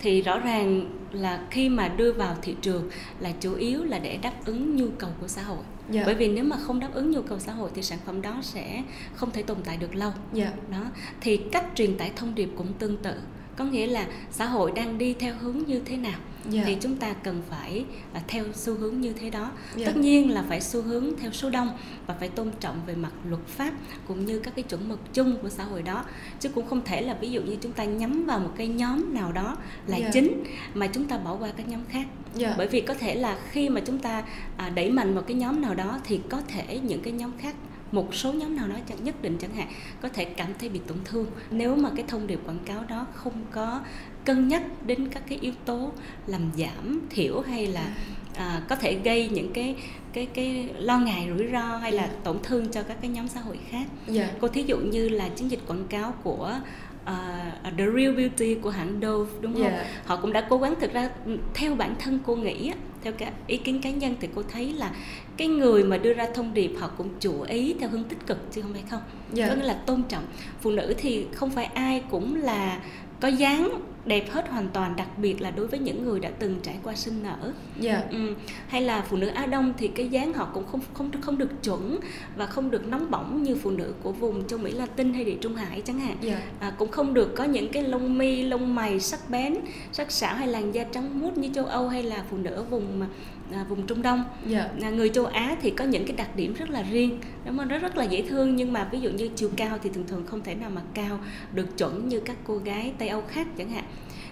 thì 0.00 0.22
rõ 0.22 0.38
ràng 0.38 0.90
là 1.12 1.46
khi 1.50 1.68
mà 1.68 1.88
đưa 1.88 2.12
vào 2.12 2.36
thị 2.42 2.56
trường 2.62 2.90
là 3.20 3.32
chủ 3.40 3.54
yếu 3.54 3.84
là 3.84 3.98
để 3.98 4.18
đáp 4.22 4.32
ứng 4.44 4.76
nhu 4.76 4.86
cầu 4.98 5.10
của 5.20 5.28
xã 5.28 5.42
hội 5.42 5.64
dạ. 5.90 6.02
bởi 6.06 6.14
vì 6.14 6.28
nếu 6.28 6.44
mà 6.44 6.56
không 6.56 6.80
đáp 6.80 6.88
ứng 6.92 7.10
nhu 7.10 7.22
cầu 7.22 7.38
xã 7.38 7.52
hội 7.52 7.70
thì 7.74 7.82
sản 7.82 7.98
phẩm 8.06 8.22
đó 8.22 8.38
sẽ 8.42 8.82
không 9.14 9.30
thể 9.30 9.42
tồn 9.42 9.56
tại 9.64 9.76
được 9.76 9.94
lâu 9.94 10.12
dạ. 10.32 10.52
đó 10.70 10.84
thì 11.20 11.36
cách 11.36 11.66
truyền 11.74 11.98
tải 11.98 12.12
thông 12.16 12.34
điệp 12.34 12.48
cũng 12.56 12.72
tương 12.78 12.96
tự 12.96 13.14
có 13.58 13.64
nghĩa 13.64 13.86
là 13.86 14.06
xã 14.30 14.46
hội 14.46 14.72
đang 14.72 14.98
đi 14.98 15.14
theo 15.18 15.34
hướng 15.40 15.58
như 15.66 15.80
thế 15.84 15.96
nào 15.96 16.18
yeah. 16.44 16.54
Dạ. 16.54 16.62
thì 16.66 16.76
chúng 16.80 16.96
ta 16.96 17.12
cần 17.12 17.42
phải 17.50 17.84
uh, 18.16 18.22
theo 18.28 18.44
xu 18.54 18.74
hướng 18.74 19.00
như 19.00 19.12
thế 19.12 19.30
đó 19.30 19.40
yeah. 19.40 19.52
Dạ. 19.76 19.86
tất 19.86 19.96
nhiên 19.96 20.30
là 20.30 20.44
phải 20.48 20.60
xu 20.60 20.82
hướng 20.82 21.16
theo 21.20 21.32
số 21.32 21.50
đông 21.50 21.70
và 22.06 22.14
phải 22.14 22.28
tôn 22.28 22.50
trọng 22.60 22.80
về 22.86 22.94
mặt 22.94 23.12
luật 23.28 23.46
pháp 23.46 23.72
cũng 24.08 24.26
như 24.26 24.38
các 24.38 24.54
cái 24.56 24.62
chuẩn 24.62 24.88
mực 24.88 25.14
chung 25.14 25.36
của 25.42 25.48
xã 25.48 25.64
hội 25.64 25.82
đó 25.82 26.04
chứ 26.40 26.48
cũng 26.48 26.66
không 26.66 26.84
thể 26.84 27.02
là 27.02 27.14
ví 27.14 27.30
dụ 27.30 27.42
như 27.42 27.56
chúng 27.60 27.72
ta 27.72 27.84
nhắm 27.84 28.24
vào 28.26 28.38
một 28.38 28.50
cái 28.56 28.68
nhóm 28.68 29.14
nào 29.14 29.32
đó 29.32 29.56
là 29.86 29.96
yeah. 29.96 30.02
Dạ. 30.02 30.10
chính 30.12 30.44
mà 30.74 30.86
chúng 30.86 31.04
ta 31.04 31.18
bỏ 31.18 31.36
qua 31.36 31.48
các 31.56 31.68
nhóm 31.68 31.80
khác 31.88 32.06
yeah. 32.40 32.54
bởi 32.58 32.68
vì 32.68 32.80
có 32.80 32.94
thể 32.94 33.14
là 33.14 33.38
khi 33.50 33.68
mà 33.68 33.80
chúng 33.80 33.98
ta 33.98 34.24
uh, 34.66 34.74
đẩy 34.74 34.90
mạnh 34.90 35.14
một 35.14 35.22
cái 35.26 35.36
nhóm 35.36 35.60
nào 35.60 35.74
đó 35.74 35.98
thì 36.04 36.20
có 36.28 36.40
thể 36.48 36.80
những 36.82 37.02
cái 37.02 37.12
nhóm 37.12 37.30
khác 37.38 37.54
một 37.92 38.14
số 38.14 38.32
nhóm 38.32 38.56
nào 38.56 38.68
đó 38.68 38.74
nhất 39.02 39.22
định 39.22 39.36
chẳng 39.40 39.54
hạn 39.54 39.68
có 40.02 40.08
thể 40.08 40.24
cảm 40.24 40.48
thấy 40.58 40.68
bị 40.68 40.80
tổn 40.86 40.98
thương 41.04 41.26
nếu 41.50 41.76
mà 41.76 41.90
cái 41.96 42.04
thông 42.08 42.26
điệp 42.26 42.40
quảng 42.46 42.58
cáo 42.64 42.84
đó 42.88 43.06
không 43.14 43.44
có 43.50 43.80
cân 44.24 44.48
nhắc 44.48 44.62
đến 44.86 45.08
các 45.08 45.22
cái 45.28 45.38
yếu 45.40 45.52
tố 45.64 45.92
làm 46.26 46.50
giảm 46.56 47.00
thiểu 47.10 47.40
hay 47.40 47.66
là 47.66 47.94
à, 48.34 48.62
có 48.68 48.76
thể 48.76 48.94
gây 49.04 49.28
những 49.28 49.52
cái 49.52 49.76
cái 50.12 50.26
cái 50.26 50.68
lo 50.78 50.98
ngại 50.98 51.28
rủi 51.36 51.46
ro 51.52 51.76
hay 51.76 51.92
là 51.92 52.02
dạ. 52.02 52.18
tổn 52.24 52.38
thương 52.42 52.68
cho 52.68 52.82
các 52.82 52.96
cái 53.00 53.10
nhóm 53.10 53.28
xã 53.28 53.40
hội 53.40 53.58
khác. 53.70 53.86
Yeah. 54.06 54.16
Dạ. 54.16 54.30
Cô 54.40 54.48
thí 54.48 54.62
dụ 54.62 54.78
như 54.78 55.08
là 55.08 55.28
chiến 55.28 55.50
dịch 55.50 55.60
quảng 55.66 55.84
cáo 55.88 56.14
của 56.22 56.60
uh, 57.02 57.78
The 57.78 57.86
Real 57.96 58.16
Beauty 58.16 58.54
của 58.54 58.70
hãng 58.70 58.98
Dove 59.02 59.32
đúng 59.40 59.54
không? 59.54 59.62
Yeah. 59.62 59.86
Họ 60.04 60.16
cũng 60.16 60.32
đã 60.32 60.46
cố 60.50 60.58
gắng 60.58 60.74
thực 60.80 60.92
ra 60.92 61.10
theo 61.54 61.74
bản 61.74 61.94
thân 61.98 62.18
cô 62.26 62.36
nghĩ 62.36 62.72
theo 63.02 63.12
cái 63.12 63.32
ý 63.46 63.56
kiến 63.56 63.80
cá 63.82 63.90
nhân 63.90 64.14
thì 64.20 64.28
cô 64.34 64.42
thấy 64.42 64.72
là 64.72 64.92
cái 65.38 65.48
người 65.48 65.84
mà 65.84 65.98
đưa 65.98 66.12
ra 66.12 66.26
thông 66.34 66.54
điệp 66.54 66.72
họ 66.78 66.90
cũng 66.96 67.08
chủ 67.20 67.42
ý 67.42 67.74
theo 67.80 67.88
hướng 67.88 68.04
tích 68.04 68.26
cực 68.26 68.38
chứ 68.52 68.62
không 68.62 68.72
phải 68.72 68.82
không? 68.90 69.00
Yeah. 69.36 69.50
Có 69.50 69.56
nghĩa 69.56 69.64
là 69.64 69.74
tôn 69.86 70.02
trọng 70.08 70.24
phụ 70.60 70.70
nữ 70.70 70.94
thì 70.98 71.26
không 71.34 71.50
phải 71.50 71.64
ai 71.64 72.02
cũng 72.10 72.36
là 72.36 72.80
có 73.20 73.28
dáng 73.28 73.80
đẹp 74.04 74.30
hết 74.30 74.48
hoàn 74.48 74.68
toàn 74.68 74.96
đặc 74.96 75.18
biệt 75.18 75.40
là 75.40 75.50
đối 75.50 75.66
với 75.66 75.78
những 75.78 76.04
người 76.04 76.20
đã 76.20 76.30
từng 76.38 76.56
trải 76.62 76.76
qua 76.82 76.94
sinh 76.94 77.22
nở 77.22 77.36
yeah. 77.42 77.54
Dạ. 77.80 78.02
ừ. 78.10 78.34
hay 78.68 78.82
là 78.82 79.04
phụ 79.08 79.16
nữ 79.16 79.26
Á 79.26 79.46
Đông 79.46 79.72
thì 79.78 79.88
cái 79.88 80.08
dáng 80.08 80.32
họ 80.32 80.48
cũng 80.54 80.66
không 80.66 80.80
không 80.94 81.10
không 81.20 81.38
được 81.38 81.62
chuẩn 81.62 81.98
và 82.36 82.46
không 82.46 82.70
được 82.70 82.88
nóng 82.88 83.10
bỏng 83.10 83.42
như 83.42 83.56
phụ 83.56 83.70
nữ 83.70 83.94
của 84.02 84.12
vùng 84.12 84.46
châu 84.46 84.58
Mỹ 84.58 84.70
Latin 84.70 85.14
hay 85.14 85.24
địa 85.24 85.36
Trung 85.40 85.54
Hải 85.54 85.80
chẳng 85.80 85.98
hạn 85.98 86.16
yeah. 86.22 86.42
à, 86.60 86.72
cũng 86.78 86.90
không 86.90 87.14
được 87.14 87.34
có 87.36 87.44
những 87.44 87.72
cái 87.72 87.82
lông 87.82 88.18
mi 88.18 88.42
lông 88.42 88.74
mày 88.74 89.00
sắc 89.00 89.30
bén 89.30 89.54
sắc 89.92 90.10
sảo 90.10 90.34
hay 90.34 90.48
làn 90.48 90.72
da 90.74 90.84
trắng 90.84 91.20
muốt 91.20 91.38
như 91.38 91.48
châu 91.54 91.64
Âu 91.64 91.88
hay 91.88 92.02
là 92.02 92.24
phụ 92.30 92.36
nữ 92.36 92.50
ở 92.50 92.62
vùng 92.62 93.04
à, 93.52 93.64
vùng 93.68 93.86
Trung 93.86 94.02
Đông. 94.02 94.24
Yeah. 94.50 94.70
à, 94.82 94.90
người 94.90 95.08
châu 95.08 95.26
Á 95.26 95.56
thì 95.62 95.70
có 95.70 95.84
những 95.84 96.06
cái 96.06 96.16
đặc 96.16 96.36
điểm 96.36 96.54
rất 96.54 96.70
là 96.70 96.82
riêng 96.82 97.20
đúng 97.44 97.58
không 97.58 97.68
rất 97.68 97.82
rất 97.82 97.96
là 97.96 98.04
dễ 98.04 98.22
thương 98.22 98.56
nhưng 98.56 98.72
mà 98.72 98.88
ví 98.92 99.00
dụ 99.00 99.10
như 99.10 99.28
chiều 99.36 99.50
cao 99.56 99.78
thì 99.82 99.90
thường 99.90 100.06
thường 100.06 100.26
không 100.26 100.42
thể 100.42 100.54
nào 100.54 100.70
mà 100.70 100.82
cao 100.94 101.20
được 101.52 101.78
chuẩn 101.78 102.08
như 102.08 102.20
các 102.20 102.36
cô 102.44 102.56
gái 102.56 102.92
Tây 102.98 103.08
Âu 103.08 103.22
khác 103.28 103.46
chẳng 103.58 103.70
hạn. 103.70 103.84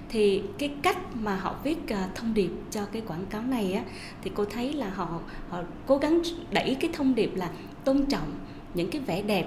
Thì 0.08 0.42
cái 0.58 0.70
cách 0.82 0.98
mà 1.14 1.36
họ 1.36 1.56
viết 1.64 1.78
uh, 1.84 2.14
thông 2.14 2.34
điệp 2.34 2.50
cho 2.70 2.84
cái 2.84 3.02
quảng 3.06 3.26
cáo 3.26 3.42
này 3.42 3.72
á 3.72 3.82
thì 4.22 4.30
cô 4.34 4.44
thấy 4.44 4.72
là 4.72 4.90
họ 4.90 5.20
họ 5.48 5.62
cố 5.86 5.98
gắng 5.98 6.22
đẩy 6.50 6.76
cái 6.80 6.90
thông 6.92 7.14
điệp 7.14 7.36
là 7.36 7.50
tôn 7.84 8.06
trọng 8.06 8.32
những 8.74 8.90
cái 8.90 9.02
vẻ 9.06 9.22
đẹp 9.22 9.46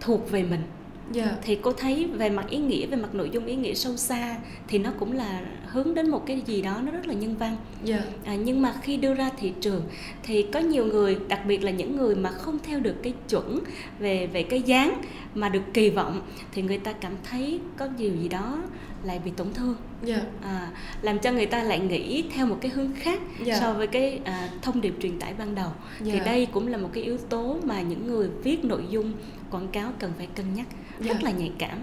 thuộc 0.00 0.30
về 0.30 0.42
mình 0.42 0.62
yeah. 1.14 1.28
Dạ. 1.28 1.36
thì 1.42 1.58
cô 1.62 1.72
thấy 1.72 2.04
về 2.04 2.30
mặt 2.30 2.46
ý 2.50 2.58
nghĩa 2.58 2.86
về 2.86 2.96
mặt 2.96 3.14
nội 3.14 3.30
dung 3.32 3.46
ý 3.46 3.56
nghĩa 3.56 3.74
sâu 3.74 3.96
xa 3.96 4.36
thì 4.68 4.78
nó 4.78 4.90
cũng 4.98 5.12
là 5.12 5.40
hướng 5.66 5.94
đến 5.94 6.10
một 6.10 6.26
cái 6.26 6.40
gì 6.46 6.62
đó 6.62 6.80
nó 6.84 6.92
rất 6.92 7.06
là 7.06 7.14
nhân 7.14 7.36
văn 7.36 7.56
yeah. 7.86 8.00
Dạ. 8.24 8.32
à, 8.32 8.34
nhưng 8.34 8.62
mà 8.62 8.74
khi 8.82 8.96
đưa 8.96 9.14
ra 9.14 9.30
thị 9.36 9.52
trường 9.60 9.82
thì 10.22 10.46
có 10.52 10.60
nhiều 10.60 10.84
người 10.84 11.18
đặc 11.28 11.40
biệt 11.46 11.64
là 11.64 11.70
những 11.70 11.96
người 11.96 12.16
mà 12.16 12.30
không 12.30 12.58
theo 12.62 12.80
được 12.80 12.94
cái 13.02 13.12
chuẩn 13.28 13.60
về 13.98 14.26
về 14.26 14.42
cái 14.42 14.62
dáng 14.62 15.02
mà 15.34 15.48
được 15.48 15.62
kỳ 15.74 15.90
vọng 15.90 16.20
thì 16.52 16.62
người 16.62 16.78
ta 16.78 16.92
cảm 16.92 17.12
thấy 17.30 17.60
có 17.76 17.88
điều 17.98 18.14
gì 18.16 18.28
đó 18.28 18.62
lại 19.04 19.20
bị 19.24 19.30
tổn 19.36 19.54
thương 19.54 19.76
yeah. 20.06 20.22
Dạ. 20.42 20.48
à, 20.48 20.70
làm 21.02 21.18
cho 21.18 21.32
người 21.32 21.46
ta 21.46 21.62
lại 21.62 21.80
nghĩ 21.80 22.24
theo 22.34 22.46
một 22.46 22.58
cái 22.60 22.70
hướng 22.70 22.92
khác 22.96 23.20
yeah. 23.46 23.60
so 23.60 23.72
với 23.72 23.86
cái 23.86 24.20
à, 24.24 24.48
thông 24.62 24.80
điệp 24.80 24.94
truyền 25.02 25.18
tải 25.18 25.34
ban 25.38 25.54
đầu 25.54 25.70
yeah. 26.04 26.12
thì 26.12 26.20
đây 26.24 26.46
cũng 26.46 26.68
là 26.68 26.78
một 26.78 26.90
cái 26.92 27.02
yếu 27.02 27.18
tố 27.18 27.58
mà 27.64 27.82
những 27.82 28.06
người 28.06 28.28
viết 28.42 28.64
nội 28.64 28.84
dung 28.90 29.12
quảng 29.50 29.68
cáo 29.68 29.92
cần 29.98 30.12
phải 30.16 30.28
cân 30.34 30.54
nhắc 30.54 30.66
yeah. 31.04 31.16
Dạ. 31.20 31.20
là 31.22 31.30
nhạy 31.30 31.52
cảm 31.58 31.78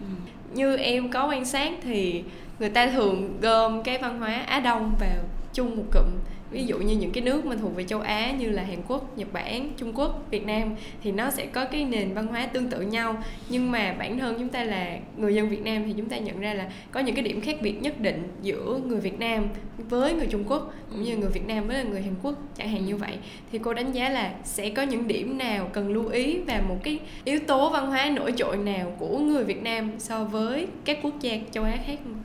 ừ. 0.00 0.06
như 0.54 0.76
em 0.76 1.10
có 1.10 1.28
quan 1.28 1.44
sát 1.44 1.72
thì 1.82 2.24
người 2.58 2.68
ta 2.68 2.86
thường 2.86 3.38
gom 3.40 3.82
cái 3.82 3.98
văn 3.98 4.18
hóa 4.18 4.34
Á 4.34 4.60
Đông 4.60 4.94
vào 5.00 5.18
chung 5.52 5.76
một 5.76 5.84
cụm 5.92 6.06
ví 6.50 6.66
dụ 6.66 6.78
như 6.78 6.96
những 6.96 7.10
cái 7.10 7.24
nước 7.24 7.46
mà 7.46 7.56
thuộc 7.56 7.76
về 7.76 7.84
châu 7.84 8.00
Á 8.00 8.32
như 8.38 8.50
là 8.50 8.62
Hàn 8.62 8.82
Quốc, 8.88 9.18
Nhật 9.18 9.32
Bản, 9.32 9.70
Trung 9.76 9.92
Quốc, 9.94 10.26
Việt 10.30 10.46
Nam 10.46 10.74
thì 11.02 11.12
nó 11.12 11.30
sẽ 11.30 11.46
có 11.46 11.64
cái 11.64 11.84
nền 11.84 12.14
văn 12.14 12.26
hóa 12.26 12.46
tương 12.46 12.70
tự 12.70 12.80
nhau 12.80 13.22
nhưng 13.48 13.70
mà 13.70 13.94
bản 13.98 14.18
thân 14.18 14.34
chúng 14.38 14.48
ta 14.48 14.64
là 14.64 14.98
người 15.16 15.34
dân 15.34 15.48
Việt 15.48 15.64
Nam 15.64 15.82
thì 15.86 15.94
chúng 15.96 16.08
ta 16.08 16.18
nhận 16.18 16.40
ra 16.40 16.54
là 16.54 16.70
có 16.90 17.00
những 17.00 17.14
cái 17.14 17.24
điểm 17.24 17.40
khác 17.40 17.56
biệt 17.62 17.82
nhất 17.82 18.00
định 18.00 18.28
giữa 18.42 18.80
người 18.86 19.00
Việt 19.00 19.18
Nam 19.18 19.48
với 19.88 20.14
người 20.14 20.26
Trung 20.26 20.44
Quốc 20.48 20.74
cũng 20.90 21.02
như 21.02 21.16
người 21.16 21.30
Việt 21.30 21.46
Nam 21.46 21.68
với 21.68 21.84
người 21.84 22.02
Hàn 22.02 22.14
Quốc 22.22 22.34
chẳng 22.56 22.68
hạn 22.68 22.86
như 22.86 22.96
vậy 22.96 23.16
thì 23.52 23.58
cô 23.58 23.74
đánh 23.74 23.92
giá 23.92 24.08
là 24.08 24.34
sẽ 24.44 24.70
có 24.70 24.82
những 24.82 25.08
điểm 25.08 25.38
nào 25.38 25.70
cần 25.72 25.92
lưu 25.92 26.08
ý 26.08 26.38
và 26.38 26.62
một 26.68 26.76
cái 26.82 26.98
yếu 27.24 27.38
tố 27.46 27.70
văn 27.70 27.86
hóa 27.86 28.10
nổi 28.10 28.32
trội 28.36 28.56
nào 28.56 28.92
của 28.98 29.18
người 29.18 29.44
Việt 29.44 29.62
Nam 29.62 29.90
so 29.98 30.24
với 30.24 30.66
các 30.84 30.98
quốc 31.02 31.20
gia 31.20 31.38
châu 31.50 31.64
Á 31.64 31.78
khác 31.86 31.98
không? 32.04 32.22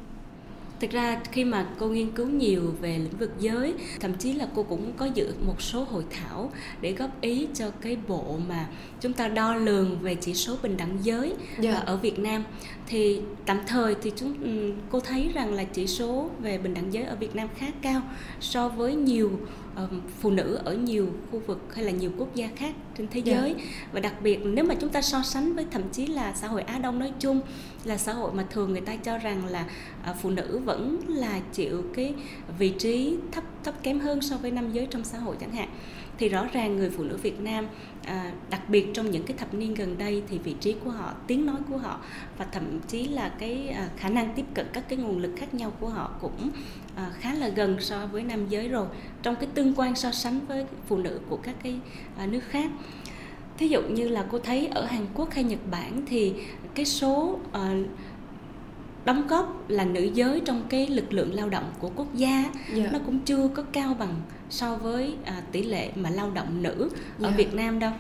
Thực 0.84 0.92
ra 0.92 1.20
khi 1.32 1.44
mà 1.44 1.66
cô 1.80 1.88
nghiên 1.88 2.12
cứu 2.12 2.28
nhiều 2.28 2.74
về 2.82 2.98
lĩnh 2.98 3.18
vực 3.18 3.32
giới 3.40 3.74
thậm 4.00 4.14
chí 4.14 4.34
là 4.34 4.48
cô 4.56 4.64
cũng 4.64 4.94
có 4.98 5.06
dự 5.06 5.34
một 5.46 5.62
số 5.62 5.84
hội 5.84 6.04
thảo 6.10 6.52
để 6.82 6.92
góp 6.92 7.22
ý 7.22 7.48
cho 7.54 7.70
cái 7.82 7.98
bộ 8.08 8.38
mà 8.48 8.68
chúng 9.02 9.14
ta 9.14 9.28
đo 9.28 9.56
lường 9.56 10.00
về 10.00 10.16
chỉ 10.16 10.34
số 10.34 10.56
bình 10.64 10.78
đẳng 10.78 10.98
giới 11.04 11.28
yeah. 11.28 11.40
Dạ. 11.60 11.74
ở 11.74 11.98
Việt 11.98 12.20
Nam 12.20 12.44
thì 12.88 13.22
tạm 13.46 13.60
thời 13.68 13.96
thì 14.02 14.12
chúng 14.16 14.44
ừ, 14.44 14.74
cô 14.92 15.00
thấy 15.00 15.30
rằng 15.34 15.54
là 15.54 15.64
chỉ 15.64 15.88
số 15.88 16.30
về 16.40 16.58
bình 16.58 16.74
đẳng 16.74 16.94
giới 16.94 17.04
ở 17.04 17.16
Việt 17.16 17.36
Nam 17.36 17.48
khá 17.56 17.68
cao 17.82 18.02
so 18.40 18.70
với 18.70 18.96
nhiều 18.96 19.32
phụ 20.20 20.32
nữ 20.32 20.60
ở 20.64 20.74
nhiều 20.74 21.08
khu 21.32 21.42
vực 21.48 21.76
hay 21.76 21.86
là 21.86 21.92
nhiều 21.92 22.12
quốc 22.18 22.36
gia 22.36 22.50
khác 22.56 22.76
trên 22.98 23.08
thế 23.08 23.22
yeah. 23.26 23.38
Dạ. 23.38 23.42
giới 23.42 23.56
và 23.92 24.00
đặc 24.00 24.14
biệt 24.24 24.40
nếu 24.46 24.66
mà 24.66 24.76
chúng 24.76 24.90
ta 24.90 25.02
so 25.02 25.22
sánh 25.22 25.56
với 25.56 25.66
thậm 25.72 25.82
chí 25.92 26.08
là 26.08 26.34
xã 26.34 26.48
hội 26.48 26.62
Á 26.62 26.78
Đông 26.78 27.00
nói 27.00 27.14
chung 27.20 27.42
là 27.84 27.98
xã 27.98 28.14
hội 28.14 28.34
mà 28.34 28.46
thường 28.50 28.72
người 28.72 28.82
ta 28.82 28.96
cho 28.96 29.18
rằng 29.18 29.46
là 29.46 29.66
à, 30.04 30.14
phụ 30.22 30.30
nữ 30.30 30.62
vẫn 30.66 31.00
là 31.08 31.40
chịu 31.54 31.84
cái 31.94 32.14
vị 32.60 32.70
trí 32.70 33.18
thấp 33.32 33.44
thấp 33.64 33.84
kém 33.84 34.00
hơn 34.00 34.22
so 34.22 34.38
với 34.38 34.52
nam 34.52 34.72
giới 34.72 34.88
trong 34.90 35.04
xã 35.04 35.18
hội 35.18 35.36
chẳng 35.40 35.52
hạn 35.52 35.70
thì 36.18 36.30
rõ 36.30 36.46
ràng 36.54 36.78
người 36.78 36.90
phụ 36.90 37.04
nữ 37.04 37.18
Việt 37.18 37.40
Nam 37.40 37.68
à, 38.06 38.32
đặc 38.50 38.70
biệt 38.70 38.88
trong 38.94 39.12
những 39.12 39.24
cái 39.24 39.38
thập 39.38 39.54
niên 39.54 39.74
gần 39.74 39.98
đây 39.98 40.24
thì 40.30 40.38
vị 40.38 40.56
trí 40.60 40.76
của 40.84 40.90
họ 40.90 41.14
tiếng 41.28 41.46
nói 41.46 41.58
của 41.70 41.78
họ 41.78 42.00
và 42.38 42.46
thậm 42.52 42.80
chí 42.88 43.08
là 43.08 43.30
cái 43.40 43.68
à, 43.68 43.90
khả 43.98 44.10
năng 44.10 44.34
tiếp 44.36 44.46
cận 44.54 44.68
các 44.74 44.90
cái 44.90 44.98
nguồn 44.98 45.20
lực 45.20 45.32
khác 45.38 45.54
nhau 45.54 45.72
của 45.80 45.90
họ 45.90 46.12
cũng 46.22 46.50
à, 46.96 47.12
khá 47.20 47.34
là 47.34 47.48
gần 47.48 47.78
so 47.80 48.06
với 48.12 48.24
nam 48.24 48.50
giới 48.50 48.68
rồi 48.68 48.88
trong 49.24 49.36
cái 49.36 49.50
tương 49.54 49.74
quan 49.76 49.96
so 49.96 50.12
sánh 50.12 50.40
với 50.48 50.66
phụ 50.88 50.98
nữ 50.98 51.20
của 51.30 51.38
các 51.38 51.56
cái 51.64 51.80
à, 52.18 52.26
nước 52.26 52.44
khác. 52.50 52.72
Thí 53.58 53.68
dụ 53.68 53.82
như 53.82 54.08
là 54.08 54.26
cô 54.32 54.40
thấy 54.40 54.68
ở 54.68 54.86
Hàn 54.86 55.06
Quốc 55.14 55.32
hay 55.32 55.44
Nhật 55.44 55.60
Bản 55.72 56.02
thì 56.08 56.34
cái 56.76 56.86
số 56.86 57.40
uh, 57.48 57.88
đóng 59.06 59.28
góp 59.28 59.70
là 59.70 59.86
nữ 59.86 60.10
giới 60.14 60.42
trong 60.46 60.64
cái 60.70 60.88
lực 60.88 61.14
lượng 61.14 61.34
lao 61.34 61.50
động 61.50 61.72
của 61.80 61.92
quốc 61.96 62.16
gia 62.16 62.38
yeah. 62.38 62.52
Dạ. 62.74 62.90
nó 62.92 63.00
cũng 63.06 63.20
chưa 63.20 63.48
có 63.48 63.64
cao 63.72 63.94
bằng 64.00 64.16
so 64.50 64.76
với 64.76 65.16
à, 65.26 65.42
tỷ 65.52 65.64
lệ 65.64 65.92
mà 65.96 66.10
lao 66.10 66.32
động 66.32 66.64
nữ 66.64 66.90
ở 67.20 67.30
dạ. 67.30 67.36
Việt 67.38 67.54
Nam 67.54 67.80
đâu 67.80 67.92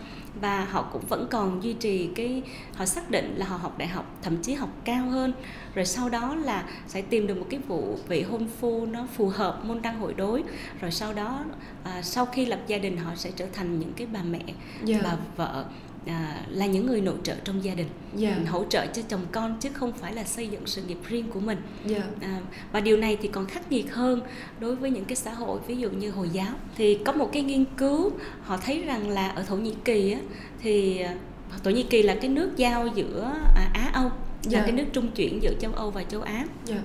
và 0.41 0.65
họ 0.65 0.89
cũng 0.93 1.01
vẫn 1.09 1.27
còn 1.31 1.63
duy 1.63 1.73
trì 1.73 2.09
cái 2.15 2.41
họ 2.75 2.85
xác 2.85 3.11
định 3.11 3.35
là 3.37 3.45
họ 3.45 3.57
học 3.57 3.77
đại 3.77 3.87
học 3.87 4.17
thậm 4.21 4.37
chí 4.37 4.53
học 4.53 4.69
cao 4.83 5.09
hơn 5.09 5.33
rồi 5.75 5.85
sau 5.85 6.09
đó 6.09 6.35
là 6.35 6.63
sẽ 6.87 7.01
tìm 7.01 7.27
được 7.27 7.37
một 7.37 7.45
cái 7.49 7.59
vụ 7.67 7.97
vị 8.07 8.21
hôn 8.21 8.47
phu 8.59 8.85
nó 8.85 9.07
phù 9.15 9.29
hợp 9.29 9.65
môn 9.65 9.81
đăng 9.81 9.99
hội 9.99 10.13
đối 10.13 10.43
rồi 10.81 10.91
sau 10.91 11.13
đó 11.13 11.45
à, 11.83 12.01
sau 12.01 12.25
khi 12.25 12.45
lập 12.45 12.59
gia 12.67 12.77
đình 12.77 12.97
họ 12.97 13.11
sẽ 13.15 13.31
trở 13.35 13.45
thành 13.53 13.79
những 13.79 13.93
cái 13.93 14.07
bà 14.13 14.23
mẹ 14.23 14.39
yeah. 14.39 14.57
Dạ. 14.83 14.99
bà 15.03 15.15
vợ 15.35 15.65
à, 16.05 16.41
là 16.49 16.65
những 16.65 16.85
người 16.85 17.01
nội 17.01 17.15
trợ 17.23 17.35
trong 17.43 17.63
gia 17.63 17.75
đình 17.75 17.87
yeah. 18.21 18.37
Dạ. 18.43 18.51
hỗ 18.51 18.63
trợ 18.69 18.85
cho 18.87 19.01
chồng 19.09 19.25
con 19.31 19.57
chứ 19.59 19.69
không 19.73 19.93
phải 19.93 20.13
là 20.13 20.23
xây 20.23 20.47
dựng 20.47 20.61
sự 20.65 20.81
nghiệp 20.87 20.97
riêng 21.07 21.25
của 21.33 21.39
mình 21.39 21.57
yeah. 21.89 22.03
Dạ. 22.21 22.27
à, 22.27 22.41
và 22.71 22.79
điều 22.79 22.97
này 22.97 23.17
thì 23.21 23.27
còn 23.27 23.45
khắc 23.45 23.71
nghiệt 23.71 23.93
hơn 23.93 24.21
đối 24.59 24.75
với 24.75 24.89
những 24.89 25.05
cái 25.05 25.15
xã 25.15 25.33
hội 25.33 25.59
ví 25.67 25.77
dụ 25.77 25.89
như 25.89 26.11
hồi 26.11 26.29
giáo 26.29 26.53
thì 26.75 26.99
có 27.05 27.11
một 27.11 27.29
cái 27.33 27.41
nghiên 27.41 27.65
cứu 27.77 28.11
họ 28.41 28.57
thấy 28.57 28.83
rằng 28.83 29.09
là 29.09 29.27
ở 29.27 29.43
thổ 29.43 29.55
nhĩ 29.55 29.73
kỳ 29.85 30.11
á, 30.11 30.19
thì 30.61 30.99
à, 30.99 31.15
thổ 31.63 31.71
nhĩ 31.71 31.83
kỳ 31.83 32.03
là 32.03 32.15
cái 32.15 32.29
nước 32.29 32.57
giao 32.57 32.87
giữa 32.87 33.33
à, 33.55 33.71
á 33.73 33.89
âu 33.93 34.03
yeah. 34.03 34.13
là 34.43 34.51
dạ. 34.51 34.61
cái 34.61 34.71
nước 34.71 34.85
trung 34.93 35.11
chuyển 35.11 35.43
giữa 35.43 35.53
châu 35.59 35.71
âu 35.73 35.91
và 35.91 36.03
châu 36.03 36.21
á 36.21 36.45
yeah. 36.69 36.81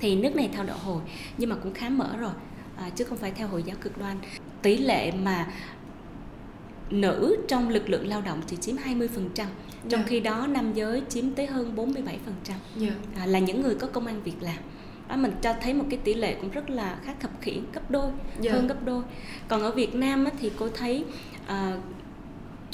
thì 0.00 0.16
nước 0.16 0.36
này 0.36 0.50
theo 0.52 0.64
đạo 0.64 0.78
hồi 0.84 1.00
nhưng 1.38 1.50
mà 1.50 1.56
cũng 1.56 1.74
khá 1.74 1.88
mở 1.88 2.16
rồi 2.18 2.32
à, 2.76 2.90
chứ 2.96 3.04
không 3.04 3.18
phải 3.18 3.30
theo 3.30 3.48
hồi 3.48 3.62
giáo 3.62 3.76
cực 3.80 3.98
đoan 3.98 4.16
tỷ 4.62 4.76
lệ 4.76 5.12
mà 5.12 5.46
nữ 6.90 7.36
trong 7.48 7.68
lực 7.68 7.90
lượng 7.90 8.08
lao 8.08 8.20
động 8.20 8.40
chỉ 8.46 8.56
chiếm 8.56 8.76
20%, 8.76 9.06
trong 9.88 10.00
yeah. 10.00 10.06
khi 10.06 10.20
đó 10.20 10.46
nam 10.46 10.72
giới 10.74 11.02
chiếm 11.08 11.30
tới 11.30 11.46
hơn 11.46 11.72
47%. 11.76 11.92
Yeah. 12.80 12.94
À, 13.16 13.26
là 13.26 13.38
những 13.38 13.62
người 13.62 13.74
có 13.74 13.86
công 13.86 14.06
ăn 14.06 14.22
việc 14.22 14.36
làm. 14.40 14.58
Đó 15.08 15.16
mình 15.16 15.32
cho 15.42 15.54
thấy 15.62 15.74
một 15.74 15.84
cái 15.90 15.98
tỷ 16.04 16.14
lệ 16.14 16.36
cũng 16.40 16.50
rất 16.50 16.70
là 16.70 16.98
khá 17.04 17.14
khập 17.20 17.30
khiễng 17.40 17.64
gấp 17.72 17.90
đôi, 17.90 18.10
yeah. 18.42 18.56
hơn 18.56 18.66
gấp 18.66 18.84
đôi. 18.84 19.02
Còn 19.48 19.62
ở 19.62 19.70
Việt 19.70 19.94
Nam 19.94 20.24
á, 20.24 20.30
thì 20.40 20.50
cô 20.58 20.68
thấy 20.74 21.04
à, 21.46 21.76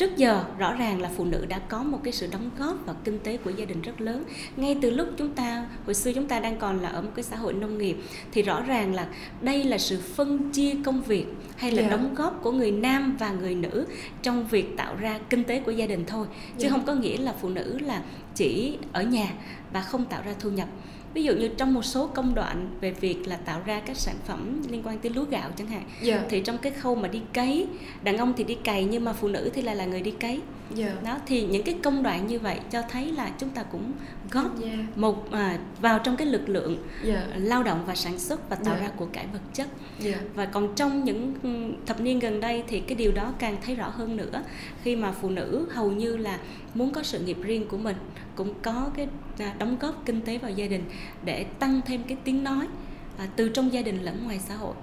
trước 0.02 0.16
giờ 0.16 0.44
rõ 0.58 0.74
ràng 0.74 1.00
là 1.00 1.10
phụ 1.16 1.24
nữ 1.24 1.46
đã 1.48 1.58
có 1.58 1.82
một 1.82 2.00
cái 2.04 2.12
sự 2.12 2.28
đóng 2.32 2.50
góp 2.58 2.86
vào 2.86 2.96
kinh 3.04 3.18
tế 3.18 3.36
của 3.36 3.50
gia 3.50 3.64
đình 3.64 3.82
rất 3.82 4.00
lớn 4.00 4.24
ngay 4.56 4.76
từ 4.82 4.90
lúc 4.90 5.08
chúng 5.16 5.34
ta 5.34 5.66
hồi 5.84 5.94
xưa 5.94 6.12
chúng 6.12 6.28
ta 6.28 6.40
đang 6.40 6.58
còn 6.58 6.80
là 6.80 6.88
ở 6.88 7.02
một 7.02 7.10
cái 7.14 7.22
xã 7.22 7.36
hội 7.36 7.52
nông 7.52 7.78
nghiệp 7.78 7.96
thì 8.32 8.42
rõ 8.42 8.62
ràng 8.62 8.94
là 8.94 9.06
đây 9.40 9.64
là 9.64 9.78
sự 9.78 10.00
phân 10.00 10.52
chia 10.52 10.72
công 10.84 11.02
việc 11.02 11.26
hay 11.56 11.70
là 11.70 11.80
yeah. 11.82 11.90
Dạ. 11.90 11.96
đóng 11.96 12.14
góp 12.14 12.42
của 12.42 12.52
người 12.52 12.70
nam 12.70 13.16
và 13.18 13.30
người 13.30 13.54
nữ 13.54 13.86
trong 14.22 14.46
việc 14.46 14.76
tạo 14.76 14.96
ra 14.96 15.18
kinh 15.30 15.44
tế 15.44 15.60
của 15.60 15.70
gia 15.70 15.86
đình 15.86 16.04
thôi 16.06 16.26
chứ 16.30 16.62
yeah. 16.62 16.62
Dạ. 16.62 16.70
không 16.70 16.86
có 16.86 16.94
nghĩa 16.94 17.16
là 17.16 17.34
phụ 17.40 17.48
nữ 17.48 17.78
là 17.78 18.02
chỉ 18.34 18.78
ở 18.92 19.02
nhà 19.02 19.32
và 19.72 19.80
không 19.80 20.04
tạo 20.04 20.22
ra 20.24 20.34
thu 20.40 20.50
nhập 20.50 20.68
ví 21.14 21.22
dụ 21.22 21.34
như 21.34 21.48
trong 21.48 21.74
một 21.74 21.82
số 21.82 22.06
công 22.06 22.34
đoạn 22.34 22.70
về 22.80 22.90
việc 22.90 23.28
là 23.28 23.36
tạo 23.36 23.60
ra 23.66 23.80
các 23.86 23.96
sản 23.96 24.14
phẩm 24.26 24.62
liên 24.70 24.82
quan 24.84 24.98
tới 24.98 25.12
lúa 25.14 25.24
gạo 25.24 25.50
chẳng 25.56 25.66
hạn 25.66 25.82
yeah. 25.82 26.02
Dạ. 26.02 26.26
thì 26.30 26.40
trong 26.40 26.58
cái 26.58 26.72
khâu 26.72 26.94
mà 26.94 27.08
đi 27.08 27.20
cấy 27.32 27.66
đàn 28.02 28.16
ông 28.16 28.32
thì 28.36 28.44
đi 28.44 28.54
cày 28.54 28.84
nhưng 28.84 29.04
mà 29.04 29.12
phụ 29.12 29.28
nữ 29.28 29.50
thì 29.54 29.62
lại 29.62 29.76
là 29.76 29.84
người 29.84 30.00
đi 30.00 30.10
cấy 30.10 30.40
yeah. 30.76 31.02
đó 31.04 31.18
thì 31.26 31.46
những 31.46 31.62
cái 31.62 31.76
công 31.82 32.02
đoạn 32.02 32.26
như 32.26 32.38
vậy 32.38 32.58
cho 32.70 32.82
thấy 32.90 33.12
là 33.12 33.30
chúng 33.38 33.48
ta 33.48 33.62
cũng 33.62 33.92
góp 34.30 34.62
yeah. 34.62 34.98
một 34.98 35.32
à, 35.32 35.58
vào 35.80 35.98
trong 35.98 36.16
cái 36.16 36.26
lực 36.26 36.48
lượng 36.48 36.76
yeah. 37.04 37.24
lao 37.36 37.62
động 37.62 37.84
và 37.86 37.94
sản 37.94 38.18
xuất 38.18 38.50
và 38.50 38.56
tạo 38.56 38.74
yeah. 38.74 38.86
ra 38.86 38.94
của 38.96 39.06
cải 39.12 39.26
vật 39.32 39.40
chất 39.54 39.68
yeah. 40.04 40.20
và 40.34 40.44
còn 40.44 40.74
trong 40.74 41.04
những 41.04 41.34
thập 41.86 42.00
niên 42.00 42.18
gần 42.18 42.40
đây 42.40 42.62
thì 42.68 42.80
cái 42.80 42.96
điều 42.96 43.12
đó 43.12 43.32
càng 43.38 43.56
thấy 43.66 43.74
rõ 43.74 43.88
hơn 43.88 44.16
nữa 44.16 44.42
khi 44.82 44.96
mà 44.96 45.12
phụ 45.12 45.30
nữ 45.30 45.66
hầu 45.70 45.92
như 45.92 46.16
là 46.16 46.38
muốn 46.74 46.90
có 46.90 47.02
sự 47.02 47.18
nghiệp 47.18 47.36
riêng 47.42 47.68
của 47.68 47.78
mình 47.78 47.96
cũng 48.34 48.54
có 48.62 48.90
cái 48.96 49.08
à, 49.38 49.54
đóng 49.58 49.76
góp 49.80 50.02
kinh 50.06 50.20
tế 50.20 50.38
vào 50.38 50.50
gia 50.50 50.66
đình 50.66 50.84
để 51.24 51.44
tăng 51.44 51.80
thêm 51.86 52.02
cái 52.02 52.16
tiếng 52.24 52.44
nói 52.44 52.66
à, 53.18 53.26
từ 53.36 53.48
trong 53.48 53.72
gia 53.72 53.82
đình 53.82 54.02
lẫn 54.02 54.24
ngoài 54.24 54.38
xã 54.38 54.54
hội 54.54 54.74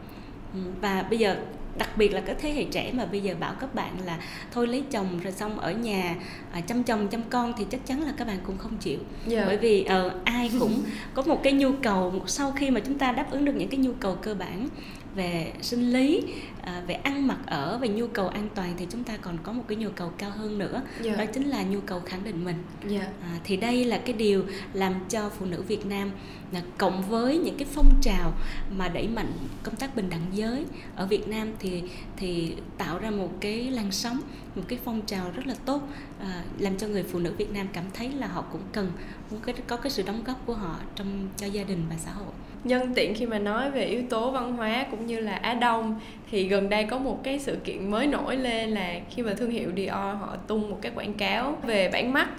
ừ, 0.54 0.60
và 0.82 1.04
bây 1.10 1.20
giờ 1.20 1.36
đặc 1.78 1.98
biệt 1.98 2.14
là 2.14 2.22
các 2.22 2.38
thế 2.40 2.52
hệ 2.52 2.64
trẻ 2.64 2.92
mà 2.94 3.06
bây 3.06 3.22
giờ 3.22 3.36
bảo 3.40 3.54
các 3.60 3.76
bạn 3.76 3.94
là 4.06 4.20
thôi 4.52 4.68
lấy 4.68 4.84
chồng 4.92 5.20
rồi 5.24 5.34
xong 5.34 5.60
ở 5.60 5.72
nhà 5.72 6.16
à, 6.52 6.62
chăm 6.62 6.84
chồng 6.84 7.08
chăm 7.08 7.22
con 7.30 7.54
thì 7.58 7.66
chắc 7.70 7.86
chắn 7.86 8.02
là 8.02 8.14
các 8.18 8.28
bạn 8.28 8.38
cũng 8.44 8.58
không 8.58 8.78
chịu 8.78 9.00
yeah. 9.00 9.28
Dạ. 9.28 9.46
bởi 9.46 9.58
vì 9.58 9.86
uh, 10.08 10.12
ai 10.24 10.52
cũng 10.60 10.84
có 11.14 11.22
một 11.22 11.44
cái 11.44 11.54
nhu 11.54 11.72
cầu 11.84 12.14
sau 12.28 12.52
khi 12.52 12.70
mà 12.70 12.80
chúng 12.86 12.98
ta 12.98 13.12
đáp 13.12 13.32
ứng 13.32 13.46
được 13.46 13.56
những 13.56 13.70
cái 13.70 13.80
nhu 13.80 13.92
cầu 14.00 14.16
cơ 14.22 14.34
bản 14.34 14.68
về 15.16 15.54
sinh 15.62 15.92
lý 15.94 16.24
à, 16.62 16.82
về 16.88 16.94
ăn 16.94 17.28
mặc 17.28 17.38
ở 17.46 17.78
về 17.78 17.88
nhu 17.88 18.08
cầu 18.08 18.28
an 18.28 18.48
toàn 18.56 18.74
thì 18.78 18.88
chúng 18.90 19.04
ta 19.04 19.18
còn 19.18 19.38
có 19.44 19.52
một 19.52 19.64
cái 19.68 19.78
nhu 19.78 19.90
cầu 19.90 20.12
cao 20.18 20.32
hơn 20.32 20.58
nữa 20.58 20.74
yeah. 20.74 21.02
Dạ. 21.02 21.16
đó 21.16 21.26
chính 21.34 21.44
là 21.44 21.64
nhu 21.64 21.80
cầu 21.82 22.00
khẳng 22.00 22.24
định 22.24 22.46
mình 22.46 22.56
yeah. 22.90 22.94
Dạ. 23.02 23.08
à, 23.22 23.40
thì 23.44 23.58
đây 23.58 23.86
là 23.86 23.98
cái 23.98 24.14
điều 24.14 24.44
làm 24.74 24.94
cho 25.10 25.30
phụ 25.30 25.46
nữ 25.46 25.62
Việt 25.68 25.86
Nam 25.86 26.12
là 26.52 26.62
cộng 26.78 27.02
với 27.02 27.38
những 27.38 27.58
cái 27.58 27.68
phong 27.72 27.94
trào 28.02 28.34
mà 28.78 28.88
đẩy 28.88 29.08
mạnh 29.08 29.32
công 29.64 29.76
tác 29.76 29.96
bình 29.96 30.10
đẳng 30.10 30.26
giới 30.34 30.66
ở 30.96 31.06
Việt 31.06 31.28
Nam 31.28 31.48
thì 31.60 31.84
thì 32.18 32.56
tạo 32.78 33.00
ra 33.00 33.12
một 33.12 33.30
cái 33.40 33.72
làn 33.72 33.92
sóng 33.92 34.22
một 34.56 34.64
cái 34.68 34.80
phong 34.84 35.02
trào 35.02 35.32
rất 35.36 35.48
là 35.48 35.56
tốt 35.66 35.82
à, 36.20 36.44
làm 36.60 36.78
cho 36.78 36.88
người 36.88 37.04
phụ 37.04 37.20
nữ 37.20 37.34
Việt 37.38 37.52
Nam 37.52 37.68
cảm 37.74 37.86
thấy 37.94 38.12
là 38.12 38.28
họ 38.28 38.42
cũng 38.52 38.62
cần 38.72 38.92
muốn 39.32 39.40
cái 39.42 39.56
có 39.68 39.78
cái 39.78 39.92
sự 39.92 40.04
đóng 40.04 40.24
góp 40.24 40.46
của 40.46 40.54
họ 40.54 40.76
trong 40.96 41.28
cho 41.38 41.48
gia 41.48 41.64
đình 41.64 41.84
và 41.90 41.96
xã 41.98 42.12
hội 42.12 42.34
nhân 42.64 42.94
tiện 42.96 43.16
khi 43.16 43.26
mà 43.26 43.40
nói 43.40 43.72
về 43.72 43.86
yếu 43.86 44.04
tố 44.10 44.32
văn 44.32 44.58
hóa 44.58 44.86
cũng 44.92 45.06
như 45.06 45.20
là 45.20 45.36
Á 45.36 45.54
Đông 45.54 46.00
thì 46.32 46.49
gần 46.50 46.70
đây 46.70 46.84
có 46.84 46.98
một 46.98 47.24
cái 47.24 47.40
sự 47.40 47.58
kiện 47.64 47.92
mới 47.92 48.08
nổi 48.08 48.36
lên 48.36 48.70
là 48.70 49.00
khi 49.10 49.24
mà 49.24 49.34
thương 49.34 49.52
hiệu 49.52 49.72
Dior 49.76 49.92
họ 49.92 50.36
tung 50.48 50.70
một 50.70 50.78
cái 50.82 50.92
quảng 50.96 51.14
cáo 51.14 51.58
về 51.64 51.90
bản 51.94 52.14
mắt 52.14 52.30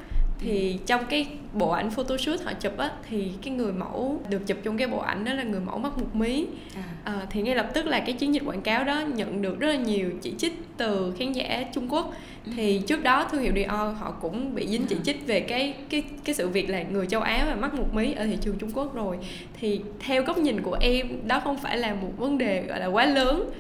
thì 0.40 0.78
trong 0.86 1.04
cái 1.10 1.26
bộ 1.52 1.70
ảnh 1.70 1.90
photoshoot 1.90 2.40
họ 2.40 2.52
chụp 2.60 2.78
á 2.78 2.90
thì 3.10 3.32
cái 3.42 3.54
người 3.54 3.72
mẫu 3.72 4.20
được 4.28 4.46
chụp 4.46 4.56
trong 4.62 4.76
cái 4.76 4.88
bộ 4.88 4.98
ảnh 4.98 5.24
đó 5.24 5.34
là 5.34 5.42
người 5.42 5.60
mẫu 5.60 5.78
mắt 5.78 5.98
một 5.98 6.14
mí 6.14 6.46
à. 6.76 6.82
À, 7.04 7.26
thì 7.30 7.42
ngay 7.42 7.54
lập 7.54 7.70
tức 7.74 7.86
là 7.86 8.00
cái 8.00 8.12
chiến 8.12 8.34
dịch 8.34 8.42
quảng 8.46 8.62
cáo 8.62 8.84
đó 8.84 9.00
nhận 9.14 9.42
được 9.42 9.60
rất 9.60 9.68
là 9.68 9.76
nhiều 9.76 10.10
chỉ 10.22 10.34
trích 10.38 10.52
từ 10.76 11.14
khán 11.18 11.32
giả 11.32 11.64
Trung 11.72 11.92
Quốc 11.92 12.14
ừ. 12.46 12.52
thì 12.56 12.82
trước 12.86 13.02
đó 13.02 13.28
thương 13.32 13.42
hiệu 13.42 13.52
Dior 13.56 13.98
họ 13.98 14.14
cũng 14.20 14.54
bị 14.54 14.66
dính 14.66 14.86
chỉ 14.86 14.96
à. 14.96 15.02
trích 15.04 15.26
về 15.26 15.40
cái 15.40 15.74
cái 15.90 16.02
cái 16.24 16.34
sự 16.34 16.48
việc 16.48 16.70
là 16.70 16.82
người 16.82 17.06
châu 17.06 17.20
Á 17.20 17.44
và 17.48 17.54
mắt 17.54 17.74
một 17.74 17.94
mí 17.94 18.12
ở 18.12 18.26
thị 18.26 18.38
trường 18.40 18.58
Trung 18.58 18.70
Quốc 18.74 18.94
rồi 18.94 19.18
thì 19.60 19.80
theo 20.06 20.22
góc 20.22 20.38
nhìn 20.38 20.62
của 20.62 20.76
em 20.80 21.06
đó 21.26 21.40
không 21.44 21.56
phải 21.58 21.78
là 21.78 21.94
một 21.94 22.12
vấn 22.16 22.38
đề 22.38 22.62
gọi 22.62 22.80
là 22.80 22.86
quá 22.86 23.06
lớn 23.06 23.50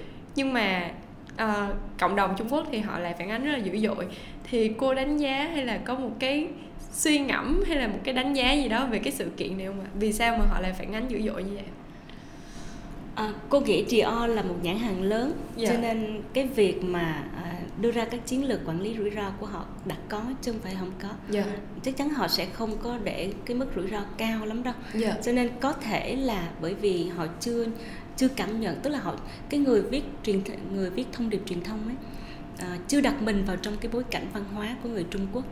nhưng 0.40 0.52
mà 0.52 0.90
uh, 1.34 1.76
cộng 1.98 2.16
đồng 2.16 2.34
Trung 2.38 2.48
Quốc 2.50 2.66
thì 2.72 2.78
họ 2.78 2.98
lại 2.98 3.14
phản 3.18 3.30
ánh 3.30 3.44
rất 3.44 3.52
là 3.52 3.58
dữ 3.58 3.78
dội 3.78 4.06
thì 4.44 4.72
cô 4.78 4.94
đánh 4.94 5.16
giá 5.16 5.50
hay 5.54 5.64
là 5.64 5.78
có 5.78 5.94
một 5.94 6.10
cái 6.18 6.48
suy 6.92 7.18
ngẫm 7.18 7.62
hay 7.66 7.76
là 7.76 7.88
một 7.88 7.98
cái 8.04 8.14
đánh 8.14 8.34
giá 8.34 8.52
gì 8.52 8.68
đó 8.68 8.86
về 8.86 8.98
cái 8.98 9.12
sự 9.12 9.30
kiện 9.36 9.58
này 9.58 9.66
không 9.66 9.80
ạ? 9.80 9.86
Vì 9.94 10.12
sao 10.12 10.36
mà 10.38 10.44
họ 10.50 10.60
lại 10.60 10.72
phản 10.72 10.92
ánh 10.92 11.08
dữ 11.08 11.22
dội 11.22 11.42
như 11.42 11.54
vậy? 11.54 11.64
À, 13.14 13.32
cô 13.48 13.60
nghĩ 13.60 13.84
Dior 13.88 14.28
là 14.28 14.42
một 14.42 14.54
nhãn 14.62 14.78
hàng 14.78 15.02
lớn 15.02 15.32
yeah. 15.56 15.56
Dạ. 15.56 15.74
cho 15.74 15.80
nên 15.80 16.22
cái 16.32 16.46
việc 16.46 16.84
mà 16.84 17.24
à, 17.36 17.60
đưa 17.80 17.90
ra 17.90 18.04
các 18.04 18.26
chiến 18.26 18.48
lược 18.48 18.60
quản 18.66 18.80
lý 18.80 18.96
rủi 18.96 19.10
ro 19.10 19.30
của 19.40 19.46
họ 19.46 19.64
đặt 19.84 19.98
có 20.08 20.22
chứ 20.42 20.52
không 20.52 20.60
phải 20.60 20.76
không 20.78 20.92
có 21.02 21.08
yeah. 21.32 21.46
Dạ. 21.46 21.52
chắc 21.82 21.96
chắn 21.96 22.10
họ 22.10 22.28
sẽ 22.28 22.46
không 22.52 22.76
có 22.82 22.98
để 23.04 23.32
cái 23.44 23.56
mức 23.56 23.66
rủi 23.76 23.90
ro 23.90 24.00
cao 24.16 24.46
lắm 24.46 24.62
đâu 24.62 24.74
yeah. 24.92 25.04
Dạ. 25.04 25.22
cho 25.22 25.32
nên 25.32 25.48
có 25.60 25.72
thể 25.72 26.16
là 26.16 26.48
bởi 26.60 26.74
vì 26.74 27.08
họ 27.08 27.26
chưa 27.40 27.66
chưa 28.20 28.28
cảm 28.28 28.60
nhận 28.60 28.76
tức 28.82 28.90
là 28.90 28.98
họ 28.98 29.16
cái 29.48 29.60
người 29.60 29.82
viết 29.82 30.02
truyền 30.22 30.40
người 30.74 30.90
viết 30.90 31.04
thông 31.12 31.30
điệp 31.30 31.40
truyền 31.46 31.64
thông 31.64 31.78
ấy 31.86 31.96
à, 32.58 32.78
chưa 32.88 33.00
đặt 33.00 33.22
mình 33.22 33.44
vào 33.46 33.56
trong 33.56 33.76
cái 33.80 33.90
bối 33.92 34.04
cảnh 34.10 34.26
văn 34.32 34.44
hóa 34.54 34.76
của 34.82 34.88
người 34.88 35.04
Trung 35.10 35.26
Quốc 35.32 35.44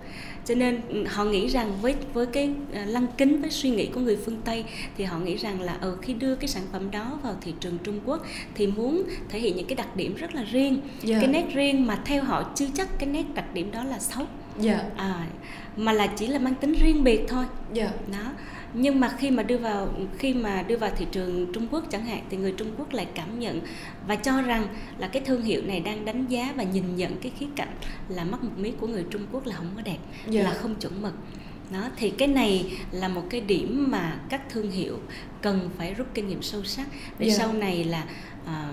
cho 0.44 0.54
nên 0.54 0.80
ừ, 0.88 1.04
họ 1.08 1.24
nghĩ 1.24 1.46
rằng 1.46 1.72
với 1.82 1.94
với 2.12 2.26
cái 2.26 2.50
à, 2.72 2.84
lăng 2.84 3.06
kính 3.16 3.40
với 3.40 3.50
suy 3.50 3.70
nghĩ 3.70 3.86
của 3.86 4.00
người 4.00 4.18
phương 4.24 4.40
Tây 4.44 4.64
thì 4.96 5.04
họ 5.04 5.18
nghĩ 5.18 5.36
rằng 5.36 5.60
là 5.60 5.72
ở 5.72 5.90
ừ, 5.90 5.96
khi 6.02 6.14
đưa 6.14 6.34
cái 6.34 6.48
sản 6.48 6.62
phẩm 6.72 6.90
đó 6.90 7.18
vào 7.22 7.36
thị 7.40 7.54
trường 7.60 7.78
Trung 7.84 8.00
Quốc 8.06 8.26
thì 8.54 8.66
muốn 8.66 9.02
thể 9.28 9.38
hiện 9.38 9.56
những 9.56 9.66
cái 9.66 9.76
đặc 9.76 9.96
điểm 9.96 10.14
rất 10.14 10.34
là 10.34 10.42
riêng 10.42 10.80
yeah. 10.80 11.02
Dạ. 11.02 11.18
cái 11.20 11.28
nét 11.28 11.46
riêng 11.54 11.86
mà 11.86 11.98
theo 12.04 12.22
họ 12.22 12.52
chưa 12.54 12.66
chắc 12.74 12.88
cái 12.98 13.08
nét 13.08 13.24
đặc 13.34 13.54
điểm 13.54 13.70
đó 13.70 13.84
là 13.84 13.98
xấu 13.98 14.18
yeah. 14.22 14.28
Dạ. 14.58 14.84
à, 14.96 15.26
mà 15.76 15.92
là 15.92 16.06
chỉ 16.06 16.26
là 16.26 16.38
mang 16.38 16.54
tính 16.54 16.72
riêng 16.72 17.04
biệt 17.04 17.20
thôi 17.28 17.44
yeah. 17.74 17.92
đó 18.12 18.32
nhưng 18.74 19.00
mà 19.00 19.08
khi 19.18 19.30
mà 19.30 19.42
đưa 19.42 19.58
vào 19.58 19.88
khi 20.18 20.34
mà 20.34 20.62
đưa 20.62 20.76
vào 20.76 20.90
thị 20.96 21.06
trường 21.12 21.52
Trung 21.52 21.66
Quốc 21.70 21.84
chẳng 21.90 22.04
hạn 22.04 22.24
thì 22.30 22.36
người 22.36 22.52
Trung 22.52 22.70
Quốc 22.78 22.92
lại 22.92 23.06
cảm 23.14 23.38
nhận 23.38 23.60
và 24.06 24.16
cho 24.16 24.42
rằng 24.42 24.66
là 24.98 25.08
cái 25.08 25.22
thương 25.26 25.42
hiệu 25.42 25.62
này 25.62 25.80
đang 25.80 26.04
đánh 26.04 26.26
giá 26.26 26.52
và 26.56 26.62
nhìn 26.62 26.96
nhận 26.96 27.16
cái 27.16 27.32
khía 27.38 27.46
cạnh 27.56 27.74
là 28.08 28.24
mắt 28.24 28.44
một 28.44 28.52
mí 28.56 28.72
của 28.80 28.86
người 28.86 29.04
Trung 29.10 29.22
Quốc 29.32 29.46
là 29.46 29.56
không 29.56 29.70
có 29.76 29.82
đẹp 29.82 29.98
yeah. 30.22 30.30
Dạ. 30.30 30.42
là 30.42 30.50
không 30.50 30.74
chuẩn 30.74 31.02
mực 31.02 31.14
đó 31.70 31.88
thì 31.96 32.10
cái 32.10 32.28
này 32.28 32.78
là 32.92 33.08
một 33.08 33.22
cái 33.30 33.40
điểm 33.40 33.86
mà 33.90 34.20
các 34.28 34.48
thương 34.48 34.70
hiệu 34.70 34.98
cần 35.42 35.70
phải 35.78 35.94
rút 35.94 36.06
kinh 36.14 36.28
nghiệm 36.28 36.42
sâu 36.42 36.64
sắc 36.64 36.86
để 37.18 37.26
yeah. 37.26 37.38
Dạ. 37.38 37.44
sau 37.44 37.52
này 37.52 37.84
là 37.84 38.04
à, 38.46 38.68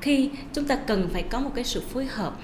khi 0.00 0.30
chúng 0.52 0.64
ta 0.64 0.76
cần 0.76 1.08
phải 1.12 1.22
có 1.22 1.40
một 1.40 1.50
cái 1.54 1.64
sự 1.64 1.80
phối 1.80 2.04
hợp 2.04 2.38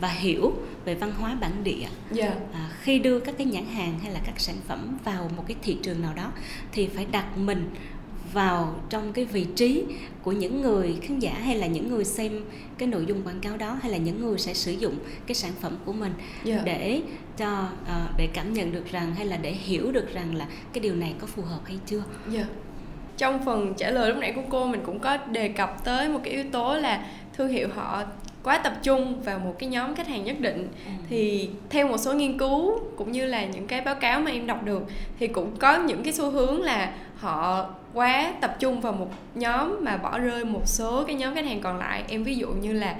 và 0.00 0.08
hiểu 0.08 0.52
về 0.84 0.94
văn 0.94 1.12
hóa 1.18 1.36
bản 1.40 1.64
địa 1.64 1.72
yeah. 1.80 1.92
Dạ. 2.12 2.34
à, 2.52 2.70
khi 2.80 2.98
đưa 2.98 3.20
các 3.20 3.34
cái 3.38 3.46
nhãn 3.46 3.66
hàng 3.66 3.98
hay 4.02 4.12
là 4.12 4.20
các 4.24 4.40
sản 4.40 4.56
phẩm 4.66 4.98
vào 5.04 5.30
một 5.36 5.44
cái 5.48 5.56
thị 5.62 5.76
trường 5.82 6.02
nào 6.02 6.14
đó 6.14 6.32
thì 6.72 6.88
phải 6.94 7.06
đặt 7.12 7.38
mình 7.38 7.70
vào 8.32 8.80
trong 8.90 9.12
cái 9.12 9.24
vị 9.24 9.46
trí 9.56 9.84
của 10.22 10.32
những 10.32 10.62
người 10.62 10.96
khán 11.02 11.18
giả 11.18 11.34
hay 11.44 11.56
là 11.56 11.66
những 11.66 11.88
người 11.88 12.04
xem 12.04 12.44
cái 12.78 12.88
nội 12.88 13.04
dung 13.06 13.22
quảng 13.22 13.40
cáo 13.40 13.56
đó 13.56 13.78
hay 13.82 13.90
là 13.90 13.98
những 13.98 14.20
người 14.20 14.38
sẽ 14.38 14.54
sử 14.54 14.72
dụng 14.72 14.94
cái 15.26 15.34
sản 15.34 15.52
phẩm 15.60 15.76
của 15.84 15.92
mình 15.92 16.12
yeah. 16.44 16.58
Dạ. 16.58 16.62
để 16.64 17.02
cho 17.36 17.68
uh, 17.82 18.16
để 18.18 18.28
cảm 18.34 18.52
nhận 18.52 18.72
được 18.72 18.92
rằng 18.92 19.14
hay 19.14 19.26
là 19.26 19.36
để 19.36 19.50
hiểu 19.52 19.92
được 19.92 20.14
rằng 20.14 20.34
là 20.34 20.46
cái 20.72 20.80
điều 20.80 20.94
này 20.94 21.14
có 21.18 21.26
phù 21.26 21.42
hợp 21.42 21.60
hay 21.64 21.78
chưa. 21.86 21.96
Yeah. 21.96 22.32
Dạ. 22.32 22.44
Trong 23.16 23.44
phần 23.44 23.74
trả 23.76 23.90
lời 23.90 24.08
lúc 24.08 24.18
nãy 24.18 24.32
của 24.32 24.42
cô 24.50 24.66
mình 24.66 24.80
cũng 24.86 24.98
có 24.98 25.16
đề 25.16 25.48
cập 25.48 25.84
tới 25.84 26.08
một 26.08 26.20
cái 26.24 26.32
yếu 26.32 26.44
tố 26.52 26.76
là 26.76 27.06
thương 27.36 27.48
hiệu 27.48 27.68
họ 27.74 28.04
quá 28.42 28.58
tập 28.58 28.72
trung 28.82 29.22
vào 29.22 29.38
một 29.38 29.54
cái 29.58 29.68
nhóm 29.68 29.94
khách 29.94 30.08
hàng 30.08 30.24
nhất 30.24 30.36
định 30.40 30.68
ừ. 30.86 30.90
thì 31.08 31.50
theo 31.70 31.88
một 31.88 31.96
số 31.98 32.12
nghiên 32.12 32.38
cứu 32.38 32.78
cũng 32.96 33.12
như 33.12 33.26
là 33.26 33.44
những 33.44 33.66
cái 33.66 33.80
báo 33.80 33.94
cáo 33.94 34.20
mà 34.20 34.30
em 34.30 34.46
đọc 34.46 34.64
được 34.64 34.82
thì 35.18 35.26
cũng 35.26 35.56
có 35.56 35.76
những 35.76 36.02
cái 36.02 36.12
xu 36.12 36.30
hướng 36.30 36.62
là 36.62 36.92
họ 37.16 37.66
quá 37.94 38.32
tập 38.40 38.56
trung 38.58 38.80
vào 38.80 38.92
một 38.92 39.10
nhóm 39.34 39.76
mà 39.80 39.96
bỏ 39.96 40.18
rơi 40.18 40.44
một 40.44 40.62
số 40.66 41.04
cái 41.04 41.16
nhóm 41.16 41.34
khách 41.34 41.44
hàng 41.44 41.60
còn 41.60 41.78
lại 41.78 42.04
em 42.08 42.24
ví 42.24 42.36
dụ 42.36 42.48
như 42.48 42.72
là 42.72 42.96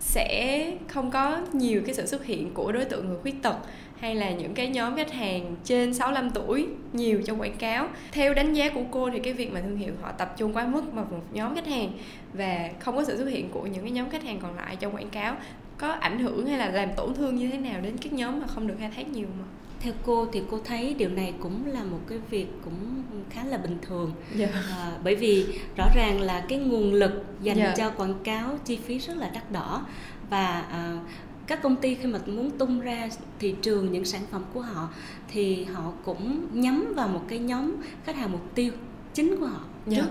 sẽ 0.00 0.72
không 0.88 1.10
có 1.10 1.38
nhiều 1.52 1.82
cái 1.86 1.94
sự 1.94 2.06
xuất 2.06 2.24
hiện 2.24 2.50
của 2.54 2.72
đối 2.72 2.84
tượng 2.84 3.08
người 3.08 3.18
khuyết 3.22 3.42
tật 3.42 3.56
hay 4.00 4.14
là 4.14 4.30
những 4.30 4.54
cái 4.54 4.68
nhóm 4.68 4.96
khách 4.96 5.12
hàng 5.12 5.56
trên 5.64 5.94
65 5.94 6.30
tuổi 6.30 6.66
nhiều 6.92 7.22
trong 7.26 7.40
quảng 7.40 7.56
cáo. 7.58 7.88
Theo 8.12 8.34
đánh 8.34 8.54
giá 8.54 8.70
của 8.70 8.82
cô 8.90 9.10
thì 9.10 9.18
cái 9.18 9.32
việc 9.32 9.52
mà 9.52 9.60
thương 9.60 9.76
hiệu 9.76 9.92
họ 10.02 10.12
tập 10.12 10.34
trung 10.36 10.56
quá 10.56 10.66
mức 10.66 10.92
vào 10.92 11.06
một 11.10 11.20
nhóm 11.32 11.54
khách 11.54 11.66
hàng 11.66 11.92
và 12.32 12.70
không 12.80 12.96
có 12.96 13.04
sự 13.04 13.16
xuất 13.16 13.28
hiện 13.28 13.48
của 13.50 13.66
những 13.66 13.82
cái 13.82 13.90
nhóm 13.90 14.10
khách 14.10 14.22
hàng 14.22 14.38
còn 14.42 14.56
lại 14.56 14.76
trong 14.76 14.94
quảng 14.94 15.10
cáo 15.10 15.36
có 15.78 15.88
ảnh 15.88 16.18
hưởng 16.18 16.46
hay 16.46 16.58
là 16.58 16.68
làm 16.68 16.88
tổn 16.96 17.14
thương 17.14 17.36
như 17.36 17.50
thế 17.50 17.58
nào 17.58 17.80
đến 17.80 17.96
các 17.96 18.12
nhóm 18.12 18.40
mà 18.40 18.46
không 18.46 18.66
được 18.66 18.74
khai 18.78 18.90
thác 18.96 19.08
nhiều 19.08 19.26
mà 19.38 19.44
theo 19.86 19.94
cô 20.06 20.26
thì 20.32 20.42
cô 20.50 20.58
thấy 20.64 20.94
điều 20.94 21.08
này 21.08 21.34
cũng 21.40 21.66
là 21.66 21.84
một 21.84 21.98
cái 22.08 22.18
việc 22.30 22.46
cũng 22.64 23.02
khá 23.30 23.44
là 23.44 23.56
bình 23.56 23.78
thường 23.82 24.12
yeah. 24.38 24.50
Dạ. 24.54 24.60
à, 24.70 24.98
bởi 25.04 25.14
vì 25.14 25.46
rõ 25.76 25.84
ràng 25.96 26.20
là 26.20 26.44
cái 26.48 26.58
nguồn 26.58 26.92
lực 26.92 27.24
dành 27.42 27.56
yeah. 27.56 27.78
Dạ. 27.78 27.84
cho 27.84 27.94
quảng 27.96 28.14
cáo 28.24 28.58
chi 28.64 28.78
phí 28.86 28.98
rất 28.98 29.16
là 29.16 29.28
đắt 29.28 29.52
đỏ 29.52 29.86
và 30.30 30.60
à, 30.60 30.98
các 31.46 31.62
công 31.62 31.76
ty 31.76 31.94
khi 31.94 32.06
mà 32.06 32.18
muốn 32.26 32.50
tung 32.50 32.80
ra 32.80 33.08
thị 33.38 33.54
trường 33.62 33.92
những 33.92 34.04
sản 34.04 34.22
phẩm 34.30 34.44
của 34.54 34.60
họ 34.60 34.88
thì 35.28 35.64
họ 35.64 35.92
cũng 36.04 36.46
nhắm 36.52 36.92
vào 36.96 37.08
một 37.08 37.22
cái 37.28 37.38
nhóm 37.38 37.72
khách 38.04 38.16
hàng 38.16 38.32
mục 38.32 38.54
tiêu 38.54 38.72
chính 39.14 39.36
của 39.40 39.46
họ 39.46 39.60
yeah. 39.60 39.86
Dạ. 39.86 39.96
trước 39.96 40.08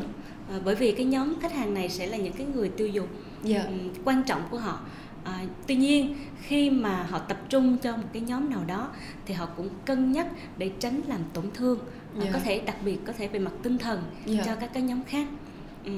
à, 0.49 0.59
bởi 0.65 0.75
vì 0.75 0.91
cái 0.91 1.05
nhóm 1.05 1.39
khách 1.39 1.53
hàng 1.53 1.73
này 1.73 1.89
sẽ 1.89 2.07
là 2.07 2.17
những 2.17 2.33
cái 2.33 2.47
người 2.55 2.69
tiêu 2.69 2.87
dùng 2.87 3.07
yeah. 3.47 3.65
quan 4.05 4.23
trọng 4.23 4.41
của 4.51 4.57
họ 4.57 4.79
à, 5.25 5.45
tuy 5.67 5.75
nhiên 5.75 6.15
khi 6.41 6.69
mà 6.69 7.03
họ 7.03 7.19
tập 7.19 7.37
trung 7.49 7.77
cho 7.77 7.97
một 7.97 8.07
cái 8.13 8.21
nhóm 8.21 8.49
nào 8.49 8.63
đó 8.67 8.89
thì 9.25 9.33
họ 9.33 9.45
cũng 9.45 9.69
cân 9.85 10.11
nhắc 10.11 10.27
để 10.57 10.71
tránh 10.79 11.01
làm 11.07 11.19
tổn 11.33 11.45
thương 11.53 11.79
yeah. 12.15 12.27
à, 12.27 12.31
có 12.33 12.39
thể 12.39 12.59
đặc 12.59 12.75
biệt 12.85 12.97
có 13.05 13.13
thể 13.13 13.27
về 13.27 13.39
mặt 13.39 13.51
tinh 13.63 13.77
thần 13.77 14.03
yeah. 14.27 14.45
cho 14.45 14.55
các 14.55 14.69
cái 14.73 14.83
nhóm 14.83 15.03
khác 15.03 15.27
ừ. 15.85 15.91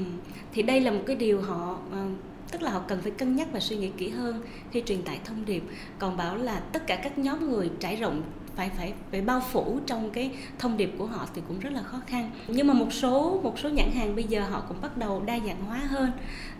thì 0.54 0.62
đây 0.62 0.82
là 0.82 0.92
một 0.92 1.02
cái 1.08 1.16
điều 1.16 1.42
họ 1.42 1.80
uh, 1.90 2.12
tức 2.52 2.62
là 2.62 2.72
họ 2.72 2.82
cần 2.88 3.02
phải 3.02 3.12
cân 3.12 3.36
nhắc 3.36 3.48
và 3.52 3.60
suy 3.60 3.78
nghĩ 3.78 3.90
kỹ 3.98 4.10
hơn 4.10 4.42
khi 4.72 4.84
truyền 4.86 5.04
tải 5.04 5.20
thông 5.26 5.46
điệp 5.46 5.64
còn 6.00 6.18
bảo 6.18 6.38
là 6.38 6.60
tất 6.60 6.88
cả 6.88 6.96
các 6.96 7.18
nhóm 7.18 7.50
người 7.50 7.72
trải 7.80 7.96
rộng 7.96 8.22
phải 8.58 8.70
phải 8.78 8.94
phải 9.12 9.22
bao 9.22 9.42
phủ 9.52 9.80
trong 9.86 10.10
cái 10.10 10.32
thông 10.60 10.78
điệp 10.78 10.92
của 10.98 11.06
họ 11.06 11.28
thì 11.36 11.42
cũng 11.48 11.60
rất 11.60 11.74
là 11.74 11.82
khó 11.82 12.02
khăn 12.08 12.32
nhưng 12.48 12.68
mà 12.68 12.74
một 12.74 12.94
số 12.94 13.40
một 13.44 13.60
số 13.60 13.70
nhãn 13.70 13.92
hàng 13.92 14.16
bây 14.16 14.24
giờ 14.24 14.42
họ 14.42 14.64
cũng 14.68 14.78
bắt 14.82 14.98
đầu 14.98 15.24
đa 15.26 15.40
dạng 15.48 15.62
hóa 15.68 15.78
hơn 15.78 16.12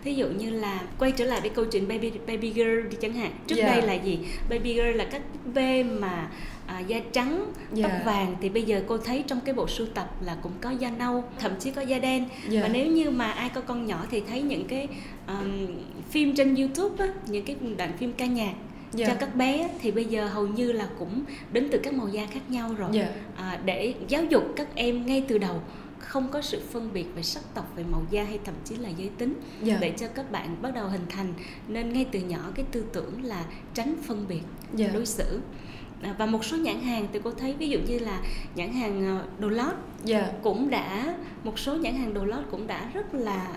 thí 0.04 0.14
dụ 0.14 0.28
như 0.28 0.50
là 0.50 0.80
quay 0.98 1.12
trở 1.12 1.24
lại 1.24 1.40
với 1.40 1.50
câu 1.50 1.64
chuyện 1.64 1.88
baby 1.88 2.10
baby 2.26 2.50
girl 2.50 2.88
đi 2.90 2.96
chẳng 3.00 3.12
hạn 3.12 3.32
trước 3.46 3.56
yeah. 3.56 3.70
Dạ. 3.70 3.76
đây 3.76 3.86
là 3.86 4.02
gì 4.02 4.18
baby 4.50 4.74
girl 4.74 4.96
là 4.96 5.04
các 5.04 5.22
b 5.54 5.58
mà 6.00 6.30
à, 6.66 6.80
da 6.80 7.00
trắng 7.12 7.52
yeah. 7.76 7.82
tóc 7.82 7.92
dạ. 7.98 8.02
vàng 8.04 8.36
thì 8.40 8.48
bây 8.48 8.62
giờ 8.62 8.82
cô 8.86 8.98
thấy 8.98 9.24
trong 9.26 9.40
cái 9.40 9.54
bộ 9.54 9.68
sưu 9.68 9.86
tập 9.86 10.22
là 10.22 10.36
cũng 10.42 10.52
có 10.60 10.70
da 10.70 10.90
nâu 10.90 11.24
thậm 11.38 11.52
chí 11.60 11.70
có 11.70 11.82
da 11.82 11.98
đen 11.98 12.18
yeah. 12.28 12.48
Dạ. 12.48 12.62
và 12.62 12.68
nếu 12.68 12.86
như 12.86 13.10
mà 13.10 13.30
ai 13.30 13.48
có 13.48 13.60
con 13.60 13.86
nhỏ 13.86 14.06
thì 14.10 14.22
thấy 14.28 14.42
những 14.42 14.64
cái 14.68 14.88
um, 15.26 15.66
phim 16.10 16.34
trên 16.34 16.54
youtube 16.54 17.06
á, 17.06 17.12
những 17.26 17.44
cái 17.44 17.56
đoạn 17.76 17.92
phim 17.98 18.12
ca 18.12 18.26
nhạc 18.26 18.52
yeah. 18.98 19.10
cho 19.10 19.16
các 19.20 19.36
bé 19.36 19.70
thì 19.80 19.90
bây 19.90 20.04
giờ 20.04 20.26
hầu 20.26 20.46
như 20.46 20.72
là 20.72 20.88
cũng 20.98 21.22
đến 21.52 21.68
từ 21.72 21.78
các 21.82 21.94
màu 21.94 22.08
da 22.08 22.26
khác 22.26 22.50
nhau 22.50 22.74
rồi 22.78 22.90
yeah. 22.96 23.10
à, 23.36 23.60
để 23.64 23.94
giáo 24.08 24.24
dục 24.24 24.42
các 24.56 24.68
em 24.74 25.06
ngay 25.06 25.24
từ 25.28 25.38
đầu 25.38 25.60
không 25.98 26.28
có 26.30 26.42
sự 26.42 26.62
phân 26.70 26.92
biệt 26.92 27.06
về 27.14 27.22
sắc 27.22 27.42
tộc 27.54 27.72
về 27.76 27.84
màu 27.90 28.02
da 28.10 28.24
hay 28.24 28.38
thậm 28.44 28.54
chí 28.64 28.76
là 28.76 28.88
giới 28.88 29.10
tính. 29.18 29.34
Dạ. 29.62 29.78
để 29.80 29.92
cho 29.98 30.06
các 30.14 30.30
bạn 30.30 30.56
bắt 30.62 30.74
đầu 30.74 30.88
hình 30.88 31.06
thành 31.08 31.34
nên 31.68 31.92
ngay 31.92 32.06
từ 32.12 32.20
nhỏ 32.20 32.50
cái 32.54 32.64
tư 32.72 32.84
tưởng 32.92 33.24
là 33.24 33.44
tránh 33.74 33.94
phân 34.06 34.28
biệt. 34.28 34.42
Dạ. 34.74 34.88
đối 34.94 35.06
xử 35.06 35.40
à, 36.02 36.14
và 36.18 36.26
một 36.26 36.44
số 36.44 36.56
nhãn 36.56 36.80
hàng 36.80 37.06
thì 37.12 37.20
cô 37.24 37.30
thấy 37.30 37.54
ví 37.58 37.68
dụ 37.68 37.78
như 37.78 37.98
là 37.98 38.20
nhãn 38.54 38.72
hàng 38.72 39.18
ờ, 39.18 39.24
đồ 39.38 39.48
lót 39.48 39.66
yeah. 39.66 39.78
Dạ. 40.04 40.32
cũng 40.42 40.70
đã 40.70 41.16
một 41.44 41.58
số 41.58 41.74
nhãn 41.74 41.94
hàng 41.94 42.14
đồ 42.14 42.24
lót 42.24 42.44
cũng 42.50 42.66
đã 42.66 42.90
rất 42.94 43.14
là 43.14 43.48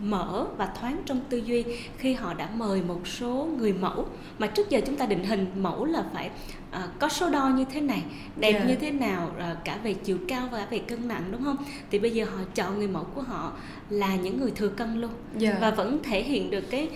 mở 0.00 0.46
và 0.56 0.68
thoáng 0.80 1.02
trong 1.06 1.20
tư 1.28 1.36
duy 1.36 1.64
khi 1.98 2.14
họ 2.14 2.34
đã 2.34 2.48
mời 2.56 2.82
một 2.82 3.06
số 3.06 3.48
người 3.58 3.72
mẫu 3.72 4.06
mà 4.38 4.46
trước 4.46 4.70
giờ 4.70 4.80
chúng 4.86 4.96
ta 4.96 5.06
định 5.06 5.24
hình 5.24 5.46
mẫu 5.56 5.84
là 5.84 6.04
phải 6.14 6.30
uh, 6.70 6.98
có 6.98 7.08
số 7.08 7.30
đo 7.30 7.48
như 7.48 7.64
thế 7.72 7.80
này 7.80 8.02
đẹp 8.36 8.52
yeah. 8.52 8.68
như 8.68 8.74
thế 8.74 8.90
nào 8.90 9.30
uh, 9.36 9.64
cả 9.64 9.78
về 9.82 9.94
chiều 9.94 10.18
cao 10.28 10.48
và 10.52 10.66
về 10.70 10.78
cân 10.78 11.08
nặng 11.08 11.22
đúng 11.32 11.44
không 11.44 11.56
thì 11.90 11.98
bây 11.98 12.10
giờ 12.10 12.24
họ 12.24 12.38
chọn 12.54 12.78
người 12.78 12.88
mẫu 12.88 13.04
của 13.14 13.22
họ 13.22 13.52
là 13.90 14.16
những 14.16 14.40
người 14.40 14.50
thừa 14.50 14.68
cân 14.68 15.00
luôn 15.00 15.10
yeah. 15.40 15.60
và 15.60 15.70
vẫn 15.70 15.98
thể 16.02 16.22
hiện 16.22 16.50
được 16.50 16.70
cái 16.70 16.88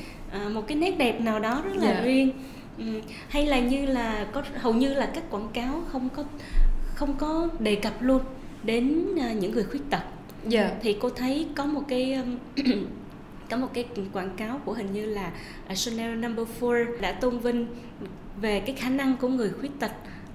uh, 0.47 0.53
một 0.53 0.67
cái 0.67 0.77
nét 0.77 0.99
đẹp 0.99 1.21
nào 1.21 1.40
đó 1.40 1.62
rất 1.64 1.77
là 1.77 1.90
yeah. 1.90 2.05
riêng 2.05 2.33
um, 2.79 3.01
hay 3.29 3.47
là 3.47 3.59
như 3.59 3.87
là 3.87 4.27
có 4.33 4.43
hầu 4.55 4.75
như 4.75 4.95
là 4.95 5.11
các 5.14 5.31
quảng 5.31 5.49
cáo 5.53 5.83
không 5.93 6.09
có 6.09 6.25
không 6.95 7.14
có 7.19 7.49
đề 7.59 7.75
cập 7.75 8.03
luôn 8.03 8.23
đến 8.62 9.07
uh, 9.12 9.37
những 9.37 9.53
người 9.53 9.64
khuyết 9.64 9.83
tật. 9.90 10.03
Dạ. 10.48 10.68
Ừ, 10.68 10.74
thì 10.83 10.96
cô 11.00 11.11
thấy 11.11 11.46
có 11.57 11.64
một 11.64 11.83
cái 11.88 12.14
um, 12.14 12.38
có 13.50 13.57
một 13.57 13.68
cái 13.74 13.87
quảng 14.12 14.37
cáo 14.37 14.61
của 14.64 14.72
hình 14.72 14.92
như 14.92 15.07
là 15.07 15.33
à, 15.66 15.74
Chanel 15.74 16.14
Number 16.16 16.48
no. 16.61 16.68
4 16.68 17.00
đã 17.00 17.12
tôn 17.12 17.38
vinh 17.38 17.66
về 18.40 18.61
cái 18.61 18.74
khả 18.74 18.88
năng 18.88 19.16
của 19.16 19.28
người 19.28 19.50
khuyết 19.50 19.80
tật 19.80 19.90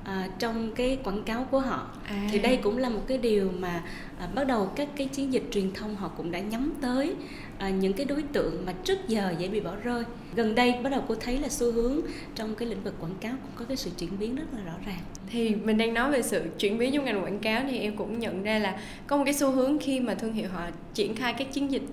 à, 0.09 0.27
trong 0.39 0.71
cái 0.75 0.97
quảng 1.03 1.23
cáo 1.23 1.47
của 1.51 1.59
họ. 1.59 1.87
À. 2.07 2.27
thì 2.31 2.39
đây 2.39 2.57
cũng 2.57 2.77
là 2.77 2.89
một 2.89 3.01
cái 3.07 3.17
điều 3.17 3.51
mà 3.59 3.83
à, 4.19 4.27
bắt 4.35 4.47
đầu 4.47 4.71
các 4.75 4.87
cái 4.95 5.07
chiến 5.07 5.33
dịch 5.33 5.43
truyền 5.51 5.73
thông 5.73 5.95
họ 5.95 6.07
cũng 6.17 6.31
đã 6.31 6.39
nhắm 6.39 6.73
tới 6.81 7.15
à, 7.57 7.69
những 7.69 7.93
cái 7.93 8.05
đối 8.05 8.21
tượng 8.21 8.65
mà 8.65 8.73
trước 8.83 8.97
giờ 9.07 9.33
dễ 9.37 9.47
bị 9.47 9.59
bỏ 9.59 9.71
rơi. 9.83 10.03
Gần 10.35 10.55
đây 10.55 10.73
bắt 10.83 10.89
đầu 10.89 11.03
cô 11.07 11.15
thấy 11.15 11.37
là 11.37 11.49
xu 11.49 11.71
hướng 11.71 12.01
trong 12.35 12.55
cái 12.55 12.69
lĩnh 12.69 12.83
vực 12.83 12.93
quảng 12.99 13.15
cáo 13.21 13.31
cũng 13.31 13.51
có 13.55 13.65
cái 13.65 13.77
sự 13.77 13.89
chuyển 13.97 14.19
biến 14.19 14.35
rất 14.35 14.45
là 14.53 14.63
rõ 14.65 14.77
ràng. 14.85 14.99
Thì 15.29 15.55
mình 15.55 15.77
đang 15.77 15.93
nói 15.93 16.11
về 16.11 16.21
sự 16.21 16.43
chuyển 16.59 16.77
biến 16.77 16.93
trong 16.93 17.05
ngành 17.05 17.23
quảng 17.23 17.39
cáo 17.39 17.61
thì 17.69 17.79
em 17.79 17.95
cũng 17.95 18.19
nhận 18.19 18.43
ra 18.43 18.59
là 18.59 18.79
có 19.07 19.17
một 19.17 19.23
cái 19.25 19.33
xu 19.33 19.51
hướng 19.51 19.79
khi 19.79 19.99
mà 19.99 20.15
thương 20.15 20.33
hiệu 20.33 20.49
họ 20.53 20.61
triển 20.93 21.15
khai 21.15 21.33
các 21.37 21.53
chiến 21.53 21.71
dịch 21.71 21.83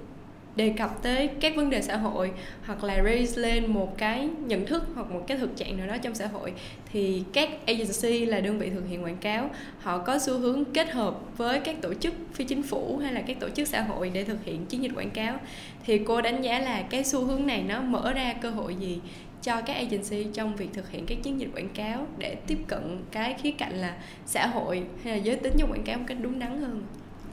đề 0.57 0.73
cập 0.79 1.03
tới 1.03 1.29
các 1.41 1.57
vấn 1.57 1.71
đề 1.71 1.83
xã 1.83 1.97
hội 1.97 2.31
hoặc 2.67 2.85
là 2.85 3.03
raise 3.05 3.41
lên 3.41 3.67
một 3.67 3.99
cái 3.99 4.29
nhận 4.47 4.67
thức 4.67 4.85
hoặc 4.95 5.11
một 5.11 5.25
cái 5.27 5.39
thực 5.39 5.57
trạng 5.57 5.79
nào 5.79 5.87
đó 5.87 5.97
trong 6.03 6.15
xã 6.15 6.27
hội, 6.27 6.53
thì 6.93 7.23
các 7.33 7.49
agency 7.67 8.27
là 8.27 8.41
đơn 8.41 8.59
vị 8.59 8.71
thực 8.71 8.89
hiện 8.89 9.05
quảng 9.05 9.17
cáo, 9.17 9.51
họ 9.79 9.99
có 9.99 10.19
xu 10.19 10.39
hướng 10.39 10.65
kết 10.65 10.91
hợp 10.91 11.37
với 11.37 11.61
các 11.61 11.77
tổ 11.83 11.95
chức 11.95 12.15
phi 12.35 12.45
chính 12.45 12.63
phủ 12.63 12.99
hay 13.03 13.13
là 13.13 13.21
các 13.21 13.41
tổ 13.41 13.49
chức 13.49 13.69
xã 13.69 13.83
hội 13.83 14.11
để 14.15 14.25
thực 14.25 14.45
hiện 14.45 14.67
chiến 14.67 14.83
dịch 14.83 14.93
quảng 14.95 15.11
cáo. 15.11 15.39
Thì 15.85 15.99
cô 15.99 16.21
đánh 16.21 16.43
giá 16.43 16.59
là 16.59 16.83
cái 16.83 17.05
xu 17.05 17.25
hướng 17.25 17.47
này 17.47 17.63
nó 17.63 17.81
mở 17.81 18.13
ra 18.13 18.33
cơ 18.33 18.51
hội 18.51 18.75
gì 18.75 18.99
cho 19.43 19.61
các 19.61 19.73
agency 19.73 20.27
trong 20.33 20.57
việc 20.57 20.69
thực 20.73 20.91
hiện 20.91 21.07
các 21.07 21.19
chiến 21.23 21.41
dịch 21.41 21.49
quảng 21.55 21.69
cáo 21.69 22.07
để 22.19 22.35
tiếp 22.47 22.59
cận 22.67 23.05
cái 23.11 23.35
khía 23.43 23.51
cạnh 23.51 23.75
là 23.75 23.97
xã 24.27 24.47
hội 24.47 24.83
hay 25.05 25.17
là 25.17 25.23
giới 25.23 25.37
tính 25.37 25.53
trong 25.59 25.73
quảng 25.73 25.85
cáo 25.85 25.99
một 25.99 26.05
cách 26.07 26.17
đúng 26.21 26.39
đắn 26.39 26.61
hơn? 26.61 26.83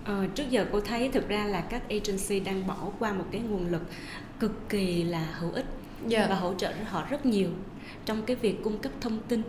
Ờ, 0.06 0.28
trước 0.36 0.44
giờ 0.50 0.66
cô 0.72 0.80
thấy 0.80 1.10
thực 1.10 1.30
ra 1.30 1.46
là 1.46 1.62
các 1.62 1.90
agency 1.90 2.40
đang 2.40 2.68
bỏ 2.68 2.78
qua 3.00 3.14
một 3.14 3.26
cái 3.32 3.42
nguồn 3.42 3.68
lực 3.68 3.82
cực 4.40 4.70
kỳ 4.70 5.04
là 5.04 5.26
hữu 5.40 5.52
ích 5.52 5.66
yeah. 5.66 6.12
Dạ. 6.12 6.28
và 6.30 6.36
hỗ 6.36 6.54
trợ 6.54 6.74
họ 6.86 7.06
rất 7.10 7.26
nhiều 7.26 7.50
trong 8.06 8.22
cái 8.26 8.36
việc 8.36 8.64
cung 8.64 8.78
cấp 8.78 8.92
thông 9.02 9.20
tin 9.28 9.42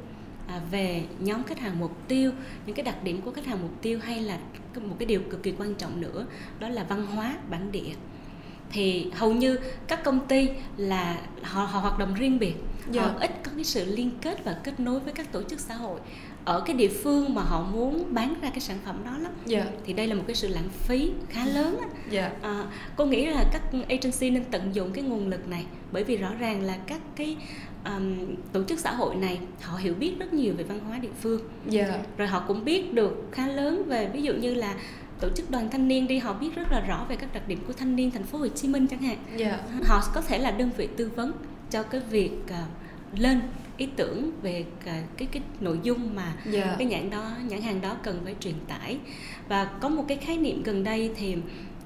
à, 0.49 0.61
về 0.71 1.03
nhóm 1.19 1.45
khách 1.45 1.59
hàng 1.59 1.81
mục 1.81 2.09
tiêu 2.09 2.33
những 2.67 2.77
cái 2.77 2.85
đặc 2.85 3.05
điểm 3.05 3.21
của 3.21 3.31
khách 3.31 3.47
hàng 3.47 3.63
mục 3.63 3.83
tiêu 3.83 3.99
hay 4.03 4.21
là 4.21 4.39
một 4.75 4.97
cái 4.99 5.07
điều 5.07 5.21
cực 5.31 5.43
kỳ 5.43 5.53
quan 5.59 5.75
trọng 5.75 6.01
nữa 6.01 6.27
đó 6.61 6.69
là 6.69 6.85
văn 6.85 7.07
hóa 7.07 7.37
bản 7.51 7.73
địa 7.73 7.93
thì 8.71 9.11
hầu 9.15 9.33
như 9.33 9.59
các 9.87 10.05
công 10.05 10.27
ty 10.27 10.49
là 10.77 11.21
họ 11.43 11.65
họ 11.65 11.81
hoạt 11.81 11.99
động 11.99 12.15
riêng 12.15 12.39
biệt 12.39 12.55
yeah. 12.95 13.07
họ 13.07 13.13
dạ. 13.21 13.27
ít 13.27 13.31
có 13.45 13.51
cái 13.55 13.65
sự 13.65 13.85
liên 13.85 14.11
kết 14.23 14.45
và 14.45 14.57
kết 14.65 14.81
nối 14.81 15.01
với 15.01 15.13
các 15.13 15.33
tổ 15.33 15.43
chức 15.43 15.61
xã 15.61 15.75
hội 15.75 16.01
ở 16.45 16.61
cái 16.67 16.77
địa 16.77 16.89
phương 16.89 17.35
mà 17.35 17.43
họ 17.43 17.67
muốn 17.73 18.15
bán 18.15 18.35
ra 18.43 18.51
cái 18.51 18.61
sản 18.61 18.79
phẩm 18.85 19.05
đó 19.05 19.11
lắm 19.19 19.33
yeah. 19.51 19.67
Dạ. 19.67 19.73
thì 19.87 19.93
đây 19.93 20.07
là 20.07 20.15
một 20.15 20.23
cái 20.27 20.37
sự 20.37 20.49
lãng 20.49 20.69
phí 20.69 21.11
khá 21.29 21.47
lớn 21.47 21.79
á 21.81 21.87
yeah. 21.87 22.03
Dạ. 22.11 22.49
à, 22.49 22.65
cô 22.97 23.05
nghĩ 23.07 23.27
là 23.27 23.45
các 23.53 23.63
agency 23.89 24.31
nên 24.31 24.45
tận 24.51 24.75
dụng 24.75 24.93
cái 24.93 25.05
nguồn 25.05 25.29
lực 25.29 25.49
này 25.49 25.65
bởi 25.93 26.05
vì 26.05 26.17
rõ 26.17 26.31
ràng 26.39 26.63
là 26.63 26.77
các 26.87 27.01
cái 27.17 27.37
um, 27.85 28.35
tổ 28.53 28.65
chức 28.65 28.79
xã 28.79 28.95
hội 28.95 29.17
này 29.17 29.39
họ 29.61 29.77
hiểu 29.77 29.95
biết 29.95 30.15
rất 30.19 30.33
nhiều 30.33 30.55
về 30.57 30.65
văn 30.65 30.81
hóa 30.81 30.99
địa 30.99 31.13
phương 31.21 31.41
yeah. 31.73 32.01
rồi 32.17 32.29
họ 32.29 32.45
cũng 32.49 32.65
biết 32.65 32.95
được 32.95 33.29
khá 33.33 33.47
lớn 33.47 33.83
về 33.87 34.11
ví 34.13 34.23
dụ 34.23 34.35
như 34.35 34.55
là 34.55 34.75
tổ 35.21 35.29
chức 35.37 35.51
đoàn 35.51 35.71
thanh 35.71 35.89
niên 35.89 36.07
đi 36.07 36.19
họ 36.19 36.33
biết 36.33 36.57
rất 36.57 36.73
là 36.73 36.81
rõ 36.81 37.07
về 37.09 37.17
các 37.17 37.35
đặc 37.35 37.49
điểm 37.49 37.59
của 37.67 37.73
thanh 37.73 37.97
niên 37.97 38.11
thành 38.11 38.25
phố 38.25 38.39
Hồ 38.39 38.49
Chí 38.49 38.69
Minh 38.69 38.87
chẳng 38.87 39.03
hạn 39.03 39.17
yeah. 39.39 39.61
họ 39.85 40.03
có 40.15 40.21
thể 40.21 40.39
là 40.39 40.51
đơn 40.51 40.71
vị 40.77 40.89
tư 40.97 41.11
vấn 41.17 41.33
cho 41.71 41.83
cái 41.83 42.01
việc 42.11 42.33
uh, 42.45 43.21
lên 43.21 43.41
ý 43.77 43.89
tưởng 43.97 44.31
về 44.43 44.65
cái 44.85 45.03
cái, 45.17 45.29
cái 45.33 45.43
nội 45.61 45.79
dung 45.83 46.15
mà 46.17 46.35
yeah. 46.45 46.55
Dạ. 46.55 46.75
cái 46.79 46.87
nhãn 46.87 47.11
đó 47.11 47.31
nhãn 47.49 47.63
hàng 47.63 47.81
đó 47.81 47.97
cần 48.03 48.21
phải 48.25 48.35
truyền 48.41 48.55
tải 48.69 48.99
và 49.49 49.65
có 49.65 49.89
một 49.89 50.05
cái 50.09 50.17
khái 50.17 50.37
niệm 50.37 50.63
gần 50.63 50.85
đây 50.85 51.11
thì 51.17 51.37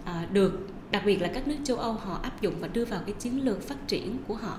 à, 0.05 0.27
được 0.33 0.69
đặc 0.91 1.03
biệt 1.07 1.23
là 1.23 1.29
các 1.35 1.49
nước 1.49 1.57
châu 1.65 1.77
Âu 1.77 1.93
họ 1.93 2.21
áp 2.23 2.41
dụng 2.41 2.55
và 2.61 2.69
đưa 2.69 2.85
vào 2.85 3.01
cái 3.07 3.15
chiến 3.19 3.45
lược 3.45 3.69
phát 3.69 3.89
triển 3.89 4.17
của 4.29 4.35
họ 4.35 4.59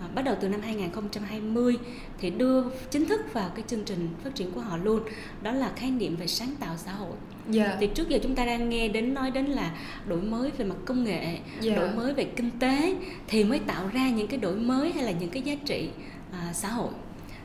à, 0.00 0.08
bắt 0.14 0.22
đầu 0.22 0.36
từ 0.40 0.48
năm 0.48 0.60
2020 0.60 1.76
thì 2.20 2.30
đưa 2.30 2.62
chính 2.90 3.06
thức 3.06 3.20
vào 3.32 3.50
cái 3.54 3.64
chương 3.66 3.84
trình 3.84 4.08
phát 4.24 4.34
triển 4.34 4.50
của 4.50 4.60
họ 4.60 4.76
luôn 4.76 5.00
đó 5.42 5.52
là 5.52 5.72
khái 5.76 5.90
niệm 5.90 6.16
về 6.16 6.26
sáng 6.26 6.54
tạo 6.60 6.74
xã 6.76 6.92
hội 6.92 7.16
yeah. 7.54 7.68
Dạ. 7.68 7.76
thì 7.80 7.86
trước 7.86 8.08
giờ 8.08 8.18
chúng 8.22 8.34
ta 8.34 8.44
đang 8.44 8.68
nghe 8.68 8.88
đến 8.88 9.14
nói 9.14 9.30
đến 9.30 9.46
là 9.46 9.76
đổi 10.08 10.20
mới 10.20 10.50
về 10.50 10.64
mặt 10.64 10.76
công 10.84 11.04
nghệ 11.04 11.20
yeah. 11.20 11.40
Dạ. 11.60 11.74
đổi 11.74 11.88
mới 11.94 12.14
về 12.14 12.24
kinh 12.24 12.50
tế 12.58 12.96
thì 13.28 13.44
mới 13.44 13.58
tạo 13.58 13.88
ra 13.92 14.10
những 14.10 14.28
cái 14.28 14.38
đổi 14.38 14.56
mới 14.56 14.92
hay 14.92 15.04
là 15.04 15.10
những 15.10 15.30
cái 15.30 15.42
giá 15.42 15.54
trị 15.64 15.88
à, 16.40 16.52
xã 16.52 16.68
hội 16.68 16.90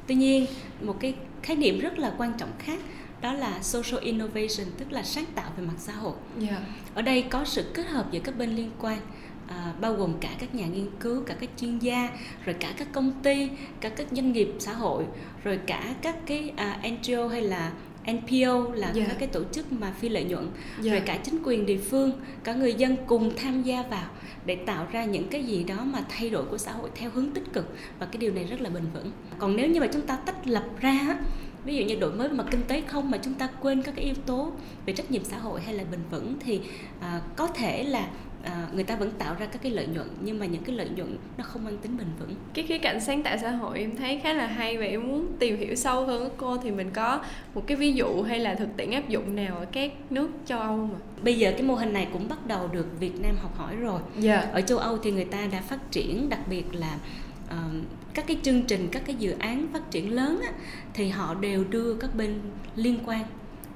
tuy 0.08 0.15
nhiên 0.15 0.45
một 0.82 0.95
cái 0.99 1.13
khái 1.41 1.56
niệm 1.56 1.80
rất 1.80 1.99
là 1.99 2.13
quan 2.17 2.34
trọng 2.38 2.52
khác 2.60 2.80
đó 3.21 3.34
là 3.34 3.60
social 3.62 4.04
innovation 4.04 4.67
tức 4.78 4.91
là 4.91 5.04
sáng 5.04 5.25
tạo 5.36 5.52
về 5.58 5.63
mặt 5.65 5.73
xã 5.78 5.93
hội 5.93 6.13
yeah. 6.41 6.52
Dạ. 6.52 6.60
ở 6.95 7.02
đây 7.02 7.21
có 7.21 7.45
sự 7.45 7.71
kết 7.73 7.88
hợp 7.88 8.12
giữa 8.12 8.19
các 8.19 8.38
bên 8.38 8.56
liên 8.56 8.71
quan 8.80 8.99
à, 9.47 9.73
bao 9.82 9.93
gồm 9.93 10.13
cả 10.19 10.30
các 10.39 10.56
nhà 10.56 10.65
nghiên 10.65 10.88
cứu 10.99 11.23
cả 11.25 11.34
các 11.39 11.49
chuyên 11.58 11.80
gia 11.80 12.10
rồi 12.45 12.56
cả 12.60 12.73
các 12.78 12.88
công 12.91 13.12
ty 13.23 13.49
cả 13.82 13.89
các 13.89 14.08
doanh 14.12 14.32
nghiệp 14.32 14.49
xã 14.60 14.73
hội 14.73 15.06
rồi 15.43 15.60
cả 15.67 15.95
các 16.02 16.15
cái 16.25 16.54
à, 16.56 16.80
NGO 16.89 17.28
hay 17.28 17.41
là 17.41 17.71
NPO 18.12 18.72
là 18.74 18.88
yeah. 18.88 18.95
Dạ. 18.95 19.06
các 19.08 19.15
cái 19.19 19.28
tổ 19.28 19.41
chức 19.52 19.72
mà 19.72 19.91
phi 19.91 20.10
lợi 20.10 20.24
nhuận 20.24 20.48
yeah. 20.84 20.91
rồi 20.91 21.02
cả 21.06 21.17
chính 21.24 21.39
quyền 21.43 21.65
địa 21.65 21.78
phương 21.78 22.12
cả 22.43 22.54
người 22.54 22.74
dân 22.74 22.95
cùng 23.08 23.32
tham 23.36 23.63
gia 23.63 23.84
vào 23.84 24.10
để 24.45 24.56
tạo 24.56 24.88
ra 24.91 25.06
những 25.06 25.28
cái 25.28 25.43
gì 25.43 25.63
đó 25.63 25.84
mà 25.84 26.04
thay 26.10 26.30
đổi 26.30 26.45
của 26.45 26.58
xã 26.58 26.72
hội 26.72 26.89
theo 26.95 27.10
hướng 27.10 27.32
tích 27.32 27.54
cực 27.54 27.76
và 28.00 28.06
cái 28.06 28.17
điều 28.17 28.34
này 28.34 28.43
rất 28.43 28.62
là 28.62 28.69
bền 28.69 28.84
vững 28.93 29.12
còn 29.39 29.56
nếu 29.56 29.69
như 29.69 29.80
mà 29.80 29.88
chúng 29.93 30.02
ta 30.02 30.15
tách 30.15 30.48
lập 30.48 30.63
ra 30.80 31.17
ví 31.65 31.76
dụ 31.76 31.86
như 31.86 31.95
đổi 31.95 32.12
mới 32.12 32.30
mà 32.30 32.43
kinh 32.52 32.63
tế 32.67 32.82
không 32.82 33.12
mà 33.12 33.17
chúng 33.24 33.34
ta 33.34 33.50
quên 33.62 33.82
các 33.82 33.95
cái 33.95 34.06
yếu 34.06 34.15
tố 34.26 34.52
về 34.86 34.93
trách 34.93 35.12
nhiệm 35.12 35.24
xã 35.24 35.38
hội 35.38 35.62
hay 35.62 35.74
là 35.74 35.84
bền 35.91 36.00
vững 36.12 36.36
thì 36.39 36.62
à, 37.02 37.22
có 37.36 37.48
thể 37.48 37.84
là 37.84 38.08
à, 38.43 38.67
người 38.73 38.84
ta 38.84 38.95
vẫn 38.95 39.12
tạo 39.17 39.36
ra 39.39 39.45
các 39.45 39.62
cái 39.62 39.71
lợi 39.71 39.88
nhuận 39.88 40.08
nhưng 40.21 40.39
mà 40.39 40.45
những 40.45 40.63
cái 40.63 40.75
lợi 40.75 40.89
nhuận 40.89 41.17
nó 41.38 41.43
không 41.43 41.65
mang 41.65 41.78
tính 41.78 41.97
bền 41.97 42.08
vững 42.19 42.36
cái 42.54 42.65
khía 42.65 42.78
cạnh 42.78 42.99
sáng 42.99 43.23
tạo 43.23 43.38
xã 43.41 43.52
hội 43.52 43.80
em 43.80 43.95
thấy 43.95 44.19
khá 44.23 44.34
là 44.34 44.47
hay 44.47 44.78
và 44.78 44.86
em 44.86 45.08
muốn 45.08 45.28
tìm 45.39 45.58
hiểu 45.58 45.75
sâu 45.75 46.06
hơn 46.06 46.30
cô 46.38 46.58
thì 46.58 46.71
mình 46.71 46.89
có 46.93 47.21
một 47.56 47.63
cái 47.67 47.78
ví 47.78 47.93
dụ 47.93 48.21
hay 48.21 48.39
là 48.39 48.56
thực 48.56 48.78
tiễn 48.78 48.91
áp 48.91 49.10
dụng 49.10 49.36
nào 49.36 49.58
ở 49.58 49.65
các 49.71 49.91
nước 50.10 50.30
châu 50.45 50.60
Âu 50.60 50.78
mà 50.78 50.99
bây 51.23 51.38
giờ 51.38 51.52
cái 51.52 51.62
mô 51.62 51.75
hình 51.75 51.93
này 51.93 52.08
cũng 52.13 52.30
bắt 52.30 52.47
đầu 52.47 52.67
được 52.67 52.99
Việt 52.99 53.21
Nam 53.21 53.36
học 53.41 53.58
hỏi 53.58 53.75
rồi 53.75 54.02
yeah. 54.13 54.23
Dạ. 54.23 54.49
ở 54.54 54.62
châu 54.62 54.78
Âu 54.78 54.97
thì 54.97 55.12
người 55.12 55.25
ta 55.25 55.47
đã 55.52 55.62
phát 55.62 55.91
triển 55.91 56.30
đặc 56.30 56.39
biệt 56.49 56.75
là 56.75 56.97
uh, 57.45 57.84
các 58.13 58.28
cái 58.28 58.38
chương 58.43 58.62
trình 58.62 58.88
các 58.91 59.02
cái 59.06 59.15
dự 59.15 59.36
án 59.39 59.67
phát 59.73 59.91
triển 59.91 60.13
lớn 60.13 60.39
á, 60.43 60.52
thì 60.93 61.10
họ 61.10 61.34
đều 61.34 61.63
đưa 61.63 61.93
các 61.93 62.15
bên 62.15 62.39
liên 62.75 62.99
quan 63.06 63.23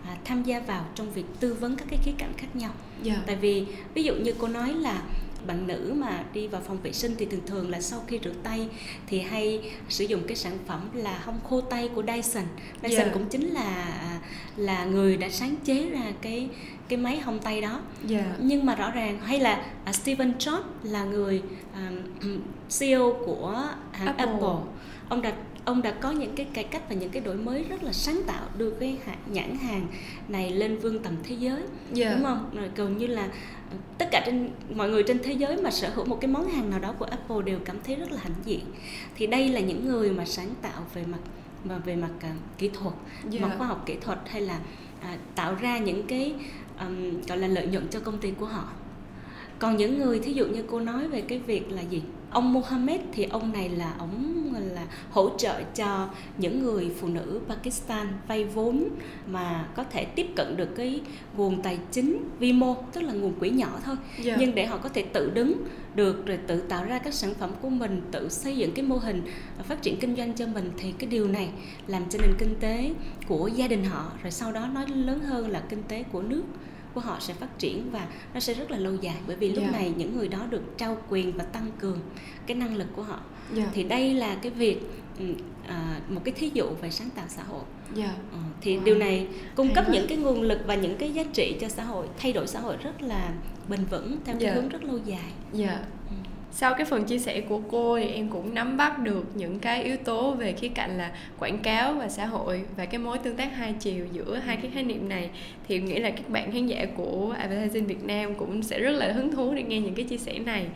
à, 0.06 0.18
tham 0.26 0.44
gia 0.44 0.60
vào 0.60 0.86
trong 0.96 1.12
việc 1.12 1.26
tư 1.40 1.54
vấn 1.54 1.76
các 1.76 1.88
cái 1.90 2.00
khía 2.04 2.14
cạnh 2.18 2.34
khác 2.38 2.56
nhau 2.56 2.72
yeah. 3.06 3.18
Dạ. 3.18 3.24
tại 3.26 3.36
vì 3.36 3.66
ví 3.94 4.04
dụ 4.04 4.16
như 4.16 4.34
cô 4.40 4.48
nói 4.48 4.74
là 4.74 5.02
bạn 5.48 5.68
nữ 5.68 5.94
mà 5.96 6.24
đi 6.34 6.48
vào 6.48 6.62
phòng 6.62 6.78
vệ 6.84 6.92
sinh 6.92 7.16
thì 7.18 7.26
thường 7.26 7.46
thường 7.46 7.70
là 7.70 7.82
sau 7.82 8.04
khi 8.08 8.20
rửa 8.24 8.34
tay 8.44 8.68
thì 9.08 9.20
hay 9.20 9.72
sử 9.90 10.06
dụng 10.06 10.24
cái 10.28 10.38
sản 10.38 10.58
phẩm 10.68 10.90
là 10.94 11.22
hông 11.26 11.40
khô 11.50 11.62
tay 11.62 11.90
của 11.96 12.04
Dyson. 12.04 12.44
Dyson 12.82 13.00
yeah. 13.00 13.14
cũng 13.14 13.26
chính 13.30 13.48
là 13.48 14.00
là 14.58 14.86
người 14.86 15.18
đã 15.18 15.30
sáng 15.30 15.56
chế 15.64 15.90
ra 15.90 16.12
cái 16.22 16.50
cái 16.88 16.98
máy 16.98 17.20
hông 17.20 17.40
tay 17.40 17.62
đó. 17.62 17.80
Yeah. 18.10 18.26
Nhưng 18.40 18.66
mà 18.66 18.76
rõ 18.76 18.92
ràng 18.92 19.20
hay 19.20 19.40
là 19.40 19.66
uh, 19.90 19.96
Steven 19.96 20.34
Jobs 20.40 20.64
là 20.84 21.04
người 21.04 21.42
um, 22.22 22.40
CEO 22.80 23.14
của 23.26 23.64
hãng 23.92 24.08
Apple. 24.08 24.26
Apple. 24.26 24.72
Ông 25.10 25.22
đã 25.22 25.34
ông 25.66 25.82
đã 25.82 25.92
có 25.92 26.12
những 26.12 26.36
cái 26.36 26.46
cải 26.54 26.64
cách 26.64 26.90
và 26.90 26.96
những 26.96 27.10
cái 27.10 27.22
đổi 27.22 27.36
mới 27.36 27.64
rất 27.64 27.84
là 27.84 27.94
sáng 27.94 28.22
tạo 28.28 28.46
đưa 28.58 28.70
cái 28.70 28.98
nhãn 29.32 29.58
hàng 29.58 29.88
này 30.28 30.52
lên 30.52 30.78
vương 30.78 31.04
tầm 31.04 31.16
thế 31.24 31.36
giới 31.40 31.58
yeah. 31.58 31.68
Dạ. 31.94 32.14
đúng 32.14 32.24
không 32.24 32.50
rồi 32.54 32.70
gần 32.76 32.98
như 32.98 33.08
là 33.08 33.22
ờ, 33.72 33.78
tất 33.98 34.06
cả 34.12 34.24
trên 34.26 34.50
mọi 34.76 34.90
người 34.90 35.04
trên 35.04 35.20
thế 35.24 35.34
giới 35.34 35.58
mà 35.58 35.72
sở 35.72 35.90
hữu 35.96 36.06
một 36.06 36.18
cái 36.22 36.32
món 36.32 36.50
hàng 36.50 36.70
nào 36.70 36.80
đó 36.80 36.94
của 37.00 37.06
Apple 37.06 37.42
đều 37.46 37.60
cảm 37.66 37.78
thấy 37.84 37.96
rất 37.96 38.12
là 38.12 38.20
hãnh 38.24 38.36
diện 38.46 38.66
thì 39.16 39.28
đây 39.28 39.50
là 39.50 39.60
những 39.60 39.88
người 39.90 40.12
mà 40.12 40.26
sáng 40.26 40.50
tạo 40.62 40.86
về 40.94 41.04
mặt 41.06 41.20
mà 41.64 41.78
về 41.78 41.96
mặt 41.96 42.12
uh, 42.18 42.58
kỹ 42.58 42.70
thuật 42.74 42.94
yeah. 43.22 43.34
Dạ. 43.34 43.40
mặt 43.42 43.56
khoa 43.58 43.68
học 43.68 43.84
kỹ 43.86 43.96
thuật 44.02 44.20
hay 44.26 44.42
là 44.42 44.60
à, 45.02 45.18
tạo 45.36 45.56
ra 45.56 45.78
những 45.78 46.08
cái 46.08 46.34
um, 46.80 47.22
gọi 47.28 47.38
là 47.38 47.48
lợi 47.48 47.68
nhuận 47.68 47.88
cho 47.88 48.00
công 48.00 48.18
ty 48.18 48.32
của 48.32 48.46
họ 48.46 48.68
còn 49.60 49.78
những 49.78 50.00
người 50.00 50.20
thí 50.20 50.34
dụ 50.34 50.46
như 50.46 50.64
cô 50.68 50.80
nói 50.80 51.08
về 51.08 51.22
cái 51.22 51.40
việc 51.40 51.72
là 51.72 51.82
gì 51.82 52.02
ông 52.32 52.54
Mohammed 52.54 53.02
thì 53.14 53.24
ông 53.24 53.54
này 53.54 53.70
là 53.70 53.94
ông 53.98 54.33
là 54.84 54.96
hỗ 55.12 55.30
trợ 55.38 55.62
cho 55.76 56.10
những 56.38 56.64
người 56.64 56.92
phụ 57.00 57.08
nữ 57.08 57.40
Pakistan 57.48 58.08
vay 58.28 58.46
vốn 58.46 58.90
mà 59.28 59.68
có 59.76 59.84
thể 59.84 60.06
tiếp 60.06 60.28
cận 60.36 60.58
được 60.58 60.70
cái 60.76 61.02
nguồn 61.38 61.62
tài 61.62 61.80
chính 61.92 62.30
vi 62.40 62.54
mô 62.54 62.76
tức 62.94 63.02
là 63.02 63.14
nguồn 63.14 63.34
quỹ 63.40 63.50
nhỏ 63.50 63.80
thôi 63.86 63.96
yeah. 64.16 64.26
Dạ. 64.26 64.36
nhưng 64.40 64.56
để 64.56 64.66
họ 64.66 64.78
có 64.78 64.90
thể 64.90 65.02
tự 65.14 65.32
đứng 65.34 65.54
được 65.96 66.26
rồi 66.26 66.40
tự 66.48 66.62
tạo 66.62 66.86
ra 66.86 67.00
các 67.00 67.14
sản 67.14 67.34
phẩm 67.34 67.52
của 67.62 67.70
mình 67.70 68.02
tự 68.12 68.30
xây 68.30 68.58
dựng 68.58 68.72
cái 68.72 68.86
mô 68.86 68.98
hình 68.98 69.22
phát 69.64 69.82
triển 69.82 70.00
kinh 70.00 70.16
doanh 70.16 70.34
cho 70.34 70.48
mình 70.48 70.72
thì 70.78 70.92
cái 70.92 71.10
điều 71.10 71.28
này 71.28 71.50
làm 71.88 72.04
cho 72.10 72.20
nền 72.22 72.34
kinh 72.40 72.56
tế 72.60 72.94
của 73.28 73.48
gia 73.48 73.68
đình 73.68 73.84
họ 73.84 74.12
rồi 74.24 74.32
sau 74.32 74.52
đó 74.52 74.68
nói 74.68 74.88
lớn 74.88 75.20
hơn 75.20 75.50
là 75.50 75.64
kinh 75.70 75.84
tế 75.84 76.04
của 76.04 76.22
nước 76.22 76.44
của 76.94 77.02
họ 77.02 77.18
sẽ 77.20 77.34
phát 77.34 77.60
triển 77.60 77.92
và 77.92 78.08
nó 78.34 78.40
sẽ 78.40 78.54
rất 78.54 78.72
là 78.72 78.78
lâu 78.78 78.96
dài 78.96 79.16
bởi 79.28 79.36
vì 79.36 79.50
lúc 79.50 79.60
yeah. 79.60 79.74
Dạ. 79.74 79.80
này 79.80 79.94
những 79.98 80.18
người 80.18 80.28
đó 80.28 80.40
được 80.50 80.78
trao 80.78 80.98
quyền 81.10 81.38
và 81.38 81.44
tăng 81.44 81.72
cường 81.80 82.00
cái 82.46 82.58
năng 82.58 82.76
lực 82.76 82.88
của 82.96 83.04
họ 83.04 83.20
yeah. 83.56 83.66
Dạ. 83.66 83.72
thì 83.74 83.84
đây 83.84 84.14
là 84.14 84.36
cái 84.42 84.52
việc 84.52 84.78
ừ, 85.20 85.26
à, 85.68 86.00
một 86.10 86.22
cái 86.24 86.34
thí 86.34 86.52
dụ 86.54 86.66
về 86.82 86.92
sáng 86.92 87.10
tạo 87.10 87.26
xã 87.28 87.44
hội 87.44 87.64
yeah. 87.98 88.10
Dạ. 88.10 88.38
à, 88.38 88.42
thì 88.62 88.78
wow. 88.78 88.84
điều 88.84 88.98
này 88.98 89.28
cung 89.56 89.68
Hay 89.68 89.76
cấp 89.76 89.86
những 89.92 90.08
cái 90.08 90.18
nguồn 90.18 90.42
lực 90.42 90.60
và 90.66 90.76
những 90.76 90.98
cái 90.98 91.12
giá 91.12 91.24
trị 91.34 91.56
cho 91.62 91.70
xã 91.70 91.84
hội 91.84 92.08
thay 92.18 92.34
đổi 92.34 92.48
xã 92.48 92.60
hội 92.60 92.78
rất 92.78 93.02
là 93.02 93.34
bền 93.70 93.86
vững 93.86 94.18
theo 94.26 94.36
cái 94.40 94.46
yeah. 94.46 94.56
hướng 94.56 94.70
rất 94.70 94.84
lâu 94.84 95.00
dài 95.06 95.32
yeah. 95.58 95.80
ừ 96.10 96.16
sau 96.56 96.74
cái 96.74 96.86
phần 96.86 97.04
chia 97.04 97.20
sẻ 97.20 97.42
của 97.42 97.62
cô 97.72 98.00
thì 98.00 98.08
em 98.08 98.30
cũng 98.30 98.54
nắm 98.54 98.78
bắt 98.78 99.00
được 99.00 99.26
những 99.34 99.60
cái 99.60 99.84
yếu 99.84 99.98
tố 99.98 100.32
về 100.32 100.54
khía 100.54 100.68
cạnh 100.68 100.98
là 100.98 101.12
quảng 101.40 101.58
cáo 101.58 101.94
và 101.94 102.10
xã 102.10 102.26
hội 102.26 102.64
và 102.78 102.86
cái 102.86 103.00
mối 103.00 103.18
tương 103.18 103.36
tác 103.36 103.56
hai 103.56 103.74
chiều 103.80 104.06
giữa 104.12 104.36
hai 104.36 104.58
cái 104.58 104.72
khái 104.74 104.84
niệm 104.84 105.10
này 105.10 105.30
thì 105.68 105.80
nghĩ 105.80 106.00
là 106.00 106.10
các 106.10 106.30
bạn 106.30 106.52
khán 106.52 106.68
giả 106.68 106.86
của 106.96 107.36
advertising 107.38 107.86
Việt 107.86 108.04
Nam 108.04 108.36
cũng 108.36 108.64
sẽ 108.64 108.80
rất 108.80 108.92
là 108.92 109.12
hứng 109.12 109.32
thú 109.32 109.54
để 109.56 109.64
nghe 109.64 109.80
những 109.80 109.96
cái 109.96 110.06
chia 110.06 110.18
sẻ 110.18 110.40
này 110.40 110.68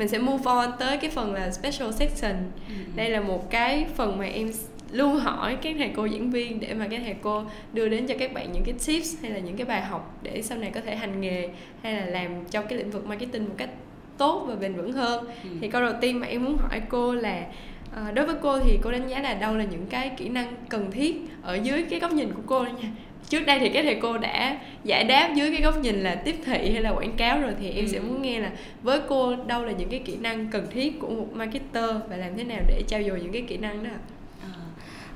mình 0.00 0.08
sẽ 0.08 0.18
move 0.18 0.44
on 0.44 0.70
tới 0.78 0.96
cái 0.96 1.10
phần 1.10 1.34
là 1.34 1.50
special 1.50 1.90
section 1.92 2.36
ừ. 2.68 2.74
đây 2.96 3.10
là 3.10 3.20
một 3.20 3.50
cái 3.50 3.86
phần 3.96 4.18
mà 4.18 4.24
em 4.24 4.50
luôn 4.92 5.16
hỏi 5.16 5.56
các 5.62 5.74
thầy 5.78 5.90
cô 5.96 6.04
diễn 6.04 6.30
viên 6.30 6.60
để 6.60 6.74
mà 6.74 6.88
các 6.90 7.00
thầy 7.04 7.14
cô 7.22 7.44
đưa 7.72 7.88
đến 7.88 8.06
cho 8.06 8.14
các 8.18 8.32
bạn 8.32 8.52
những 8.52 8.62
cái 8.66 8.74
tips 8.86 9.22
hay 9.22 9.30
là 9.30 9.38
những 9.38 9.56
cái 9.56 9.66
bài 9.66 9.82
học 9.82 10.18
để 10.22 10.42
sau 10.42 10.58
này 10.58 10.70
có 10.74 10.80
thể 10.80 10.96
hành 10.96 11.20
nghề 11.20 11.48
hay 11.82 11.94
là 11.94 12.06
làm 12.06 12.44
trong 12.50 12.66
cái 12.68 12.78
lĩnh 12.78 12.90
vực 12.90 13.06
marketing 13.06 13.44
một 13.44 13.54
cách 13.56 13.70
tốt 14.18 14.44
và 14.48 14.54
bền 14.54 14.74
vững 14.74 14.92
hơn 14.92 15.24
ừ. 15.44 15.50
thì 15.60 15.68
câu 15.68 15.82
đầu 15.82 15.94
tiên 16.00 16.20
mà 16.20 16.26
em 16.26 16.44
muốn 16.44 16.56
hỏi 16.56 16.82
cô 16.88 17.14
là 17.14 17.46
à, 17.94 18.10
đối 18.14 18.26
với 18.26 18.36
cô 18.42 18.58
thì 18.58 18.78
cô 18.82 18.90
đánh 18.90 19.08
giá 19.08 19.20
là 19.20 19.34
đâu 19.34 19.56
là 19.56 19.64
những 19.64 19.86
cái 19.86 20.10
kỹ 20.16 20.28
năng 20.28 20.54
cần 20.68 20.90
thiết 20.90 21.16
ở 21.42 21.54
dưới 21.54 21.82
cái 21.90 22.00
góc 22.00 22.12
nhìn 22.12 22.32
của 22.32 22.42
cô 22.46 22.64
đó 22.64 22.70
nha 22.82 22.88
trước 23.30 23.46
đây 23.46 23.58
thì 23.58 23.68
các 23.68 23.82
thầy 23.82 23.94
cô 23.94 24.18
đã 24.18 24.58
giải 24.84 25.04
đáp 25.04 25.32
dưới 25.34 25.50
cái 25.50 25.60
góc 25.60 25.82
nhìn 25.82 26.00
là 26.00 26.14
tiếp 26.14 26.36
thị 26.44 26.70
hay 26.72 26.82
là 26.82 26.90
quảng 26.90 27.16
cáo 27.16 27.40
rồi 27.40 27.52
thì 27.60 27.70
em 27.70 27.84
ừ. 27.84 27.90
sẽ 27.92 28.00
muốn 28.00 28.22
nghe 28.22 28.40
là 28.40 28.50
với 28.82 29.00
cô 29.08 29.36
đâu 29.46 29.64
là 29.64 29.72
những 29.72 29.88
cái 29.88 30.00
kỹ 30.04 30.16
năng 30.20 30.46
cần 30.46 30.66
thiết 30.70 31.00
của 31.00 31.08
một 31.08 31.28
marketer 31.32 31.90
và 32.08 32.16
làm 32.16 32.36
thế 32.36 32.44
nào 32.44 32.60
để 32.68 32.82
trao 32.88 33.02
dồi 33.02 33.20
những 33.20 33.32
cái 33.32 33.42
kỹ 33.42 33.56
năng 33.56 33.84
đó 33.84 33.90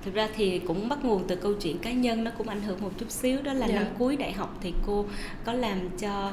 thực 0.05 0.15
ra 0.15 0.29
thì 0.37 0.59
cũng 0.59 0.89
bắt 0.89 1.05
nguồn 1.05 1.25
từ 1.29 1.37
câu 1.37 1.55
chuyện 1.63 1.79
cá 1.79 1.93
nhân 1.93 2.25
nó 2.25 2.31
cũng 2.39 2.49
ảnh 2.49 2.63
hưởng 2.63 2.83
một 2.83 2.91
chút 2.99 3.11
xíu 3.11 3.43
đó 3.43 3.53
là. 3.53 3.69
Dạ. 3.69 3.75
năm 3.75 3.87
cuối 3.99 4.17
đại 4.17 4.33
học 4.33 4.59
thì 4.63 4.75
cô 4.87 5.05
có 5.45 5.53
làm 5.53 5.79
cho 5.99 6.33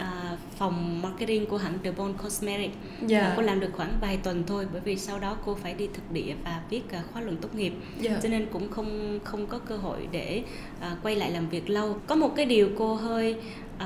à, 0.00 0.36
phòng 0.56 1.02
marketing 1.02 1.46
của 1.46 1.56
hãng 1.56 1.78
The 1.84 1.90
Bond 1.90 2.16
Cosmetics 2.22 2.76
yeah. 2.98 3.10
Dạ. 3.10 3.32
cô 3.36 3.42
làm 3.42 3.60
được 3.60 3.70
khoảng 3.72 3.92
vài 4.00 4.16
tuần 4.16 4.44
thôi 4.46 4.66
bởi 4.72 4.80
vì 4.80 4.96
sau 4.96 5.18
đó 5.18 5.36
cô 5.44 5.54
phải 5.54 5.74
đi 5.74 5.88
thực 5.94 6.12
địa 6.12 6.34
và 6.44 6.62
viết 6.70 6.82
uh, 6.98 7.12
khóa 7.12 7.22
luận 7.22 7.36
tốt 7.36 7.54
nghiệp 7.54 7.72
yeah. 8.02 8.02
Dạ. 8.02 8.20
cho 8.22 8.28
nên 8.28 8.46
cũng 8.52 8.70
không 8.70 9.18
không 9.24 9.46
có 9.46 9.58
cơ 9.58 9.76
hội 9.76 10.08
để 10.12 10.42
uh, 10.78 10.98
quay 11.02 11.16
lại 11.16 11.30
làm 11.30 11.48
việc 11.48 11.70
lâu 11.70 11.96
có 12.06 12.14
một 12.14 12.32
cái 12.36 12.46
điều 12.46 12.68
cô 12.78 12.94
hơi 12.94 13.36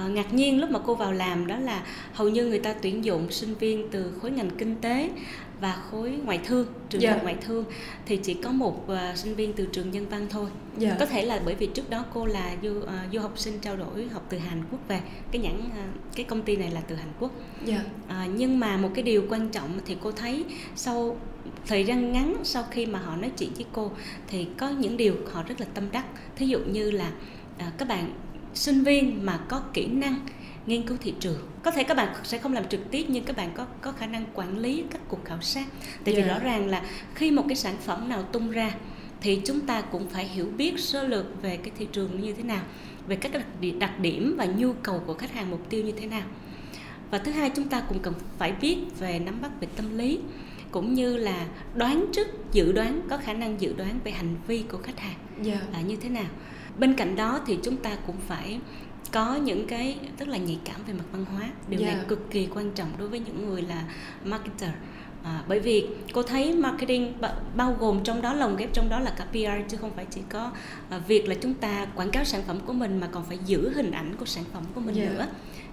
uh, 0.04 0.10
ngạc 0.10 0.34
nhiên 0.34 0.60
lúc 0.60 0.70
mà 0.70 0.78
cô 0.86 0.94
vào 0.94 1.12
làm 1.12 1.46
đó 1.46 1.58
là 1.58 1.86
hầu 2.12 2.28
như 2.28 2.46
người 2.46 2.58
ta 2.58 2.74
tuyển 2.82 3.04
dụng 3.04 3.30
sinh 3.30 3.54
viên 3.54 3.88
từ 3.90 4.12
khối 4.22 4.30
ngành 4.30 4.50
kinh 4.50 4.76
tế 4.80 5.10
và 5.64 5.82
khối 5.90 6.10
ngoại 6.24 6.40
thương 6.44 6.66
trường 6.88 7.02
yeah. 7.02 7.16
Dạ. 7.16 7.22
ngoại 7.22 7.36
thương 7.40 7.64
thì 8.06 8.16
chỉ 8.16 8.34
có 8.34 8.52
một 8.52 8.86
uh, 8.92 9.18
sinh 9.18 9.34
viên 9.34 9.52
từ 9.52 9.68
trường 9.72 9.90
nhân 9.90 10.08
văn 10.08 10.26
thôi 10.30 10.50
yeah. 10.80 10.92
Dạ. 10.92 10.96
có 11.00 11.06
thể 11.06 11.22
là 11.22 11.40
bởi 11.44 11.54
vì 11.54 11.66
trước 11.66 11.90
đó 11.90 12.04
cô 12.14 12.26
là 12.26 12.56
du 12.62 12.70
uh, 12.70 12.88
du 13.12 13.20
học 13.20 13.32
sinh 13.36 13.58
trao 13.60 13.76
đổi 13.76 14.08
học 14.12 14.26
từ 14.28 14.38
Hàn 14.38 14.62
Quốc 14.70 14.80
về 14.88 15.00
cái 15.30 15.42
nhãn 15.42 15.58
uh, 15.58 16.16
cái 16.16 16.24
công 16.24 16.42
ty 16.42 16.56
này 16.56 16.70
là 16.70 16.80
từ 16.80 16.94
Hàn 16.94 17.08
Quốc 17.20 17.32
yeah. 17.66 17.82
Dạ. 18.08 18.24
uh, 18.24 18.30
nhưng 18.36 18.60
mà 18.60 18.76
một 18.76 18.90
cái 18.94 19.02
điều 19.02 19.26
quan 19.30 19.48
trọng 19.48 19.80
thì 19.86 19.96
cô 20.02 20.12
thấy 20.12 20.44
sau 20.76 21.16
thời 21.66 21.84
gian 21.84 22.12
ngắn 22.12 22.36
sau 22.44 22.64
khi 22.70 22.86
mà 22.86 22.98
họ 22.98 23.16
nói 23.16 23.30
chuyện 23.38 23.50
với 23.54 23.66
cô 23.72 23.90
thì 24.28 24.46
có 24.58 24.68
những 24.68 24.96
điều 24.96 25.14
họ 25.32 25.42
rất 25.42 25.60
là 25.60 25.66
tâm 25.74 25.84
đắc 25.92 26.04
thí 26.36 26.46
dụ 26.46 26.58
như 26.58 26.90
là 26.90 27.10
uh, 27.56 27.78
các 27.78 27.88
bạn 27.88 28.12
sinh 28.54 28.84
viên 28.84 29.26
mà 29.26 29.38
có 29.48 29.62
kỹ 29.72 29.86
năng 29.86 30.20
nghiên 30.66 30.82
cứu 30.82 30.96
thị 31.00 31.14
trường. 31.20 31.38
Có 31.62 31.70
thể 31.70 31.84
các 31.84 31.96
bạn 31.96 32.14
sẽ 32.24 32.38
không 32.38 32.52
làm 32.52 32.68
trực 32.68 32.90
tiếp 32.90 33.04
nhưng 33.08 33.24
các 33.24 33.36
bạn 33.36 33.50
có 33.54 33.66
có 33.80 33.92
khả 33.92 34.06
năng 34.06 34.24
quản 34.34 34.58
lý 34.58 34.84
các 34.90 35.00
cuộc 35.08 35.24
khảo 35.24 35.40
sát. 35.40 35.64
Tại 36.04 36.14
yeah. 36.14 36.26
vì 36.26 36.30
rõ 36.30 36.38
ràng 36.38 36.68
là 36.68 36.82
khi 37.14 37.30
một 37.30 37.44
cái 37.48 37.56
sản 37.56 37.76
phẩm 37.84 38.08
nào 38.08 38.22
tung 38.22 38.50
ra 38.50 38.74
thì 39.20 39.40
chúng 39.44 39.60
ta 39.60 39.80
cũng 39.80 40.08
phải 40.08 40.24
hiểu 40.28 40.46
biết 40.56 40.80
sơ 40.80 41.08
lược 41.08 41.42
về 41.42 41.56
cái 41.56 41.70
thị 41.78 41.88
trường 41.92 42.20
như 42.20 42.32
thế 42.32 42.42
nào 42.42 42.62
về 43.06 43.16
các 43.16 43.32
đặc 43.78 44.00
điểm 44.00 44.34
và 44.38 44.44
nhu 44.44 44.72
cầu 44.72 45.02
của 45.06 45.14
khách 45.14 45.32
hàng 45.32 45.50
mục 45.50 45.70
tiêu 45.70 45.84
như 45.84 45.92
thế 45.92 46.06
nào. 46.06 46.26
Và 47.10 47.18
thứ 47.18 47.32
hai 47.32 47.50
chúng 47.50 47.68
ta 47.68 47.80
cũng 47.80 47.98
cần 47.98 48.14
phải 48.38 48.52
biết 48.52 48.76
về 48.98 49.18
nắm 49.18 49.42
bắt 49.42 49.50
về 49.60 49.68
tâm 49.76 49.98
lý 49.98 50.18
cũng 50.70 50.94
như 50.94 51.16
là 51.16 51.46
đoán 51.74 52.06
trước 52.12 52.52
dự 52.52 52.72
đoán 52.72 53.00
có 53.10 53.16
khả 53.16 53.32
năng 53.32 53.60
dự 53.60 53.72
đoán 53.76 53.98
về 54.04 54.10
hành 54.10 54.36
vi 54.46 54.64
của 54.68 54.78
khách 54.78 55.00
hàng. 55.00 55.16
Yeah. 55.44 55.72
là 55.72 55.80
như 55.80 55.96
thế 55.96 56.08
nào. 56.08 56.26
Bên 56.78 56.94
cạnh 56.94 57.16
đó 57.16 57.40
thì 57.46 57.58
chúng 57.62 57.76
ta 57.76 57.96
cũng 58.06 58.16
phải 58.28 58.60
có 59.12 59.34
những 59.34 59.66
cái 59.66 59.98
tức 60.16 60.28
là 60.28 60.36
nhạy 60.36 60.58
cảm 60.64 60.80
về 60.86 60.92
mặt 60.92 61.04
văn 61.12 61.24
hóa 61.24 61.50
điều 61.68 61.80
yeah. 61.80 61.92
này 61.92 62.02
dạ. 62.02 62.08
cực 62.08 62.30
kỳ 62.30 62.48
quan 62.54 62.70
trọng 62.70 62.88
đối 62.98 63.08
với 63.08 63.20
những 63.20 63.48
người 63.48 63.62
là 63.62 63.84
marketer 64.24 64.70
À, 65.24 65.42
bởi 65.48 65.60
vì 65.60 65.86
cô 66.12 66.22
thấy 66.22 66.52
marketing 66.52 67.12
bao 67.56 67.76
gồm 67.80 68.00
trong 68.04 68.22
đó 68.22 68.32
lồng 68.32 68.56
ghép 68.56 68.72
trong 68.72 68.88
đó 68.88 69.00
là 69.00 69.14
cả 69.18 69.26
PR 69.30 69.70
chứ 69.70 69.76
không 69.76 69.90
phải 69.96 70.06
chỉ 70.10 70.20
có 70.28 70.50
à, 70.90 70.98
việc 70.98 71.28
là 71.28 71.34
chúng 71.34 71.54
ta 71.54 71.86
quảng 71.94 72.10
cáo 72.10 72.24
sản 72.24 72.42
phẩm 72.46 72.58
của 72.66 72.72
mình 72.72 73.00
mà 73.00 73.08
còn 73.12 73.24
phải 73.24 73.38
giữ 73.46 73.72
hình 73.74 73.90
ảnh 73.90 74.14
của 74.18 74.24
sản 74.24 74.44
phẩm 74.52 74.62
của 74.74 74.80
mình 74.80 74.96
yeah. 74.96 75.08
Dạ. 75.08 75.18
nữa 75.18 75.26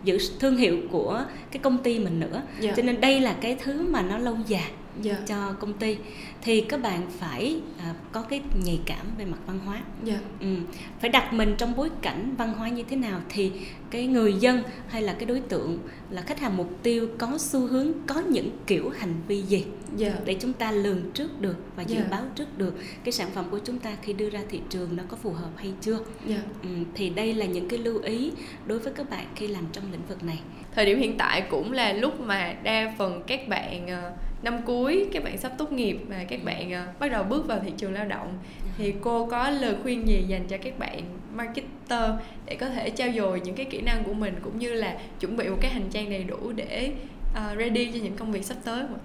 giữ 0.04 0.18
thương 0.40 0.58
hiệu 0.58 0.78
của 0.92 1.26
cái 1.52 1.60
công 1.64 1.78
ty 1.78 2.00
mình 2.00 2.20
nữa 2.20 2.34
yeah. 2.34 2.62
Dạ. 2.62 2.74
cho 2.78 2.84
nên 2.84 3.02
đây 3.02 3.20
là 3.20 3.36
cái 3.42 3.58
thứ 3.64 3.82
mà 3.82 4.02
nó 4.02 4.18
lâu 4.18 4.38
dài 4.48 4.72
yeah. 5.06 5.28
cho 5.28 5.54
công 5.60 5.74
ty 5.74 5.98
thì 6.42 6.62
các 6.62 6.82
bạn 6.82 7.02
phải 7.20 7.60
à, 7.80 7.94
có 8.12 8.22
cái 8.22 8.42
nhạy 8.66 8.80
cảm 8.86 9.06
về 9.18 9.26
mặt 9.26 9.38
văn 9.48 9.60
hóa 9.66 9.82
yeah. 10.08 10.20
ừ. 10.40 10.56
phải 11.00 11.10
đặt 11.10 11.34
mình 11.34 11.56
trong 11.58 11.76
bối 11.76 11.90
cảnh 12.02 12.36
văn 12.38 12.54
hóa 12.54 12.70
như 12.70 12.84
thế 12.90 12.96
nào 12.96 13.22
thì 13.30 13.52
cái 13.90 14.08
người 14.08 14.34
dân 14.34 14.64
hay 14.88 15.02
là 15.02 15.14
cái 15.14 15.26
đối 15.26 15.40
tượng 15.40 15.80
là 16.10 16.22
khách 16.22 16.40
hàng 16.40 16.58
mục 16.58 16.70
tiêu 16.84 17.08
có 17.18 17.38
xu 17.38 17.68
hướng 17.68 17.92
có 18.08 18.20
những 18.20 18.50
kiểu 18.68 18.90
hành 18.90 19.14
vi 19.28 19.42
gì 19.42 19.66
yeah. 20.00 20.26
để 20.26 20.36
chúng 20.40 20.54
ta 20.54 20.72
lường 20.72 21.12
trước 21.12 21.42
được 21.42 21.58
và 21.76 21.84
dự 21.84 21.96
yeah. 21.96 22.12
báo 22.12 22.24
trước 22.36 22.58
được 22.58 22.76
cái 23.04 23.12
sản 23.12 23.30
phẩm 23.34 23.46
của 23.52 23.60
chúng 23.60 23.80
ta 23.80 23.96
khi 24.02 24.14
đưa 24.14 24.30
ra 24.30 24.40
thị 24.50 24.62
trường 24.70 24.98
nó 24.98 25.04
có 25.08 25.18
phù 25.18 25.32
hợp 25.32 25.50
hay 25.56 25.74
chưa 25.82 26.00
yeah. 26.28 26.42
ừ, 26.64 26.70
thì 26.94 27.10
đây 27.10 27.34
là 27.34 27.46
những 27.46 27.68
cái 27.68 27.80
lưu 27.80 28.00
ý 28.00 28.32
đối 28.66 28.80
với 28.80 28.94
các 28.94 29.10
bạn 29.10 29.26
khi 29.36 29.48
làm 29.48 29.64
trong 29.72 29.92
lĩnh 29.92 30.06
vực 30.08 30.24
này 30.24 30.40
thời 30.76 30.86
điểm 30.86 31.00
hiện 31.00 31.18
tại 31.18 31.42
cũng 31.50 31.72
là 31.72 31.94
lúc 31.94 32.20
mà 32.20 32.54
đa 32.64 32.94
phần 32.98 33.24
các 33.28 33.48
bạn 33.48 33.86
uh, 33.86 34.31
năm 34.44 34.62
cuối 34.66 35.08
các 35.12 35.24
bạn 35.24 35.38
sắp 35.38 35.52
tốt 35.58 35.72
nghiệp 35.72 35.98
và 36.10 36.24
các 36.24 36.44
bạn 36.44 36.72
uh, 36.72 37.00
bắt 37.00 37.12
đầu 37.12 37.24
bước 37.24 37.48
vào 37.48 37.60
thị 37.60 37.72
trường 37.78 37.94
lao 37.94 38.06
động 38.06 38.40
thì 38.78 38.94
cô 39.02 39.26
có 39.26 39.50
lời 39.50 39.76
khuyên 39.84 40.08
gì 40.08 40.24
dành 40.28 40.48
cho 40.48 40.58
các 40.58 40.80
bạn 40.80 41.04
marketer 41.34 42.10
để 42.46 42.56
có 42.56 42.70
thể 42.70 42.90
trao 42.90 43.10
dồi 43.16 43.42
những 43.42 43.56
cái 43.56 43.66
kỹ 43.66 43.82
năng 43.82 44.04
của 44.04 44.14
mình 44.14 44.36
cũng 44.44 44.60
như 44.60 44.74
là 44.74 44.98
chuẩn 45.20 45.38
bị 45.38 45.50
một 45.50 45.58
cái 45.62 45.72
hành 45.72 45.90
trang 45.90 46.10
đầy 46.10 46.24
đủ 46.24 46.52
để 46.56 46.92
uh, 47.32 47.58
ready 47.60 47.92
cho 47.92 48.00
những 48.04 48.16
công 48.16 48.32
việc 48.32 48.46
sắp 48.46 48.58
tới 48.64 48.82
không 48.82 48.94
ạ? 48.94 49.02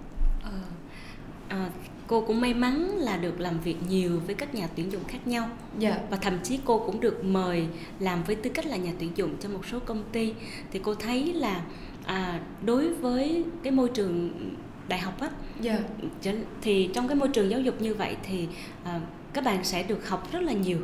À, 1.49 1.69
cô 2.07 2.21
cũng 2.21 2.41
may 2.41 2.53
mắn 2.53 2.97
là 2.97 3.17
được 3.17 3.39
làm 3.39 3.59
việc 3.59 3.75
nhiều 3.89 4.19
với 4.25 4.35
các 4.35 4.55
nhà 4.55 4.67
tuyển 4.75 4.91
dụng 4.91 5.03
khác 5.07 5.27
nhau 5.27 5.43
yeah. 5.43 5.55
Dạ. 5.77 5.99
và 6.09 6.17
thậm 6.17 6.33
chí 6.43 6.59
cô 6.65 6.79
cũng 6.79 6.99
được 6.99 7.25
mời 7.25 7.67
làm 7.99 8.23
với 8.23 8.35
tư 8.35 8.49
cách 8.53 8.65
là 8.65 8.77
nhà 8.77 8.91
tuyển 8.99 9.11
dụng 9.15 9.37
cho 9.39 9.49
một 9.49 9.65
số 9.71 9.79
công 9.79 10.03
ty 10.11 10.33
thì 10.71 10.79
cô 10.83 10.95
thấy 10.95 11.33
là 11.33 11.61
à, 12.05 12.39
đối 12.65 12.93
với 12.93 13.45
cái 13.63 13.71
môi 13.71 13.89
trường 13.93 14.31
đại 14.87 14.99
học 14.99 15.21
á 15.21 15.29
yeah. 15.63 15.79
Dạ. 16.21 16.31
thì 16.61 16.89
trong 16.93 17.07
cái 17.07 17.15
môi 17.15 17.27
trường 17.27 17.49
giáo 17.51 17.59
dục 17.59 17.81
như 17.81 17.93
vậy 17.93 18.15
thì 18.23 18.47
à, 18.83 18.99
các 19.33 19.43
bạn 19.43 19.63
sẽ 19.63 19.83
được 19.83 20.09
học 20.09 20.31
rất 20.31 20.43
là 20.43 20.53
nhiều 20.53 20.77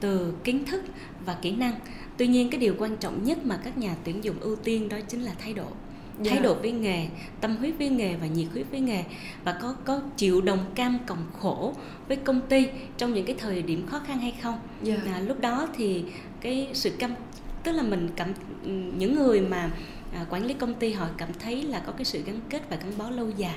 từ 0.00 0.32
kiến 0.44 0.64
thức 0.64 0.84
và 1.26 1.36
kỹ 1.42 1.50
năng 1.50 1.74
tuy 2.16 2.26
nhiên 2.26 2.50
cái 2.50 2.60
điều 2.60 2.74
quan 2.78 2.96
trọng 2.96 3.24
nhất 3.24 3.38
mà 3.46 3.58
các 3.64 3.78
nhà 3.78 3.96
tuyển 4.04 4.24
dụng 4.24 4.40
ưu 4.40 4.56
tiên 4.56 4.88
đó 4.88 4.96
chính 5.08 5.22
là 5.22 5.32
thái 5.38 5.52
độ 5.52 5.66
yeah. 6.24 6.30
thái 6.30 6.38
độ 6.42 6.54
với 6.54 6.72
nghề 6.72 7.06
tâm 7.40 7.56
huyết 7.56 7.74
với 7.78 7.88
nghề 7.88 8.16
và 8.16 8.26
nhiệt 8.26 8.46
huyết 8.52 8.66
với 8.70 8.80
nghề 8.80 9.04
và 9.44 9.58
có 9.62 9.74
có 9.84 10.00
chịu 10.16 10.40
đồng 10.40 10.64
cam 10.74 10.98
cộng 11.06 11.26
khổ 11.40 11.74
với 12.08 12.16
công 12.16 12.40
ty 12.40 12.66
trong 12.96 13.14
những 13.14 13.26
cái 13.26 13.36
thời 13.38 13.62
điểm 13.62 13.86
khó 13.86 13.98
khăn 13.98 14.18
hay 14.18 14.34
không 14.42 14.58
yeah. 14.86 15.06
à, 15.06 15.20
lúc 15.20 15.40
đó 15.40 15.68
thì 15.76 16.04
cái 16.40 16.68
sự 16.72 16.90
cam 16.90 17.14
tức 17.62 17.72
là 17.72 17.82
mình 17.82 18.08
cảm 18.16 18.32
những 18.98 19.14
người 19.14 19.40
mà 19.40 19.70
à, 20.14 20.26
quản 20.30 20.46
lý 20.46 20.54
công 20.54 20.74
ty 20.74 20.92
họ 20.92 21.06
cảm 21.16 21.28
thấy 21.38 21.62
là 21.62 21.78
có 21.78 21.92
cái 21.92 22.04
sự 22.04 22.22
gắn 22.26 22.40
kết 22.50 22.62
và 22.70 22.76
gắn 22.76 22.92
bó 22.98 23.10
lâu 23.10 23.30
dài 23.36 23.56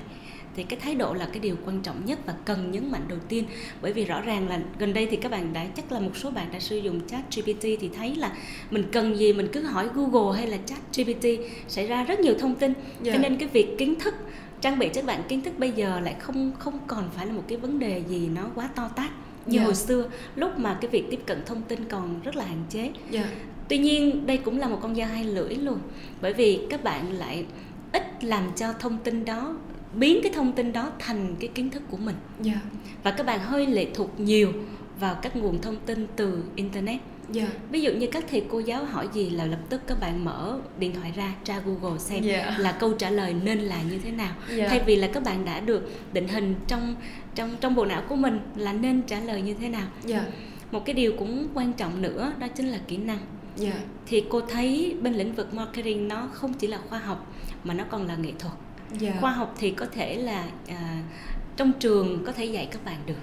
thì 0.56 0.64
cái 0.64 0.80
thái 0.80 0.96
độ 0.96 1.14
là 1.14 1.26
cái 1.26 1.40
điều 1.40 1.56
quan 1.66 1.82
trọng 1.82 2.06
nhất 2.06 2.20
và 2.26 2.34
cần 2.46 2.72
nhấn 2.72 2.92
mạnh 2.92 3.06
đầu 3.08 3.20
tiên 3.28 3.46
bởi 3.82 3.94
vì 3.94 4.06
rõ 4.06 4.22
ràng 4.22 4.48
là 4.50 4.60
gần 4.80 4.94
đây 4.94 5.08
thì 5.12 5.18
các 5.18 5.32
bạn 5.32 5.54
đã 5.54 5.66
chắc 5.76 5.92
là 5.92 6.00
một 6.00 6.18
số 6.18 6.32
bạn 6.32 6.48
đã 6.54 6.60
sử 6.60 6.78
dụng 6.78 7.08
chat 7.08 7.36
GPT 7.36 7.62
thì 7.62 7.90
thấy 7.96 8.16
là 8.16 8.32
mình 8.72 8.84
cần 8.92 9.18
gì 9.18 9.34
mình 9.34 9.48
cứ 9.54 9.62
hỏi 9.62 9.90
Google 9.94 10.38
hay 10.40 10.48
là 10.48 10.58
chat 10.66 10.80
GPT 10.96 11.28
sẽ 11.68 11.88
ra 11.88 12.04
rất 12.04 12.20
nhiều 12.20 12.34
thông 12.40 12.56
tin 12.56 12.74
yeah. 12.74 12.88
cho 13.04 13.12
dạ. 13.12 13.18
nên 13.18 13.38
cái 13.38 13.48
việc 13.48 13.76
kiến 13.78 13.96
thức 14.00 14.14
trang 14.62 14.80
bị 14.80 14.90
cho 14.94 15.02
bạn 15.02 15.24
kiến 15.28 15.42
thức 15.42 15.60
bây 15.60 15.72
giờ 15.72 16.00
lại 16.00 16.16
không 16.20 16.52
không 16.60 16.80
còn 16.88 17.10
phải 17.16 17.28
là 17.28 17.34
một 17.34 17.44
cái 17.48 17.58
vấn 17.58 17.80
đề 17.80 18.04
gì 18.08 18.30
nó 18.36 18.46
quá 18.56 18.70
to 18.76 18.88
tát 18.96 19.10
như 19.46 19.58
yeah. 19.58 19.62
Dạ. 19.62 19.64
hồi 19.66 19.76
xưa 19.76 20.10
lúc 20.36 20.60
mà 20.60 20.78
cái 20.82 20.92
việc 20.92 21.06
tiếp 21.12 21.20
cận 21.26 21.46
thông 21.46 21.62
tin 21.62 21.86
còn 21.90 22.22
rất 22.24 22.36
là 22.36 22.46
hạn 22.46 22.64
chế 22.70 22.92
yeah. 23.12 23.28
Dạ. 23.72 23.78
tuy 23.78 23.78
nhiên 23.78 24.28
đây 24.28 24.38
cũng 24.38 24.60
là 24.60 24.68
một 24.68 24.80
con 24.82 24.96
dao 24.96 25.08
hai 25.08 25.24
lưỡi 25.24 25.56
luôn 25.56 25.80
bởi 26.22 26.34
vì 26.34 26.60
các 26.70 26.84
bạn 26.84 27.14
lại 27.14 27.46
ít 27.94 28.24
làm 28.24 28.52
cho 28.56 28.74
thông 28.80 28.98
tin 28.98 29.26
đó 29.26 29.56
biến 29.94 30.20
cái 30.24 30.32
thông 30.36 30.52
tin 30.52 30.74
đó 30.74 30.92
thành 31.00 31.36
cái 31.40 31.50
kiến 31.56 31.70
thức 31.70 31.84
của 31.92 31.98
mình 31.98 32.16
yeah. 32.46 32.58
và 33.04 33.12
các 33.12 33.26
bạn 33.26 33.40
hơi 33.40 33.68
lệ 33.68 33.88
thuộc 33.94 34.20
nhiều 34.20 34.54
vào 35.00 35.16
các 35.22 35.36
nguồn 35.36 35.62
thông 35.62 35.76
tin 35.86 36.08
từ 36.16 36.44
internet 36.56 37.00
yeah. 37.36 37.50
ví 37.70 37.82
dụ 37.82 37.92
như 37.92 38.08
các 38.08 38.24
thầy 38.32 38.44
cô 38.50 38.60
giáo 38.60 38.86
hỏi 38.86 39.08
gì 39.14 39.30
là 39.30 39.46
lập 39.46 39.60
tức 39.70 39.82
các 39.88 40.00
bạn 40.00 40.26
mở 40.26 40.60
điện 40.80 40.94
thoại 40.94 41.14
ra 41.16 41.34
tra 41.44 41.62
google 41.66 42.00
xem 42.00 42.24
yeah. 42.24 42.60
là 42.60 42.72
câu 42.72 42.94
trả 42.94 43.10
lời 43.10 43.36
nên 43.44 43.60
là 43.60 43.82
như 43.92 44.00
thế 44.04 44.12
nào 44.12 44.34
yeah. 44.58 44.70
thay 44.70 44.82
vì 44.86 44.96
là 44.96 45.08
các 45.14 45.24
bạn 45.24 45.46
đã 45.46 45.60
được 45.60 45.92
định 46.14 46.28
hình 46.28 46.56
trong 46.68 46.96
trong 47.36 47.56
trong 47.62 47.76
bộ 47.76 47.86
não 47.86 48.04
của 48.10 48.16
mình 48.16 48.40
là 48.56 48.74
nên 48.74 49.02
trả 49.02 49.20
lời 49.20 49.42
như 49.42 49.54
thế 49.54 49.70
nào 49.70 49.88
yeah. 50.10 50.24
một 50.72 50.86
cái 50.86 50.94
điều 50.94 51.14
cũng 51.18 51.48
quan 51.54 51.74
trọng 51.74 52.02
nữa 52.02 52.34
đó 52.40 52.48
chính 52.48 52.68
là 52.68 52.80
kỹ 52.88 52.98
năng 52.98 53.20
yeah. 53.62 53.76
thì 54.06 54.24
cô 54.30 54.42
thấy 54.42 54.96
bên 55.02 55.14
lĩnh 55.14 55.36
vực 55.36 55.54
marketing 55.54 56.08
nó 56.08 56.28
không 56.34 56.54
chỉ 56.54 56.68
là 56.68 56.80
khoa 56.90 57.00
học 57.00 57.34
mà 57.64 57.74
nó 57.74 57.84
còn 57.90 58.08
là 58.08 58.16
nghệ 58.16 58.32
thuật 58.40 58.54
yeah. 59.02 59.16
khoa 59.22 59.32
học 59.32 59.56
thì 59.58 59.72
có 59.72 59.86
thể 59.92 60.16
là 60.16 60.46
à, 60.68 61.04
trong 61.58 61.72
trường 61.80 62.24
có 62.26 62.32
thể 62.32 62.46
dạy 62.46 62.68
các 62.72 62.86
bạn 62.86 62.98
được 63.06 63.22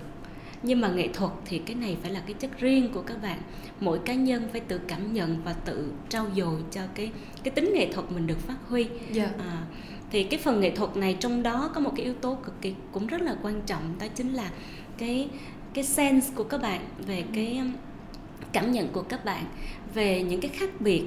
nhưng 0.62 0.80
mà 0.80 0.88
nghệ 0.88 1.08
thuật 1.08 1.32
thì 1.44 1.58
cái 1.58 1.76
này 1.76 1.96
phải 2.02 2.10
là 2.10 2.20
cái 2.20 2.34
chất 2.34 2.58
riêng 2.58 2.92
của 2.92 3.02
các 3.02 3.22
bạn 3.22 3.38
mỗi 3.80 3.98
cá 3.98 4.14
nhân 4.14 4.48
phải 4.52 4.60
tự 4.60 4.78
cảm 4.78 5.12
nhận 5.12 5.42
và 5.44 5.52
tự 5.52 5.92
trau 6.08 6.26
dồi 6.36 6.62
cho 6.70 6.80
cái 6.94 7.10
cái 7.42 7.50
tính 7.50 7.72
nghệ 7.74 7.92
thuật 7.92 8.12
mình 8.12 8.26
được 8.26 8.38
phát 8.40 8.56
huy 8.68 8.82
yeah. 8.84 9.12
Dạ. 9.12 9.30
à, 9.38 9.66
thì 10.10 10.24
cái 10.24 10.40
phần 10.40 10.60
nghệ 10.60 10.70
thuật 10.70 10.96
này 10.96 11.16
trong 11.20 11.42
đó 11.42 11.70
có 11.74 11.80
một 11.80 11.92
cái 11.96 12.04
yếu 12.04 12.14
tố 12.14 12.34
cực 12.44 12.60
kỳ 12.60 12.74
cũng 12.92 13.06
rất 13.06 13.22
là 13.22 13.36
quan 13.42 13.60
trọng 13.66 13.98
đó 14.00 14.06
chính 14.14 14.32
là 14.32 14.50
cái 14.98 15.28
cái 15.74 15.84
sense 15.84 16.32
của 16.34 16.44
các 16.44 16.62
bạn 16.62 16.80
về 17.06 17.24
cái 17.34 17.58
um, 17.58 17.72
cảm 18.52 18.72
nhận 18.72 18.88
của 18.88 19.02
các 19.02 19.24
bạn 19.24 19.44
về 19.94 20.22
những 20.22 20.40
cái 20.40 20.50
khác 20.54 20.80
biệt 20.80 21.02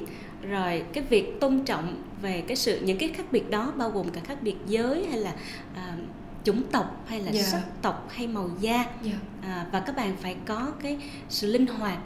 rồi 0.50 0.84
cái 0.94 1.04
việc 1.10 1.40
tôn 1.40 1.60
trọng 1.66 2.04
về 2.22 2.44
cái 2.48 2.58
sự 2.58 2.80
những 2.84 2.98
cái 2.98 3.10
khác 3.10 3.26
biệt 3.32 3.50
đó 3.50 3.74
bao 3.78 3.90
gồm 3.92 4.10
cả 4.10 4.22
khác 4.24 4.38
biệt 4.42 4.56
giới 4.68 5.06
hay 5.10 5.20
là 5.20 5.34
uh, 5.74 6.00
chủng 6.44 6.64
tộc 6.72 7.06
hay 7.08 7.20
là 7.20 7.32
yeah. 7.32 7.46
Dạ. 7.46 7.52
sắc 7.52 7.62
tộc 7.82 8.08
hay 8.12 8.28
màu 8.28 8.50
da 8.60 8.74
yeah. 8.74 8.88
Dạ. 9.04 9.12
à, 9.42 9.66
và 9.72 9.80
các 9.80 9.96
bạn 9.96 10.16
phải 10.22 10.36
có 10.46 10.72
cái 10.84 10.98
sự 11.30 11.52
linh 11.52 11.68
hoạt 11.68 11.98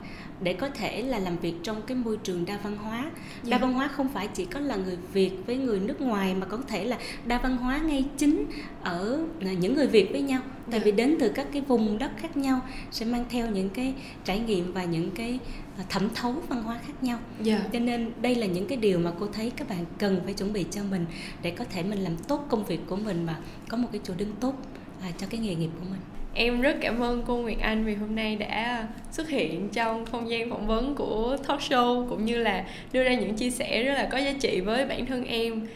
để 0.41 0.53
có 0.53 0.69
thể 0.69 1.01
là 1.01 1.19
làm 1.19 1.37
việc 1.37 1.53
trong 1.63 1.81
cái 1.81 1.97
môi 1.97 2.17
trường 2.23 2.45
đa 2.45 2.57
văn 2.63 2.77
hóa 2.77 3.01
yeah. 3.01 3.13
Dạ. 3.43 3.51
đa 3.51 3.57
văn 3.57 3.73
hóa 3.73 3.87
không 3.87 4.09
phải 4.13 4.27
chỉ 4.27 4.45
có 4.45 4.59
là 4.59 4.75
người 4.75 4.97
việt 5.13 5.31
với 5.45 5.57
người 5.57 5.79
nước 5.79 6.01
ngoài 6.01 6.33
mà 6.33 6.45
có 6.45 6.57
thể 6.67 6.85
là 6.85 6.97
đa 7.25 7.37
văn 7.37 7.57
hóa 7.57 7.77
ngay 7.77 8.05
chính 8.17 8.45
ở 8.83 9.19
những 9.59 9.75
người 9.75 9.87
việt 9.87 10.11
với 10.11 10.21
nhau 10.21 10.41
tại 10.71 10.79
yeah. 10.79 10.85
vì 10.85 10.91
đến 10.91 11.17
từ 11.19 11.29
các 11.29 11.47
cái 11.51 11.61
vùng 11.61 11.97
đất 11.97 12.11
khác 12.17 12.37
nhau 12.37 12.61
sẽ 12.91 13.05
mang 13.05 13.25
theo 13.29 13.47
những 13.47 13.69
cái 13.69 13.93
trải 14.25 14.39
nghiệm 14.39 14.73
và 14.73 14.83
những 14.83 15.11
cái 15.11 15.39
à, 15.39 15.64
thẩm 15.89 16.09
thấu 16.15 16.33
văn 16.49 16.63
hóa 16.63 16.79
khác 16.87 17.03
nhau 17.03 17.19
yeah. 17.45 17.61
cho 17.73 17.79
nên 17.79 18.11
đây 18.21 18.35
là 18.35 18.45
những 18.45 18.67
cái 18.67 18.77
điều 18.77 18.99
mà 18.99 19.11
cô 19.19 19.27
thấy 19.33 19.51
các 19.55 19.69
bạn 19.69 19.85
cần 19.99 20.21
phải 20.25 20.33
chuẩn 20.33 20.53
bị 20.53 20.65
cho 20.71 20.81
mình 20.91 21.05
để 21.41 21.51
có 21.51 21.65
thể 21.65 21.83
mình 21.83 21.99
làm 21.99 22.17
tốt 22.27 22.45
công 22.49 22.65
việc 22.65 22.79
của 22.87 22.95
mình 22.95 23.25
và 23.25 23.35
có 23.69 23.77
một 23.77 23.87
cái 23.91 24.01
chỗ 24.03 24.13
đứng 24.17 24.35
tốt 24.39 24.53
à, 25.01 25.11
cho 25.17 25.27
cái 25.29 25.39
nghề 25.39 25.55
nghiệp 25.55 25.69
của 25.79 25.85
mình 25.89 25.99
em 26.33 26.61
rất 26.61 26.77
cảm 26.81 26.99
ơn 26.99 27.23
cô 27.27 27.37
Nguyệt 27.37 27.59
Anh 27.59 27.85
vì 27.85 27.95
hôm 27.95 28.15
nay 28.15 28.35
đã 28.35 28.87
xuất 29.11 29.29
hiện 29.29 29.69
trong 29.69 30.05
không 30.05 30.29
gian 30.29 30.49
phỏng 30.49 30.67
vấn 30.67 30.95
của 30.95 31.37
talk 31.47 31.59
show 31.59 32.09
cũng 32.09 32.25
như 32.25 32.37
là 32.37 32.65
đưa 32.91 33.03
ra 33.03 33.13
những 33.13 33.35
chia 33.35 33.49
sẻ 33.49 33.83
rất 33.83 33.93
là 33.93 34.09
có 34.11 34.17
giá 34.17 34.33
trị 34.39 34.61
với 34.61 34.85
bản 34.85 35.05
thân 35.05 35.25
em 35.25 35.67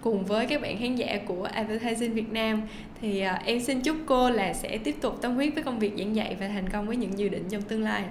cùng 0.00 0.24
với 0.24 0.46
các 0.46 0.62
bạn 0.62 0.78
khán 0.78 0.96
giả 0.96 1.18
của 1.26 1.44
Advertising 1.44 2.14
Việt 2.14 2.32
Nam 2.32 2.62
thì 3.00 3.22
uh, 3.22 3.44
em 3.44 3.60
xin 3.60 3.80
chúc 3.80 3.96
cô 4.06 4.30
là 4.30 4.52
sẽ 4.52 4.78
tiếp 4.78 4.94
tục 5.00 5.18
tâm 5.22 5.34
huyết 5.34 5.54
với 5.54 5.62
công 5.62 5.78
việc 5.78 5.92
giảng 5.98 6.16
dạy 6.16 6.36
và 6.40 6.48
thành 6.48 6.68
công 6.68 6.86
với 6.86 6.96
những 6.96 7.18
dự 7.18 7.28
định 7.28 7.44
trong 7.50 7.62
tương 7.62 7.82
lai. 7.82 8.04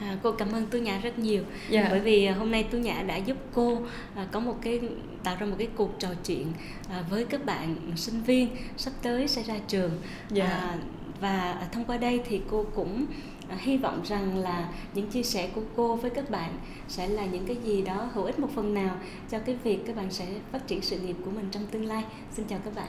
À, 0.00 0.16
cô 0.22 0.32
cảm 0.32 0.52
ơn 0.52 0.66
tú 0.66 0.78
nhã 0.78 0.98
rất 0.98 1.18
nhiều 1.18 1.42
yeah. 1.42 1.70
Dạ. 1.70 1.86
bởi 1.90 2.00
vì 2.00 2.26
hôm 2.26 2.50
nay 2.50 2.62
tú 2.62 2.78
nhã 2.78 3.02
đã 3.02 3.16
giúp 3.16 3.36
cô 3.54 3.78
à, 4.14 4.26
có 4.32 4.40
một 4.40 4.56
cái 4.62 4.80
tạo 5.22 5.36
ra 5.40 5.46
một 5.46 5.56
cái 5.58 5.68
cuộc 5.76 5.90
trò 5.98 6.08
chuyện 6.26 6.52
à, 6.90 7.04
với 7.10 7.24
các 7.24 7.44
bạn 7.44 7.76
sinh 7.96 8.22
viên 8.22 8.48
sắp 8.76 8.92
tới 9.02 9.28
sẽ 9.28 9.42
ra 9.42 9.54
trường 9.68 9.90
yeah. 9.90 10.00
Dạ. 10.30 10.44
à, 10.44 10.78
và 11.20 11.66
thông 11.72 11.84
qua 11.84 11.96
đây 11.96 12.20
thì 12.28 12.40
cô 12.50 12.66
cũng 12.74 13.06
à, 13.48 13.56
hy 13.60 13.76
vọng 13.76 14.02
rằng 14.04 14.38
là 14.38 14.68
những 14.94 15.10
chia 15.10 15.22
sẻ 15.22 15.50
của 15.54 15.62
cô 15.76 15.96
với 15.96 16.10
các 16.10 16.30
bạn 16.30 16.58
sẽ 16.88 17.08
là 17.08 17.24
những 17.24 17.46
cái 17.46 17.56
gì 17.64 17.82
đó 17.82 18.08
hữu 18.12 18.24
ích 18.24 18.38
một 18.38 18.48
phần 18.54 18.74
nào 18.74 18.96
cho 19.30 19.38
cái 19.38 19.56
việc 19.64 19.78
các 19.86 19.96
bạn 19.96 20.10
sẽ 20.10 20.26
phát 20.52 20.66
triển 20.66 20.82
sự 20.82 20.98
nghiệp 20.98 21.16
của 21.24 21.30
mình 21.30 21.48
trong 21.50 21.66
tương 21.66 21.86
lai 21.86 22.04
xin 22.32 22.46
chào 22.48 22.58
các 22.64 22.74
bạn 22.74 22.88